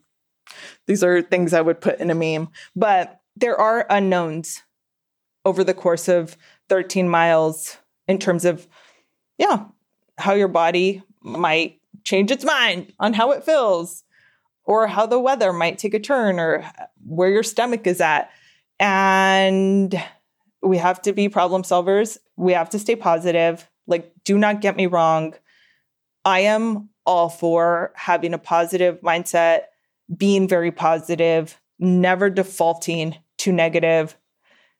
these 0.86 1.02
are 1.02 1.22
things 1.22 1.52
I 1.52 1.60
would 1.60 1.80
put 1.80 2.00
in 2.00 2.10
a 2.10 2.14
meme. 2.14 2.48
But 2.74 3.20
there 3.36 3.60
are 3.60 3.84
unknowns 3.90 4.62
over 5.44 5.64
the 5.64 5.74
course 5.74 6.08
of 6.08 6.36
13 6.68 7.08
miles 7.08 7.78
in 8.08 8.18
terms 8.18 8.44
of 8.44 8.66
yeah, 9.38 9.66
how 10.18 10.34
your 10.34 10.48
body 10.48 11.02
might 11.20 11.80
change 12.04 12.30
its 12.30 12.44
mind 12.44 12.92
on 12.98 13.12
how 13.12 13.32
it 13.32 13.44
feels 13.44 14.04
or 14.66 14.86
how 14.86 15.06
the 15.06 15.18
weather 15.18 15.52
might 15.52 15.78
take 15.78 15.94
a 15.94 16.00
turn 16.00 16.38
or 16.38 16.70
where 17.04 17.30
your 17.30 17.42
stomach 17.42 17.86
is 17.86 18.00
at. 18.00 18.30
And 18.78 19.94
we 20.62 20.76
have 20.76 21.00
to 21.02 21.12
be 21.12 21.28
problem 21.28 21.62
solvers. 21.62 22.18
We 22.36 22.52
have 22.52 22.70
to 22.70 22.78
stay 22.78 22.96
positive. 22.96 23.70
Like, 23.86 24.12
do 24.24 24.36
not 24.36 24.60
get 24.60 24.76
me 24.76 24.86
wrong. 24.86 25.34
I 26.24 26.40
am 26.40 26.90
all 27.06 27.28
for 27.28 27.92
having 27.94 28.34
a 28.34 28.38
positive 28.38 29.00
mindset, 29.00 29.62
being 30.14 30.48
very 30.48 30.72
positive, 30.72 31.60
never 31.78 32.28
defaulting 32.28 33.16
to 33.38 33.52
negative, 33.52 34.16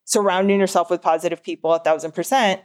surrounding 0.04 0.58
yourself 0.58 0.90
with 0.90 1.02
positive 1.02 1.42
people 1.42 1.72
a 1.72 1.78
thousand 1.78 2.12
percent. 2.12 2.60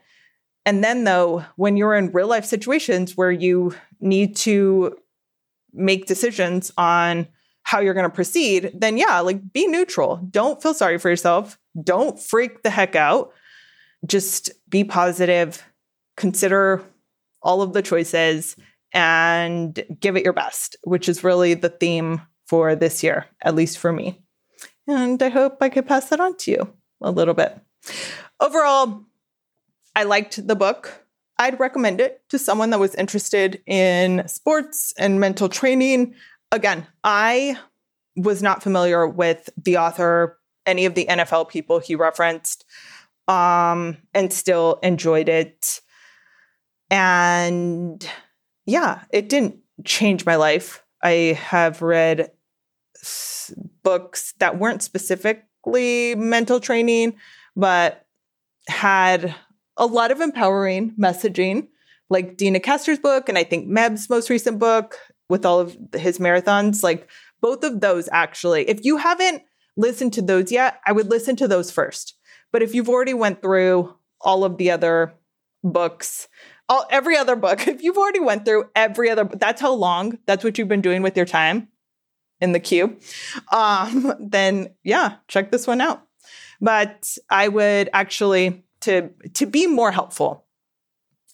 And 0.65 0.83
then, 0.83 1.03
though, 1.03 1.45
when 1.55 1.77
you're 1.77 1.95
in 1.95 2.11
real 2.11 2.27
life 2.27 2.45
situations 2.45 3.15
where 3.15 3.31
you 3.31 3.75
need 3.99 4.35
to 4.37 4.97
make 5.73 6.05
decisions 6.05 6.71
on 6.77 7.27
how 7.63 7.79
you're 7.79 7.93
going 7.93 8.09
to 8.09 8.15
proceed, 8.15 8.71
then 8.73 8.97
yeah, 8.97 9.19
like 9.19 9.53
be 9.53 9.67
neutral. 9.67 10.17
Don't 10.29 10.61
feel 10.61 10.73
sorry 10.73 10.97
for 10.97 11.09
yourself. 11.09 11.59
Don't 11.81 12.19
freak 12.19 12.63
the 12.63 12.69
heck 12.69 12.95
out. 12.95 13.31
Just 14.05 14.51
be 14.69 14.83
positive. 14.83 15.63
Consider 16.17 16.83
all 17.41 17.61
of 17.61 17.73
the 17.73 17.81
choices 17.81 18.55
and 18.93 19.83
give 19.99 20.17
it 20.17 20.23
your 20.23 20.33
best, 20.33 20.75
which 20.83 21.07
is 21.07 21.23
really 21.23 21.53
the 21.53 21.69
theme 21.69 22.21
for 22.47 22.75
this 22.75 23.03
year, 23.03 23.27
at 23.41 23.55
least 23.55 23.77
for 23.77 23.93
me. 23.93 24.21
And 24.87 25.21
I 25.21 25.29
hope 25.29 25.57
I 25.61 25.69
could 25.69 25.87
pass 25.87 26.09
that 26.09 26.19
on 26.19 26.35
to 26.37 26.51
you 26.51 26.73
a 27.01 27.11
little 27.11 27.33
bit. 27.33 27.57
Overall, 28.39 29.05
I 29.95 30.03
liked 30.03 30.45
the 30.45 30.55
book. 30.55 31.00
I'd 31.41 31.59
recommend 31.59 31.99
it 31.99 32.21
to 32.29 32.37
someone 32.37 32.69
that 32.69 32.79
was 32.79 32.93
interested 32.93 33.63
in 33.65 34.27
sports 34.27 34.93
and 34.95 35.19
mental 35.19 35.49
training. 35.49 36.13
Again, 36.51 36.85
I 37.03 37.57
was 38.15 38.43
not 38.43 38.61
familiar 38.61 39.07
with 39.07 39.49
the 39.57 39.77
author, 39.77 40.37
any 40.67 40.85
of 40.85 40.93
the 40.93 41.07
NFL 41.07 41.49
people 41.49 41.79
he 41.79 41.95
referenced, 41.95 42.63
um, 43.27 43.97
and 44.13 44.31
still 44.31 44.77
enjoyed 44.83 45.29
it. 45.29 45.81
And 46.91 48.07
yeah, 48.67 49.05
it 49.09 49.27
didn't 49.27 49.55
change 49.83 50.27
my 50.27 50.35
life. 50.35 50.83
I 51.01 51.39
have 51.41 51.81
read 51.81 52.29
s- 53.01 53.51
books 53.81 54.35
that 54.37 54.59
weren't 54.59 54.83
specifically 54.83 56.13
mental 56.13 56.59
training, 56.59 57.15
but 57.55 58.05
had 58.67 59.33
a 59.77 59.85
lot 59.85 60.11
of 60.11 60.21
empowering 60.21 60.93
messaging, 60.99 61.67
like 62.09 62.37
Deena 62.37 62.59
Kastor's 62.59 62.99
book, 62.99 63.29
and 63.29 63.37
I 63.37 63.43
think 63.43 63.67
Meb's 63.67 64.09
most 64.09 64.29
recent 64.29 64.59
book 64.59 64.97
with 65.29 65.45
all 65.45 65.59
of 65.59 65.77
his 65.93 66.19
marathons. 66.19 66.83
Like 66.83 67.09
both 67.41 67.63
of 67.63 67.81
those, 67.81 68.07
actually. 68.11 68.69
If 68.69 68.83
you 68.85 68.97
haven't 68.97 69.43
listened 69.77 70.13
to 70.13 70.21
those 70.21 70.51
yet, 70.51 70.79
I 70.85 70.91
would 70.91 71.09
listen 71.09 71.35
to 71.37 71.47
those 71.47 71.71
first. 71.71 72.15
But 72.51 72.61
if 72.61 72.75
you've 72.75 72.89
already 72.89 73.13
went 73.13 73.41
through 73.41 73.95
all 74.19 74.43
of 74.43 74.57
the 74.57 74.71
other 74.71 75.13
books, 75.63 76.27
all 76.69 76.85
every 76.89 77.17
other 77.17 77.35
book, 77.35 77.67
if 77.67 77.81
you've 77.81 77.97
already 77.97 78.19
went 78.19 78.45
through 78.45 78.69
every 78.75 79.09
other, 79.09 79.25
that's 79.25 79.61
how 79.61 79.73
long. 79.73 80.17
That's 80.25 80.43
what 80.43 80.57
you've 80.57 80.67
been 80.67 80.81
doing 80.81 81.01
with 81.01 81.17
your 81.17 81.25
time 81.25 81.69
in 82.39 82.51
the 82.51 82.59
queue. 82.59 82.97
Um, 83.51 84.13
then 84.19 84.75
yeah, 84.83 85.15
check 85.27 85.51
this 85.51 85.67
one 85.67 85.81
out. 85.81 86.03
But 86.59 87.17
I 87.29 87.47
would 87.47 87.89
actually 87.91 88.63
to 88.81 89.09
to 89.33 89.45
be 89.45 89.67
more 89.67 89.91
helpful, 89.91 90.45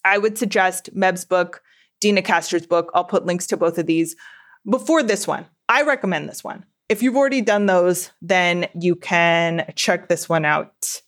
I 0.04 0.18
would 0.18 0.38
suggest 0.38 0.90
Meb's 0.94 1.24
book, 1.24 1.62
Deena 2.00 2.22
Kastor's 2.22 2.66
book. 2.66 2.90
I'll 2.94 3.04
put 3.04 3.26
links 3.26 3.46
to 3.48 3.56
both 3.56 3.78
of 3.78 3.86
these 3.86 4.16
before 4.68 5.02
this 5.02 5.26
one. 5.26 5.46
I 5.68 5.82
recommend 5.82 6.28
this 6.28 6.42
one. 6.42 6.64
If 6.88 7.02
you've 7.02 7.16
already 7.16 7.42
done 7.42 7.66
those, 7.66 8.10
then 8.22 8.68
you 8.74 8.96
can 8.96 9.70
check 9.76 10.08
this 10.08 10.28
one 10.28 10.44
out. 10.44 11.02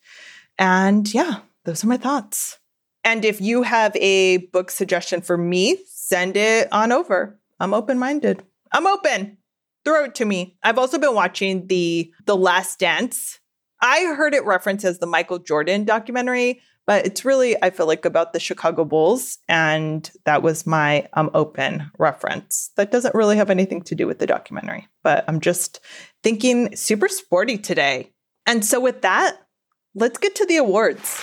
And 0.59 1.13
yeah, 1.13 1.41
those 1.65 1.83
are 1.83 1.89
my 1.89 1.97
thoughts. 1.97 2.59
And 3.03 3.25
if 3.25 3.41
you 3.41 3.63
have 3.63 3.97
a 3.97 4.39
book 4.53 4.71
suggestion 4.71 5.23
for 5.23 5.39
me, 5.39 5.79
send 5.87 6.37
it 6.37 6.69
on 6.71 6.93
over. 6.93 7.41
I'm 7.59 7.73
open 7.73 7.99
minded. 7.99 8.43
I'm 8.73 8.87
open. 8.87 9.39
Throw 9.85 10.05
it 10.05 10.15
to 10.17 10.27
me. 10.27 10.59
I've 10.63 10.79
also 10.79 10.99
been 10.99 11.15
watching 11.15 11.67
the 11.67 12.13
The 12.27 12.37
Last 12.37 12.79
Dance 12.79 13.40
I 13.83 14.15
heard 14.17 14.35
it 14.35 14.45
referenced 14.45 14.85
as 14.85 14.99
the 14.99 15.07
Michael 15.07 15.39
Jordan 15.39 15.85
documentary, 15.85 16.61
but 16.87 17.07
it's 17.07 17.25
really, 17.25 17.57
I 17.63 17.71
feel 17.71 17.87
like, 17.87 18.05
about 18.05 18.33
the 18.33 18.41
Chicago 18.41 18.85
Bulls. 18.85 19.39
And 19.49 20.11
that 20.25 20.43
was 20.43 20.67
my 20.67 21.09
um, 21.15 21.31
open 21.35 21.91
reference. 21.99 22.71
That 22.77 22.91
doesn't 22.91 23.15
really 23.15 23.37
have 23.37 23.51
anything 23.51 23.83
to 23.83 23.95
do 23.95 24.07
with 24.07 24.19
the 24.19 24.27
documentary, 24.27 24.89
but 25.03 25.25
I'm 25.29 25.41
just 25.41 25.81
thinking 26.23 26.75
super 26.77 27.09
sporty 27.09 27.59
today. 27.59 28.13
And 28.47 28.65
so, 28.65 28.81
with 28.81 29.03
that, 29.03 29.37
let's 29.95 30.19
get 30.19 30.35
to 30.37 30.47
the 30.47 30.57
awards. 30.57 31.21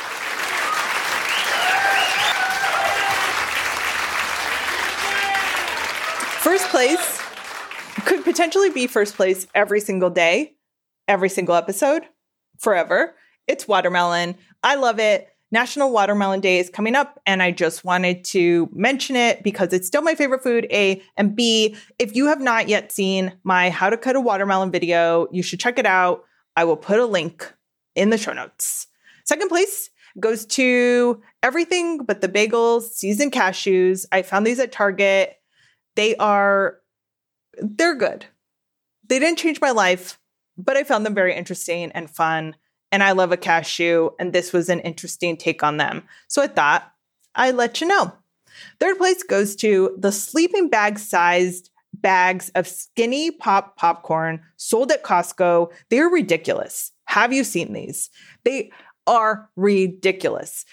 First 6.44 6.70
place 6.70 7.22
could 8.06 8.24
potentially 8.24 8.70
be 8.70 8.88
first 8.88 9.16
place 9.16 9.48
every 9.54 9.82
single 9.82 10.10
day, 10.10 10.56
every 11.08 11.28
single 11.28 11.56
episode 11.56 12.04
forever. 12.60 13.16
It's 13.48 13.68
watermelon. 13.68 14.36
I 14.64 14.76
love 14.76 15.00
it. 15.00 15.30
National 15.50 15.92
Watermelon 15.92 16.42
Day 16.42 16.60
is 16.60 16.70
coming 16.70 16.94
up, 16.94 17.22
and 17.26 17.42
I 17.42 17.52
just 17.52 17.86
wanted 17.86 18.26
to 18.26 18.70
mention 18.74 19.16
it 19.16 19.44
because 19.44 19.72
it's 19.72 19.88
still 19.88 20.02
my 20.02 20.14
favorite 20.14 20.44
food, 20.44 20.68
A. 20.72 21.02
And 21.16 21.36
B, 21.38 21.78
if 21.98 22.16
you 22.16 22.28
have 22.28 22.42
not 22.42 22.68
yet 22.68 22.92
seen 22.92 23.32
my 23.44 23.70
How 23.70 23.90
to 23.90 23.96
Cut 23.96 24.18
a 24.18 24.22
Watermelon 24.22 24.72
video, 24.72 25.28
you 25.32 25.42
should 25.42 25.62
check 25.62 25.80
it 25.80 25.86
out. 25.86 26.26
I 26.58 26.66
will 26.66 26.76
put 26.76 27.00
a 27.00 27.06
link 27.06 27.54
in 27.96 28.10
the 28.10 28.18
show 28.18 28.34
notes. 28.34 28.88
Second 29.24 29.48
place 29.48 29.90
goes 30.20 30.46
to 30.46 31.22
everything 31.42 32.04
but 32.04 32.20
the 32.20 32.28
bagels, 32.28 32.90
seasoned 32.90 33.32
cashews. 33.32 34.06
I 34.12 34.24
found 34.24 34.46
these 34.46 34.60
at 34.60 34.72
Target. 34.74 35.38
They 35.96 36.16
are, 36.18 36.80
they're 37.58 37.96
good. 37.96 38.26
They 39.08 39.20
didn't 39.20 39.40
change 39.40 39.62
my 39.62 39.72
life, 39.72 40.20
but 40.58 40.78
I 40.78 40.84
found 40.84 41.06
them 41.06 41.16
very 41.16 41.36
interesting 41.36 41.92
and 41.92 42.10
fun. 42.10 42.56
And 42.92 43.04
I 43.04 43.12
love 43.12 43.34
a 43.34 43.38
cashew, 43.38 44.12
and 44.18 44.32
this 44.32 44.54
was 44.54 44.70
an 44.70 44.80
interesting 44.80 45.36
take 45.36 45.62
on 45.62 45.78
them. 45.78 46.04
So 46.28 46.42
I 46.42 46.48
thought 46.48 46.90
I'd 47.36 47.56
let 47.56 47.82
you 47.82 47.88
know. 47.88 48.14
Third 48.80 48.98
place 48.98 49.24
goes 49.24 49.56
to 49.58 49.96
the 49.98 50.12
sleeping 50.12 50.70
bag 50.70 50.98
sized 50.98 51.70
bags 51.94 52.50
of 52.56 52.66
SkinnyPop 52.66 53.76
popcorn 53.76 54.42
sold 54.56 54.92
at 54.92 55.04
Costco. 55.04 55.72
They're 55.90 56.10
ridiculous. 56.10 56.92
Have 57.06 57.34
you 57.34 57.44
seen 57.44 57.74
these? 57.74 58.10
They 58.44 58.72
are 59.06 59.50
ridiculous. 59.56 60.66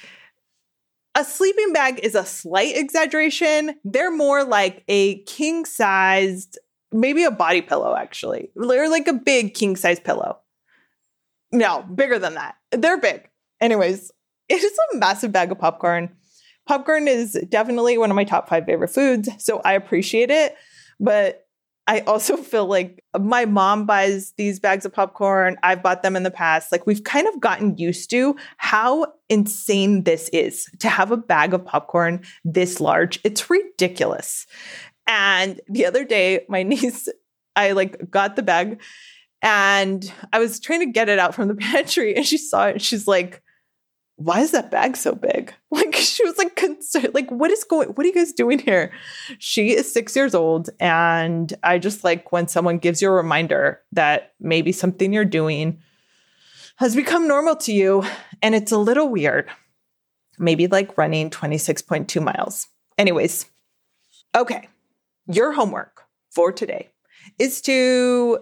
A 1.16 1.24
sleeping 1.24 1.72
bag 1.72 2.00
is 2.02 2.14
a 2.14 2.24
slight 2.24 2.76
exaggeration. 2.76 3.76
They're 3.84 4.10
more 4.10 4.44
like 4.44 4.82
a 4.88 5.18
king 5.22 5.64
sized 5.64 6.58
maybe 6.94 7.24
a 7.24 7.30
body 7.30 7.60
pillow 7.60 7.94
actually. 7.94 8.50
They're 8.54 8.88
like 8.88 9.08
a 9.08 9.12
big 9.12 9.54
king 9.54 9.76
size 9.76 10.00
pillow. 10.00 10.38
No, 11.52 11.82
bigger 11.82 12.18
than 12.18 12.34
that. 12.34 12.54
They're 12.70 12.98
big. 12.98 13.28
Anyways, 13.60 14.10
it 14.48 14.62
is 14.62 14.78
a 14.94 14.96
massive 14.96 15.32
bag 15.32 15.52
of 15.52 15.58
popcorn. 15.58 16.16
Popcorn 16.66 17.08
is 17.08 17.38
definitely 17.50 17.98
one 17.98 18.10
of 18.10 18.16
my 18.16 18.24
top 18.24 18.48
five 18.48 18.64
favorite 18.64 18.88
foods, 18.88 19.28
so 19.38 19.60
I 19.64 19.74
appreciate 19.74 20.30
it. 20.30 20.54
But 20.98 21.46
I 21.86 22.00
also 22.00 22.36
feel 22.38 22.66
like 22.66 23.04
my 23.18 23.44
mom 23.44 23.86
buys 23.86 24.32
these 24.36 24.60
bags 24.60 24.86
of 24.86 24.92
popcorn. 24.92 25.56
I've 25.62 25.82
bought 25.82 26.02
them 26.02 26.16
in 26.16 26.22
the 26.22 26.30
past. 26.30 26.72
Like 26.72 26.86
we've 26.86 27.04
kind 27.04 27.28
of 27.28 27.40
gotten 27.40 27.76
used 27.76 28.10
to 28.10 28.36
how 28.56 29.12
insane 29.28 30.04
this 30.04 30.28
is 30.32 30.66
to 30.80 30.88
have 30.88 31.10
a 31.10 31.16
bag 31.16 31.54
of 31.54 31.64
popcorn 31.64 32.22
this 32.44 32.80
large. 32.80 33.20
It's 33.24 33.50
ridiculous. 33.50 34.46
And 35.06 35.60
the 35.68 35.86
other 35.86 36.04
day, 36.04 36.44
my 36.48 36.62
niece, 36.64 37.08
I 37.56 37.72
like 37.72 38.10
got 38.10 38.36
the 38.36 38.42
bag 38.42 38.80
And 39.42 40.10
I 40.32 40.38
was 40.38 40.58
trying 40.58 40.80
to 40.80 40.86
get 40.86 41.08
it 41.08 41.18
out 41.18 41.34
from 41.34 41.48
the 41.48 41.54
pantry 41.72 42.16
and 42.16 42.26
she 42.26 42.38
saw 42.38 42.68
it 42.68 42.72
and 42.72 42.82
she's 42.82 43.06
like, 43.06 43.42
why 44.16 44.40
is 44.40 44.52
that 44.52 44.70
bag 44.70 44.96
so 44.96 45.14
big? 45.14 45.52
Like 45.74 45.96
she 45.96 46.24
was 46.24 46.38
like 46.38 46.54
concerned, 46.54 47.14
like, 47.14 47.28
what 47.32 47.50
is 47.50 47.64
going, 47.64 47.88
what 47.88 48.04
are 48.04 48.08
you 48.08 48.14
guys 48.14 48.32
doing 48.32 48.60
here? 48.60 48.92
She 49.40 49.74
is 49.74 49.92
six 49.92 50.14
years 50.14 50.32
old. 50.32 50.70
And 50.78 51.52
I 51.64 51.78
just 51.78 52.04
like 52.04 52.30
when 52.30 52.46
someone 52.46 52.78
gives 52.78 53.02
you 53.02 53.08
a 53.08 53.12
reminder 53.12 53.80
that 53.90 54.34
maybe 54.38 54.70
something 54.70 55.12
you're 55.12 55.24
doing 55.24 55.80
has 56.76 56.94
become 56.94 57.26
normal 57.26 57.56
to 57.56 57.72
you 57.72 58.04
and 58.40 58.54
it's 58.54 58.70
a 58.70 58.78
little 58.78 59.08
weird. 59.08 59.50
Maybe 60.38 60.68
like 60.68 60.96
running 60.96 61.28
26.2 61.28 62.22
miles. 62.22 62.68
Anyways, 62.96 63.46
okay. 64.36 64.68
Your 65.26 65.52
homework 65.52 66.02
for 66.32 66.52
today 66.52 66.90
is 67.38 67.62
to 67.62 68.40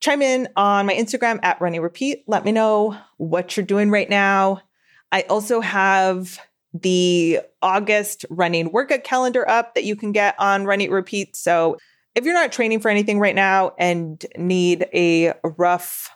chime 0.00 0.22
in 0.22 0.48
on 0.56 0.86
my 0.86 0.94
Instagram 0.94 1.40
at 1.42 1.60
Run 1.60 1.74
Eat 1.74 1.80
Repeat. 1.80 2.24
Let 2.26 2.44
me 2.44 2.52
know 2.52 2.96
what 3.16 3.56
you're 3.56 3.66
doing 3.66 3.90
right 3.90 4.08
now. 4.08 4.62
I 5.10 5.22
also 5.22 5.60
have 5.60 6.38
the 6.72 7.40
August 7.60 8.24
running 8.30 8.70
workout 8.72 9.04
calendar 9.04 9.48
up 9.48 9.74
that 9.74 9.84
you 9.84 9.96
can 9.96 10.12
get 10.12 10.34
on 10.38 10.64
Run 10.64 10.80
Eat 10.80 10.90
Repeat. 10.90 11.36
So 11.36 11.78
if 12.14 12.24
you're 12.24 12.34
not 12.34 12.52
training 12.52 12.80
for 12.80 12.88
anything 12.88 13.18
right 13.18 13.34
now 13.34 13.72
and 13.78 14.24
need 14.36 14.86
a 14.94 15.34
rough, 15.42 16.10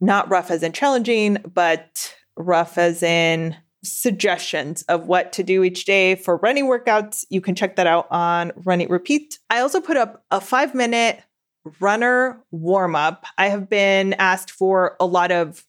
not 0.00 0.30
rough 0.30 0.50
as 0.50 0.62
in 0.62 0.72
challenging, 0.72 1.36
but 1.52 2.14
rough 2.36 2.78
as 2.78 3.02
in 3.02 3.56
suggestions 3.84 4.82
of 4.82 5.06
what 5.06 5.32
to 5.34 5.42
do 5.42 5.62
each 5.62 5.84
day 5.84 6.14
for 6.14 6.36
running 6.38 6.66
workouts, 6.66 7.24
you 7.30 7.40
can 7.40 7.54
check 7.54 7.76
that 7.76 7.86
out 7.86 8.06
on 8.10 8.52
Run 8.56 8.80
Eat 8.80 8.90
Repeat. 8.90 9.38
I 9.50 9.60
also 9.60 9.80
put 9.80 9.96
up 9.96 10.24
a 10.30 10.40
five 10.40 10.74
minute 10.74 11.22
runner 11.80 12.42
warm 12.50 12.94
up, 12.94 13.24
I 13.38 13.48
have 13.48 13.68
been 13.68 14.14
asked 14.14 14.50
for 14.50 14.96
a 15.00 15.06
lot 15.06 15.32
of 15.32 15.64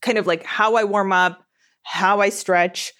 kind 0.00 0.18
of 0.18 0.26
like 0.26 0.44
how 0.44 0.76
I 0.76 0.84
warm 0.84 1.12
up, 1.12 1.44
how 1.82 2.20
I 2.20 2.30
stretch. 2.30 2.92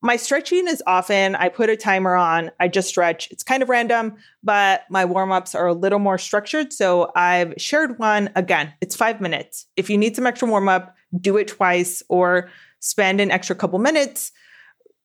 My 0.00 0.16
stretching 0.16 0.68
is 0.68 0.82
often 0.86 1.34
I 1.34 1.48
put 1.48 1.70
a 1.70 1.76
timer 1.76 2.14
on, 2.14 2.52
I 2.60 2.68
just 2.68 2.88
stretch. 2.88 3.30
It's 3.30 3.42
kind 3.42 3.62
of 3.62 3.68
random, 3.68 4.14
but 4.42 4.82
my 4.88 5.04
warm 5.04 5.32
ups 5.32 5.54
are 5.54 5.66
a 5.66 5.74
little 5.74 5.98
more 5.98 6.18
structured. 6.18 6.72
So 6.72 7.10
I've 7.16 7.54
shared 7.58 7.98
one 7.98 8.30
again, 8.36 8.72
it's 8.80 8.96
five 8.96 9.20
minutes. 9.20 9.66
If 9.76 9.90
you 9.90 9.98
need 9.98 10.14
some 10.14 10.26
extra 10.26 10.48
warm 10.48 10.68
up, 10.68 10.94
do 11.20 11.36
it 11.36 11.48
twice 11.48 12.02
or 12.08 12.48
spend 12.80 13.20
an 13.20 13.30
extra 13.30 13.56
couple 13.56 13.78
minutes 13.78 14.32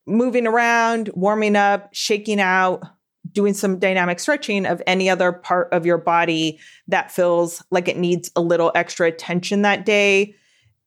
moving 0.05 0.47
around, 0.47 1.09
warming 1.13 1.55
up, 1.55 1.89
shaking 1.93 2.39
out, 2.39 2.84
doing 3.32 3.53
some 3.53 3.80
dynamic 3.80 4.19
stretching 4.19 4.65
of 4.65 4.82
any 4.86 5.09
other 5.09 5.32
part 5.32 5.71
of 5.71 5.86
your 5.86 5.97
body 5.97 6.59
that 6.88 7.11
feels 7.11 7.63
like 7.71 7.88
it 7.88 7.97
needs 7.97 8.30
a 8.36 8.41
little 8.41 8.71
extra 8.76 9.07
attention 9.07 9.61
that 9.61 9.86
day. 9.86 10.36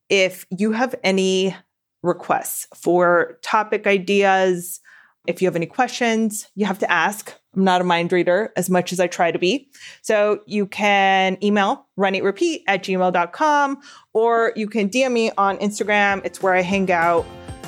If 0.08 0.46
you 0.50 0.72
have 0.72 0.94
any 1.02 1.56
requests 2.02 2.68
for 2.74 3.38
topic 3.42 3.86
ideas, 3.86 4.80
if 5.26 5.42
you 5.42 5.48
have 5.48 5.56
any 5.56 5.66
questions, 5.66 6.48
you 6.54 6.66
have 6.66 6.78
to 6.78 6.90
ask. 6.90 7.34
I'm 7.56 7.64
not 7.64 7.80
a 7.80 7.84
mind 7.84 8.12
reader 8.12 8.52
as 8.56 8.68
much 8.68 8.92
as 8.92 9.00
I 9.00 9.06
try 9.06 9.32
to 9.32 9.38
be. 9.38 9.68
So 10.02 10.40
you 10.46 10.66
can 10.66 11.38
email 11.42 11.86
runeatrepeat 11.98 12.64
at 12.66 12.84
gmail.com 12.84 13.80
or 14.12 14.52
you 14.54 14.68
can 14.68 14.90
DM 14.90 15.12
me 15.12 15.30
on 15.38 15.56
Instagram. 15.58 16.24
It's 16.24 16.42
where 16.42 16.54
I 16.54 16.60
hang 16.60 16.90
out 16.92 17.24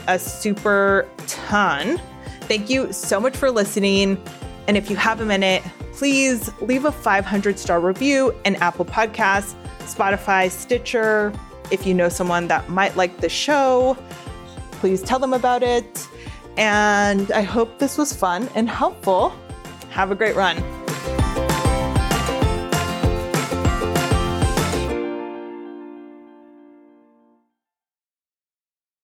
a 0.07 0.18
super 0.18 1.09
ton. 1.26 2.01
Thank 2.43 2.70
you 2.70 2.93
so 2.93 3.18
much 3.20 3.36
for 3.36 3.51
listening. 3.51 4.22
And 4.66 4.76
if 4.76 4.91
you 4.91 4.97
have 4.97 5.20
a 5.20 5.24
minute, 5.24 5.62
please 5.93 6.51
leave 6.61 6.84
a 6.84 6.93
500 6.93 7.59
star 7.59 7.80
review 7.80 8.34
in 8.45 8.57
Apple 8.57 8.84
Podcasts, 8.84 9.55
Spotify, 9.80 10.51
Stitcher. 10.51 11.32
If 11.70 11.86
you 11.86 11.95
know 11.95 12.09
someone 12.09 12.49
that 12.49 12.68
might 12.68 12.97
like 12.97 13.18
the 13.18 13.28
show, 13.28 13.97
please 14.72 15.03
tell 15.03 15.18
them 15.18 15.32
about 15.32 15.62
it. 15.62 16.07
And 16.57 17.30
I 17.32 17.43
hope 17.43 17.78
this 17.78 17.97
was 17.97 18.12
fun 18.12 18.49
and 18.55 18.68
helpful. 18.68 19.32
Have 19.91 20.11
a 20.11 20.14
great 20.14 20.36
run. 20.36 20.78